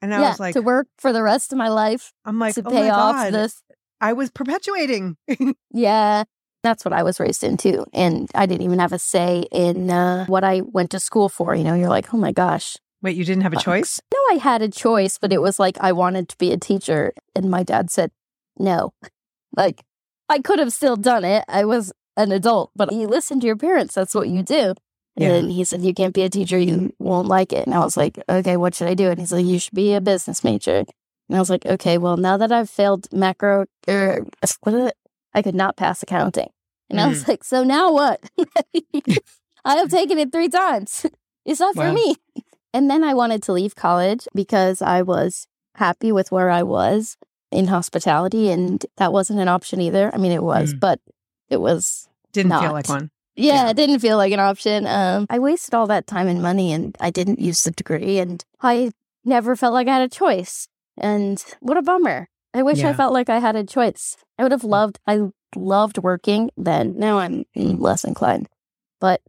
And 0.01 0.13
I 0.13 0.21
yeah. 0.21 0.29
was 0.29 0.39
like, 0.39 0.53
to 0.53 0.61
work 0.61 0.87
for 0.97 1.13
the 1.13 1.21
rest 1.21 1.51
of 1.51 1.57
my 1.57 1.69
life 1.69 2.11
I'm 2.25 2.39
like, 2.39 2.55
to 2.55 2.63
oh 2.65 2.71
pay 2.71 2.89
my 2.89 2.89
off 2.89 3.15
God. 3.15 3.33
this. 3.33 3.61
I 3.99 4.13
was 4.13 4.31
perpetuating. 4.31 5.17
Yeah, 5.73 6.23
that's 6.63 6.83
what 6.83 6.93
I 6.93 7.03
was 7.03 7.19
raised 7.19 7.43
into, 7.43 7.85
and 7.93 8.29
I 8.35 8.45
didn't 8.45 8.63
even 8.63 8.79
have 8.79 8.93
a 8.93 8.99
say 8.99 9.45
in 9.51 9.89
uh, 9.89 10.25
what 10.25 10.43
I 10.43 10.61
went 10.61 10.91
to 10.91 10.99
school 10.99 11.29
for. 11.29 11.55
You 11.55 11.63
know, 11.63 11.75
you're 11.75 11.89
like, 11.89 12.13
oh 12.13 12.17
my 12.17 12.31
gosh. 12.31 12.77
Wait, 13.01 13.15
you 13.15 13.25
didn't 13.25 13.43
have 13.43 13.53
a 13.53 13.55
Bucks. 13.55 13.65
choice? 13.65 14.01
No, 14.13 14.19
I 14.31 14.35
had 14.35 14.61
a 14.61 14.69
choice, 14.69 15.17
but 15.17 15.33
it 15.33 15.41
was 15.41 15.59
like 15.59 15.77
I 15.79 15.91
wanted 15.91 16.29
to 16.29 16.37
be 16.37 16.51
a 16.51 16.57
teacher, 16.57 17.13
and 17.35 17.49
my 17.49 17.63
dad 17.63 17.89
said 17.89 18.11
no. 18.57 18.93
Like 19.53 19.83
I 20.29 20.39
could 20.39 20.59
have 20.59 20.71
still 20.71 20.95
done 20.95 21.25
it. 21.25 21.43
I 21.49 21.65
was 21.65 21.91
an 22.15 22.31
adult, 22.31 22.71
but 22.73 22.93
you 22.93 23.05
listen 23.05 23.41
to 23.41 23.47
your 23.47 23.57
parents. 23.57 23.95
That's 23.95 24.15
what 24.15 24.29
you 24.29 24.43
do. 24.43 24.75
Yeah. 25.21 25.35
And 25.35 25.51
he 25.51 25.63
said, 25.63 25.81
You 25.81 25.93
can't 25.93 26.13
be 26.13 26.23
a 26.23 26.29
teacher. 26.29 26.57
You 26.57 26.93
won't 26.99 27.27
like 27.27 27.53
it. 27.53 27.65
And 27.65 27.75
I 27.75 27.79
was 27.79 27.97
like, 27.97 28.19
Okay, 28.29 28.57
what 28.57 28.75
should 28.75 28.87
I 28.87 28.93
do? 28.93 29.09
And 29.09 29.19
he's 29.19 29.31
like, 29.31 29.45
You 29.45 29.59
should 29.59 29.73
be 29.75 29.93
a 29.93 30.01
business 30.01 30.43
major. 30.43 30.77
And 31.29 31.35
I 31.37 31.39
was 31.39 31.49
like, 31.49 31.65
Okay, 31.65 31.97
well, 31.97 32.17
now 32.17 32.37
that 32.37 32.51
I've 32.51 32.69
failed 32.69 33.07
macro, 33.13 33.65
er, 33.87 34.25
what 34.61 34.73
is 34.75 34.87
it? 34.87 34.95
I 35.33 35.41
could 35.41 35.55
not 35.55 35.77
pass 35.77 36.03
accounting. 36.03 36.49
And 36.89 36.99
I 36.99 37.05
Mm. 37.05 37.09
was 37.09 37.27
like, 37.27 37.43
So 37.43 37.63
now 37.63 37.91
what? 37.93 38.21
I 39.65 39.75
have 39.75 39.89
taken 39.89 40.17
it 40.17 40.31
three 40.31 40.49
times. 40.49 41.05
It's 41.45 41.59
not 41.59 41.75
for 41.75 41.87
Wow. 41.87 41.93
me. 41.93 42.15
And 42.73 42.89
then 42.89 43.03
I 43.03 43.13
wanted 43.13 43.43
to 43.43 43.53
leave 43.53 43.75
college 43.75 44.27
because 44.33 44.81
I 44.81 45.01
was 45.01 45.47
happy 45.75 46.11
with 46.11 46.31
where 46.31 46.49
I 46.49 46.63
was 46.63 47.17
in 47.51 47.67
hospitality. 47.67 48.49
And 48.49 48.85
that 48.97 49.11
wasn't 49.11 49.39
an 49.39 49.47
option 49.47 49.81
either. 49.81 50.13
I 50.13 50.17
mean, 50.17 50.31
it 50.31 50.43
was, 50.43 50.73
Mm. 50.73 50.79
but 50.79 50.99
it 51.49 51.57
was 51.61 52.07
Didn't 52.31 52.51
feel 52.53 52.71
like 52.71 52.87
one. 52.89 53.09
Yeah, 53.35 53.65
Yeah. 53.65 53.69
it 53.69 53.75
didn't 53.75 53.99
feel 53.99 54.17
like 54.17 54.33
an 54.33 54.39
option. 54.39 54.85
Um, 54.87 55.25
I 55.29 55.39
wasted 55.39 55.73
all 55.73 55.87
that 55.87 56.07
time 56.07 56.27
and 56.27 56.41
money, 56.41 56.73
and 56.73 56.95
I 56.99 57.09
didn't 57.11 57.39
use 57.39 57.63
the 57.63 57.71
degree, 57.71 58.19
and 58.19 58.43
I 58.61 58.91
never 59.25 59.55
felt 59.55 59.73
like 59.73 59.87
I 59.87 59.93
had 59.99 60.03
a 60.03 60.09
choice. 60.09 60.67
And 60.97 61.43
what 61.61 61.77
a 61.77 61.81
bummer! 61.81 62.29
I 62.53 62.63
wish 62.63 62.83
I 62.83 62.93
felt 62.93 63.13
like 63.13 63.29
I 63.29 63.39
had 63.39 63.55
a 63.55 63.63
choice. 63.63 64.17
I 64.37 64.43
would 64.43 64.51
have 64.51 64.63
loved. 64.65 64.99
I 65.07 65.31
loved 65.55 65.97
working 65.99 66.49
then. 66.57 66.97
Now 66.97 67.17
I'm 67.19 67.45
less 67.55 68.03
inclined, 68.03 68.49
but 68.99 69.21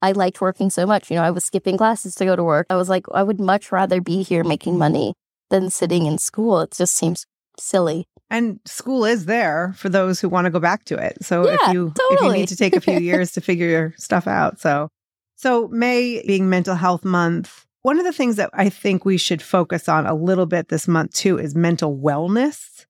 I 0.00 0.12
liked 0.12 0.40
working 0.40 0.70
so 0.70 0.86
much. 0.86 1.10
You 1.10 1.16
know, 1.16 1.22
I 1.24 1.30
was 1.32 1.44
skipping 1.44 1.76
classes 1.76 2.14
to 2.16 2.24
go 2.24 2.36
to 2.36 2.44
work. 2.44 2.66
I 2.70 2.76
was 2.76 2.88
like, 2.88 3.06
I 3.12 3.22
would 3.24 3.40
much 3.40 3.72
rather 3.72 4.00
be 4.00 4.22
here 4.22 4.44
making 4.44 4.78
money 4.78 5.14
than 5.50 5.68
sitting 5.70 6.06
in 6.06 6.18
school. 6.18 6.60
It 6.60 6.70
just 6.70 6.96
seems 6.96 7.26
silly. 7.58 8.06
And 8.30 8.60
school 8.64 9.04
is 9.04 9.26
there 9.26 9.74
for 9.76 9.88
those 9.88 10.20
who 10.20 10.28
want 10.28 10.44
to 10.44 10.50
go 10.50 10.60
back 10.60 10.84
to 10.86 10.96
it. 10.96 11.22
So 11.24 11.44
if 11.44 11.60
Yeah, 11.62 11.72
you 11.72 11.92
if 12.10 12.22
you 12.22 12.32
need 12.32 12.48
to 12.48 12.56
take 12.56 12.76
a 12.76 12.80
few 12.80 12.98
years 13.00 13.32
to 13.32 13.40
figure 13.40 13.68
your 13.68 13.94
stuff 13.96 14.28
out. 14.28 14.60
So 14.60 14.88
so 15.36 15.68
May 15.68 16.22
being 16.26 16.48
mental 16.48 16.76
health 16.76 17.04
month, 17.04 17.66
one 17.82 17.98
of 17.98 18.04
the 18.04 18.12
things 18.12 18.36
that 18.36 18.50
I 18.52 18.68
think 18.68 19.04
we 19.04 19.16
should 19.16 19.42
focus 19.42 19.88
on 19.88 20.06
a 20.06 20.14
little 20.14 20.46
bit 20.46 20.68
this 20.68 20.86
month 20.86 21.14
too 21.14 21.38
is 21.38 21.54
mental 21.54 21.96
wellness 21.96 22.86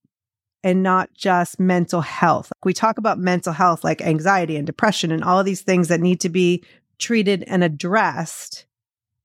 and 0.62 0.82
not 0.82 1.14
just 1.14 1.58
mental 1.58 2.02
health. 2.02 2.52
We 2.64 2.74
talk 2.74 2.98
about 2.98 3.18
mental 3.18 3.52
health 3.52 3.82
like 3.82 4.02
anxiety 4.02 4.56
and 4.56 4.66
depression 4.66 5.10
and 5.10 5.24
all 5.24 5.38
of 5.38 5.46
these 5.46 5.62
things 5.62 5.88
that 5.88 6.00
need 6.00 6.20
to 6.20 6.28
be 6.28 6.62
treated 6.98 7.44
and 7.46 7.64
addressed. 7.64 8.66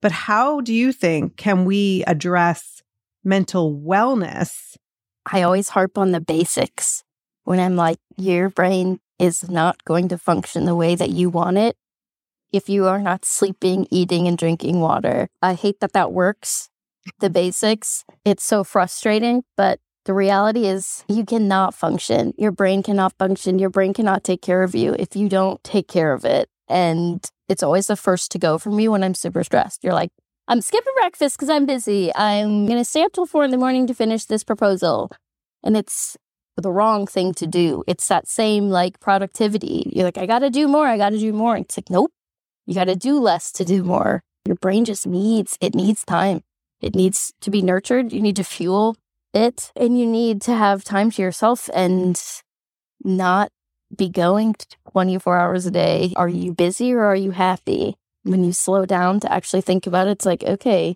But 0.02 0.12
how 0.12 0.62
do 0.62 0.74
you 0.74 0.94
think 0.94 1.36
can 1.36 1.66
we 1.66 2.04
address 2.06 2.84
mental 3.24 3.76
wellness 3.76 4.78
I 5.26 5.42
always 5.42 5.70
harp 5.70 5.98
on 5.98 6.12
the 6.12 6.22
basics 6.22 7.04
when 7.44 7.60
I'm 7.60 7.76
like, 7.76 7.98
your 8.18 8.50
brain 8.50 9.00
is 9.18 9.50
not 9.50 9.84
going 9.86 10.08
to 10.10 10.18
function 10.18 10.66
the 10.66 10.76
way 10.76 10.96
that 10.96 11.10
you 11.10 11.30
want 11.30 11.58
it 11.58 11.78
if 12.52 12.70
you 12.70 12.86
are 12.86 13.00
not 13.00 13.26
sleeping, 13.26 13.88
eating, 13.90 14.28
and 14.28 14.38
drinking 14.38 14.80
water. 14.80 15.30
I 15.42 15.54
hate 15.54 15.80
that 15.80 15.94
that 15.94 16.12
works. 16.12 16.70
The 17.20 17.30
basics, 17.30 18.04
it's 18.24 18.44
so 18.44 18.64
frustrating, 18.64 19.44
but 19.58 19.80
the 20.06 20.14
reality 20.14 20.66
is 20.66 21.04
you 21.08 21.26
cannot 21.26 21.74
function. 21.74 22.34
Your 22.38 22.52
brain 22.52 22.84
cannot 22.84 23.14
function. 23.18 23.60
Your 23.60 23.70
brain 23.70 23.94
cannot 23.94 24.24
take 24.24 24.42
care 24.42 24.64
of 24.64 24.76
you 24.76 24.96
if 24.98 25.16
you 25.16 25.30
don't 25.30 25.64
take 25.64 25.88
care 25.88 26.14
of 26.14 26.26
it. 26.26 26.50
And 26.68 27.28
it's 27.50 27.64
always 27.64 27.88
the 27.88 27.96
first 27.96 28.32
to 28.32 28.40
go 28.40 28.58
for 28.58 28.72
me 28.72 28.88
when 28.88 29.04
I'm 29.04 29.14
super 29.16 29.44
stressed. 29.44 29.84
You're 29.84 29.94
like, 29.94 30.12
I'm 30.48 30.62
skipping 30.62 30.94
breakfast 30.96 31.38
because 31.38 31.50
I'm 31.50 31.66
busy. 31.66 32.14
I'm 32.16 32.68
going 32.68 32.78
to 32.78 32.86
stay 32.86 33.04
up 33.04 33.14
till 33.14 33.26
four 33.26 33.44
in 33.44 33.52
the 33.52 33.58
morning 33.58 33.88
to 33.88 33.96
finish 33.96 34.26
this 34.26 34.44
proposal. 34.44 35.12
And 35.64 35.76
it's 35.76 36.18
the 36.56 36.72
wrong 36.72 37.08
thing 37.08 37.34
to 37.34 37.48
do. 37.48 37.84
It's 37.88 38.08
that 38.10 38.28
same 38.28 38.70
like 38.70 39.00
productivity. 39.00 39.92
You're 39.92 40.06
like, 40.06 40.20
I 40.20 40.28
got 40.28 40.40
to 40.40 40.52
do 40.52 40.68
more. 40.68 40.86
I 40.86 40.98
got 40.98 41.10
to 41.10 41.18
do 41.18 41.34
more. 41.34 41.58
It's 41.58 41.76
like, 41.78 41.90
nope, 41.90 42.12
you 42.68 42.76
got 42.76 42.86
to 42.86 42.96
do 42.96 43.20
less 43.20 43.52
to 43.54 43.66
do 43.66 43.84
more. 43.84 44.22
Your 44.46 44.56
brain 44.56 44.86
just 44.86 45.08
needs, 45.08 45.58
it 45.60 45.74
needs 45.74 46.06
time. 46.06 46.42
It 46.80 46.94
needs 46.94 47.34
to 47.42 47.50
be 47.50 47.64
nurtured. 47.64 48.14
You 48.14 48.22
need 48.22 48.36
to 48.36 48.44
fuel 48.44 48.96
it 49.34 49.72
and 49.76 50.00
you 50.00 50.06
need 50.06 50.42
to 50.44 50.54
have 50.54 50.84
time 50.84 51.10
to 51.12 51.22
yourself 51.24 51.70
and 51.74 52.22
not 53.04 53.50
be 53.96 54.10
going 54.10 54.56
24 54.92 55.38
hours 55.38 55.66
a 55.66 55.72
day. 55.72 56.14
Are 56.16 56.30
you 56.30 56.54
busy 56.54 56.94
or 56.94 57.04
are 57.06 57.16
you 57.16 57.32
happy? 57.32 57.98
When 58.26 58.44
you 58.44 58.52
slow 58.54 58.86
down 58.86 59.20
to 59.22 59.32
actually 59.32 59.62
think 59.62 59.88
about 59.88 60.08
it, 60.08 60.12
it's 60.12 60.26
like, 60.26 60.44
okay, 60.44 60.96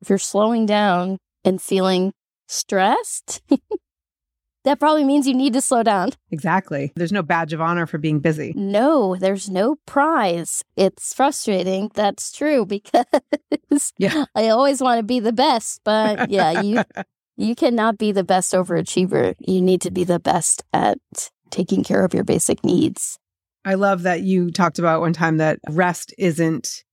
if 0.00 0.08
you're 0.08 0.18
slowing 0.18 0.64
down 0.66 1.18
and 1.44 1.60
feeling 1.60 2.12
stressed, 2.46 3.42
that 4.64 4.78
probably 4.78 5.04
means 5.04 5.26
you 5.26 5.34
need 5.34 5.52
to 5.54 5.60
slow 5.60 5.82
down. 5.82 6.10
Exactly. 6.30 6.92
There's 6.94 7.12
no 7.12 7.22
badge 7.22 7.52
of 7.52 7.60
honor 7.60 7.86
for 7.86 7.98
being 7.98 8.20
busy. 8.20 8.52
No, 8.56 9.16
there's 9.16 9.48
no 9.50 9.76
prize. 9.86 10.62
It's 10.76 11.12
frustrating. 11.14 11.90
That's 11.94 12.30
true 12.32 12.64
because 13.60 13.92
Yeah. 13.98 14.24
I 14.34 14.48
always 14.48 14.80
want 14.80 14.98
to 14.98 15.02
be 15.04 15.20
the 15.20 15.32
best, 15.32 15.80
but 15.84 16.30
yeah, 16.30 16.60
you 16.60 16.82
you 17.36 17.54
cannot 17.54 17.98
be 17.98 18.12
the 18.12 18.24
best 18.24 18.52
overachiever. 18.52 19.34
You 19.38 19.60
need 19.60 19.80
to 19.82 19.90
be 19.90 20.04
the 20.04 20.20
best 20.20 20.62
at 20.72 20.98
taking 21.50 21.82
care 21.82 22.04
of 22.04 22.14
your 22.14 22.24
basic 22.24 22.62
needs. 22.64 23.18
I 23.64 23.74
love 23.74 24.02
that 24.02 24.22
you 24.22 24.50
talked 24.50 24.78
about 24.78 25.00
one 25.00 25.12
time 25.12 25.36
that 25.38 25.58
rest 25.68 26.14
isn't 26.18 26.84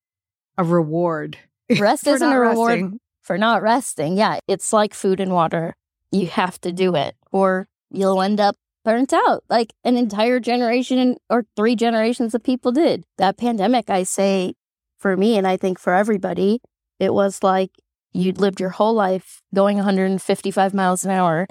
a 0.58 0.64
reward. 0.64 1.38
Rest 1.80 2.08
isn't 2.08 2.32
a 2.32 2.40
reward 2.40 2.82
resting. 2.82 3.00
for 3.24 3.38
not 3.38 3.62
resting. 3.62 4.18
Yeah, 4.18 4.40
it's 4.48 4.72
like 4.72 4.94
food 4.94 5.20
and 5.20 5.34
water. 5.34 5.76
You 6.12 6.28
have 6.28 6.62
to 6.62 6.72
do 6.72 6.96
it 6.96 7.16
or 7.32 7.68
you'll 7.92 8.22
end 8.22 8.40
up 8.40 8.56
burnt 8.86 9.12
out 9.12 9.44
like 9.50 9.74
an 9.84 9.98
entire 9.98 10.40
generation 10.40 11.18
or 11.30 11.46
three 11.58 11.76
generations 11.76 12.34
of 12.34 12.42
people 12.42 12.72
did. 12.72 13.04
That 13.18 13.38
pandemic, 13.38 13.90
I 13.90 14.04
say 14.04 14.54
for 14.98 15.18
me, 15.18 15.38
and 15.38 15.46
I 15.46 15.58
think 15.58 15.78
for 15.78 15.94
everybody, 15.94 16.62
it 17.00 17.14
was 17.14 17.44
like 17.44 17.72
you'd 18.14 18.40
lived 18.40 18.62
your 18.62 18.70
whole 18.70 18.94
life 18.94 19.42
going 19.54 19.76
155 19.76 20.74
miles 20.74 21.04
an 21.04 21.12
hour 21.12 21.48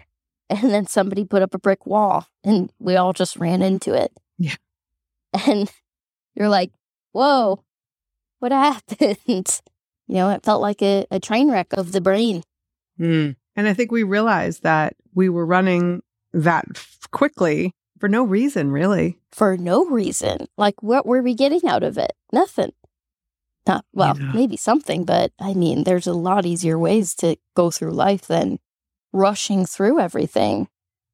and 0.48 0.70
then 0.70 0.86
somebody 0.86 1.24
put 1.24 1.42
up 1.42 1.54
a 1.54 1.58
brick 1.58 1.86
wall 1.86 2.26
and 2.42 2.72
we 2.78 2.96
all 2.96 3.12
just 3.12 3.36
ran 3.36 3.62
into 3.62 3.92
it. 3.92 4.12
And 5.46 5.70
you're 6.34 6.48
like, 6.48 6.72
whoa, 7.12 7.62
what 8.40 8.52
happened? 8.52 9.18
You 10.08 10.14
know, 10.18 10.30
it 10.30 10.44
felt 10.44 10.62
like 10.62 10.82
a, 10.82 11.04
a 11.10 11.18
train 11.18 11.50
wreck 11.50 11.72
of 11.72 11.90
the 11.90 12.00
brain. 12.00 12.44
Mm. 13.00 13.34
And 13.56 13.66
I 13.66 13.74
think 13.74 13.90
we 13.90 14.04
realized 14.04 14.62
that 14.62 14.94
we 15.16 15.28
were 15.28 15.44
running 15.44 16.00
that 16.32 16.64
f- 16.76 17.08
quickly 17.10 17.72
for 17.98 18.08
no 18.08 18.22
reason, 18.22 18.70
really. 18.70 19.18
for 19.32 19.56
no 19.56 19.84
reason. 19.86 20.46
Like, 20.56 20.80
what 20.80 21.06
were 21.06 21.22
we 21.22 21.34
getting 21.34 21.66
out 21.66 21.82
of 21.82 21.98
it? 21.98 22.12
Nothing. 22.32 22.70
Not, 23.66 23.84
well, 23.92 24.16
Yeah. 24.16 24.30
maybe 24.32 24.56
something, 24.56 25.04
but 25.04 25.32
I 25.40 25.54
mean, 25.54 25.82
there's 25.82 26.06
a 26.06 26.12
lot 26.12 26.46
easier 26.46 26.78
ways 26.78 27.12
to 27.16 27.36
go 27.56 27.72
through 27.72 27.90
life 27.90 28.28
than 28.28 28.60
rushing 29.12 29.66
through 29.66 29.98
everything. 29.98 30.68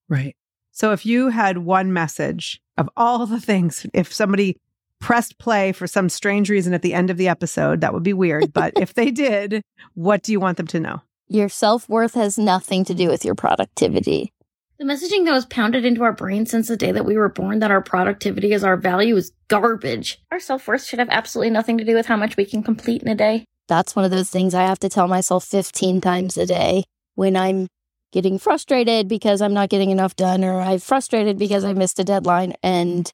Right. 0.06 0.36
So 0.72 0.92
if 0.92 1.06
you 1.06 1.28
had 1.28 1.58
one 1.58 1.92
message 1.92 2.60
of 2.78 2.88
all 2.96 3.26
the 3.26 3.40
things, 3.40 3.86
if 3.92 4.12
somebody 4.12 4.56
pressed 5.00 5.38
play 5.38 5.72
for 5.72 5.86
some 5.86 6.08
strange 6.08 6.48
reason 6.48 6.72
at 6.72 6.80
the 6.80 6.94
end 6.94 7.10
of 7.10 7.18
the 7.18 7.28
episode, 7.28 7.82
that 7.82 7.92
would 7.92 8.02
be 8.02 8.14
weird. 8.14 8.52
But 8.52 8.72
if 8.76 8.94
they 8.94 9.10
did, 9.10 9.62
what 9.94 10.22
do 10.22 10.32
you 10.32 10.40
want 10.40 10.56
them 10.56 10.66
to 10.68 10.80
know? 10.80 11.02
Your 11.28 11.48
self 11.48 11.88
worth 11.88 12.14
has 12.14 12.38
nothing 12.38 12.84
to 12.86 12.94
do 12.94 13.08
with 13.08 13.24
your 13.24 13.34
productivity. 13.34 14.32
The 14.78 14.84
messaging 14.84 15.24
that 15.26 15.32
was 15.32 15.46
pounded 15.46 15.84
into 15.84 16.02
our 16.02 16.12
brains 16.12 16.50
since 16.50 16.68
the 16.68 16.76
day 16.76 16.90
that 16.90 17.04
we 17.04 17.16
were 17.16 17.28
born 17.28 17.60
that 17.60 17.70
our 17.70 17.82
productivity 17.82 18.52
is 18.52 18.64
our 18.64 18.76
value 18.76 19.14
is 19.16 19.32
garbage. 19.48 20.20
Our 20.30 20.40
self 20.40 20.66
worth 20.66 20.84
should 20.84 20.98
have 20.98 21.08
absolutely 21.10 21.50
nothing 21.50 21.78
to 21.78 21.84
do 21.84 21.94
with 21.94 22.06
how 22.06 22.16
much 22.16 22.36
we 22.36 22.44
can 22.44 22.62
complete 22.62 23.02
in 23.02 23.08
a 23.08 23.14
day. 23.14 23.44
That's 23.68 23.94
one 23.94 24.04
of 24.04 24.10
those 24.10 24.30
things 24.30 24.54
I 24.54 24.62
have 24.62 24.80
to 24.80 24.88
tell 24.88 25.06
myself 25.06 25.44
15 25.44 26.00
times 26.00 26.36
a 26.36 26.46
day 26.46 26.84
when 27.14 27.36
I'm 27.36 27.68
getting 28.12 28.38
frustrated 28.38 29.08
because 29.08 29.40
I'm 29.40 29.54
not 29.54 29.70
getting 29.70 29.90
enough 29.90 30.14
done 30.14 30.44
or 30.44 30.60
I'm 30.60 30.78
frustrated 30.78 31.38
because 31.38 31.64
I 31.64 31.72
missed 31.72 31.98
a 31.98 32.04
deadline 32.04 32.54
and 32.62 33.12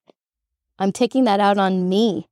I'm 0.79 0.93
taking 0.93 1.25
that 1.25 1.41
out 1.41 1.57
on 1.57 1.89
me, 1.89 2.29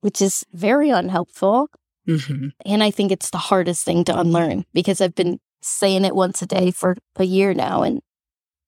which 0.00 0.22
is 0.22 0.44
very 0.52 0.90
unhelpful. 0.90 1.68
Mm-hmm. 2.06 2.48
And 2.64 2.82
I 2.82 2.90
think 2.90 3.10
it's 3.10 3.30
the 3.30 3.38
hardest 3.38 3.84
thing 3.84 4.04
to 4.04 4.18
unlearn 4.18 4.64
because 4.72 5.00
I've 5.00 5.14
been 5.14 5.40
saying 5.62 6.04
it 6.04 6.14
once 6.14 6.42
a 6.42 6.46
day 6.46 6.70
for 6.70 6.96
a 7.16 7.24
year 7.24 7.52
now 7.52 7.82
and 7.82 8.00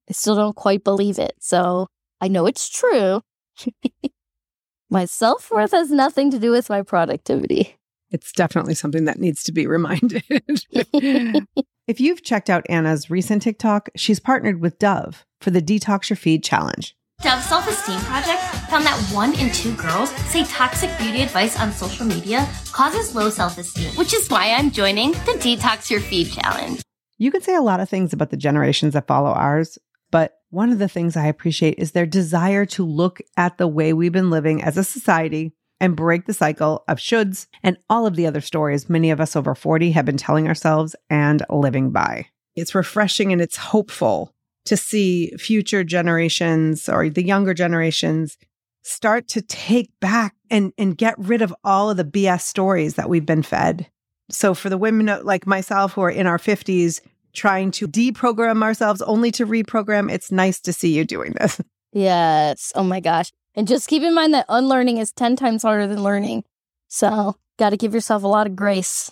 I 0.09 0.13
still 0.13 0.35
don't 0.35 0.57
quite 0.57 0.83
believe 0.83 1.19
it. 1.19 1.35
So 1.39 1.89
I 2.21 2.29
know 2.29 2.47
it's 2.47 2.69
true. 2.69 3.23
my 4.91 5.05
self 5.05 5.51
worth 5.51 5.73
has 5.73 5.91
nothing 5.91 6.31
to 6.31 6.39
do 6.39 6.51
with 6.51 6.71
my 6.71 6.83
productivity. 6.83 7.77
It's 8.11 8.33
definitely 8.33 8.75
something 8.75 9.05
that 9.05 9.19
needs 9.19 9.43
to 9.45 9.53
be 9.53 9.67
reminded. 9.67 10.25
if 11.89 11.99
you've 12.01 12.23
checked 12.23 12.51
out 12.51 12.67
Anna's 12.69 13.09
recent 13.09 13.41
TikTok, 13.41 13.89
she's 13.97 14.21
partnered 14.21 14.61
with 14.61 14.79
Dove 14.79 15.25
for 15.41 15.51
the 15.51 15.63
Detox 15.63 16.11
Your 16.11 16.19
Feed 16.19 16.45
Challenge. 16.45 16.95
Dove 17.23 17.43
Self 17.43 17.67
Esteem 17.67 17.99
Project 18.01 18.41
found 18.69 18.85
that 18.85 19.01
one 19.13 19.33
in 19.41 19.51
two 19.51 19.75
girls 19.75 20.11
say 20.31 20.45
toxic 20.45 20.97
beauty 20.99 21.23
advice 21.23 21.59
on 21.59 21.73
social 21.73 22.05
media 22.05 22.47
causes 22.73 23.15
low 23.15 23.31
self 23.31 23.57
esteem, 23.57 23.91
which 23.97 24.13
is 24.13 24.29
why 24.29 24.51
I'm 24.51 24.71
joining 24.71 25.13
the 25.13 25.39
Detox 25.41 25.91
Your 25.91 26.01
Feed 26.01 26.31
Challenge. 26.31 26.83
You 27.17 27.33
can 27.33 27.41
say 27.41 27.55
a 27.55 27.63
lot 27.63 27.81
of 27.81 27.89
things 27.89 28.13
about 28.13 28.31
the 28.31 28.37
generations 28.37 28.93
that 28.93 29.09
follow 29.09 29.31
ours, 29.31 29.79
but 30.11 30.35
one 30.51 30.71
of 30.71 30.79
the 30.79 30.89
things 30.89 31.17
I 31.17 31.27
appreciate 31.27 31.77
is 31.79 31.93
their 31.93 32.07
desire 32.07 32.67
to 32.67 32.85
look 32.85 33.21
at 33.37 33.57
the 33.57 33.67
way 33.67 33.95
we've 33.95 34.13
been 34.13 34.31
living 34.31 34.63
as 34.63 34.77
a 34.77 34.85
society 34.85 35.55
and 35.81 35.97
break 35.97 36.27
the 36.27 36.35
cycle 36.35 36.85
of 36.89 36.99
shoulds 36.99 37.47
and 37.63 37.77
all 37.89 38.07
of 38.07 38.17
the 38.17 38.27
other 38.27 38.41
stories 38.41 38.89
many 38.89 39.11
of 39.11 39.21
us 39.21 39.37
over 39.37 39.55
40 39.55 39.93
have 39.93 40.05
been 40.05 40.17
telling 40.17 40.49
ourselves 40.49 40.97
and 41.09 41.43
living 41.51 41.91
by. 41.91 42.27
It's 42.57 42.75
refreshing 42.75 43.33
and 43.33 43.41
it's 43.41 43.57
hopeful 43.57 44.35
to 44.65 44.77
see 44.77 45.33
future 45.39 45.85
generations 45.85 46.89
or 46.89 47.09
the 47.09 47.25
younger 47.25 47.55
generations 47.55 48.37
start 48.83 49.29
to 49.29 49.43
take 49.43 49.91
back 50.01 50.35
and, 50.51 50.73
and 50.79 50.97
get 50.97 51.15
rid 51.19 51.43
of 51.43 51.55
all 51.65 51.91
of 51.91 51.97
the 51.97 52.05
BS 52.05 52.43
stories 52.43 52.95
that 52.95 53.09
we've 53.09 53.27
been 53.27 53.43
fed. 53.43 53.89
So 54.31 54.55
for 54.55 54.69
the 54.69 54.79
women 54.79 55.25
like 55.25 55.47
myself 55.47 55.93
who 55.93 56.03
are 56.03 56.11
in 56.11 56.27
our 56.27 56.39
50s 56.39 57.01
trying 57.33 57.71
to 57.73 57.87
deprogram 57.87 58.63
ourselves 58.63 59.01
only 59.03 59.31
to 59.33 59.47
reprogram, 59.47 60.13
it's 60.13 60.33
nice 60.33 60.61
to 60.61 60.73
see 60.73 60.97
you 60.97 61.05
doing 61.05 61.35
this. 61.39 61.61
Yes. 61.93 62.73
Oh 62.75 62.83
my 62.83 63.01
gosh. 63.01 63.33
And 63.59 63.67
just 63.67 63.89
keep 63.89 64.05
in 64.05 64.15
mind 64.15 64.35
that 64.35 64.47
unlearning 64.49 64.99
is 64.99 65.11
10 65.11 65.35
times 65.35 65.65
harder 65.65 65.89
than 65.89 66.01
learning. 66.01 66.45
So, 66.87 67.35
got 67.59 67.71
to 67.71 67.77
give 67.77 67.93
yourself 67.93 68.23
a 68.23 68.29
lot 68.29 68.47
of 68.47 68.55
grace. 68.55 69.11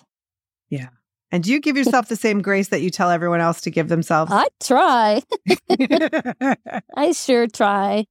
Yeah. 0.69 0.87
And 1.33 1.43
do 1.43 1.51
you 1.51 1.59
give 1.59 1.75
yourself 1.75 2.07
the 2.07 2.15
same 2.15 2.41
grace 2.41 2.69
that 2.69 2.81
you 2.81 2.89
tell 2.89 3.09
everyone 3.09 3.41
else 3.41 3.59
to 3.61 3.69
give 3.69 3.89
themselves? 3.89 4.31
I 4.33 4.47
try. 4.63 5.21
I 6.95 7.11
sure 7.11 7.47
try. 7.47 8.05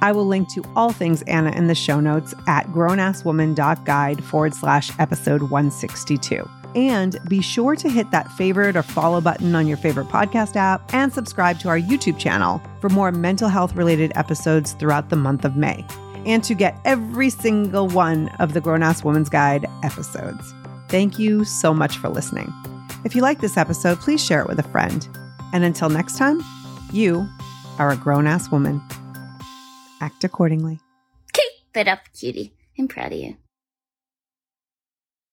I 0.00 0.12
will 0.14 0.26
link 0.26 0.50
to 0.54 0.64
all 0.74 0.92
things 0.92 1.20
Anna 1.26 1.50
in 1.50 1.66
the 1.66 1.74
show 1.74 2.00
notes 2.00 2.32
at 2.46 2.66
grownasswoman.guide 2.68 4.24
forward 4.24 4.54
slash 4.54 4.90
episode 4.98 5.42
162. 5.42 6.48
And 6.76 7.18
be 7.28 7.40
sure 7.40 7.74
to 7.74 7.88
hit 7.88 8.10
that 8.12 8.30
favorite 8.32 8.76
or 8.76 8.82
follow 8.82 9.20
button 9.20 9.54
on 9.54 9.66
your 9.66 9.78
favorite 9.78 10.08
podcast 10.08 10.54
app 10.54 10.94
and 10.94 11.12
subscribe 11.12 11.58
to 11.60 11.68
our 11.68 11.78
YouTube 11.78 12.18
channel 12.18 12.62
for 12.80 12.88
more 12.90 13.10
mental 13.10 13.48
health 13.48 13.74
related 13.74 14.12
episodes 14.14 14.74
throughout 14.74 15.08
the 15.08 15.16
month 15.16 15.44
of 15.44 15.56
May 15.56 15.84
and 16.26 16.44
to 16.44 16.54
get 16.54 16.78
every 16.84 17.30
single 17.30 17.88
one 17.88 18.28
of 18.40 18.52
the 18.52 18.60
Grown 18.60 18.82
Ass 18.82 19.02
Woman's 19.02 19.30
Guide 19.30 19.66
episodes. 19.82 20.54
Thank 20.88 21.18
you 21.18 21.44
so 21.44 21.72
much 21.72 21.96
for 21.96 22.08
listening. 22.08 22.52
If 23.04 23.14
you 23.14 23.22
like 23.22 23.40
this 23.40 23.56
episode, 23.56 23.98
please 24.00 24.22
share 24.24 24.42
it 24.42 24.48
with 24.48 24.58
a 24.58 24.64
friend. 24.64 25.08
And 25.52 25.64
until 25.64 25.88
next 25.88 26.18
time, 26.18 26.42
you 26.92 27.26
are 27.78 27.90
a 27.90 27.96
grown 27.96 28.26
ass 28.26 28.50
woman. 28.50 28.82
Act 30.00 30.24
accordingly. 30.24 30.80
Keep 31.32 31.52
it 31.74 31.88
up, 31.88 32.00
cutie. 32.12 32.52
I'm 32.78 32.88
proud 32.88 33.12
of 33.12 33.18
you. 33.18 33.36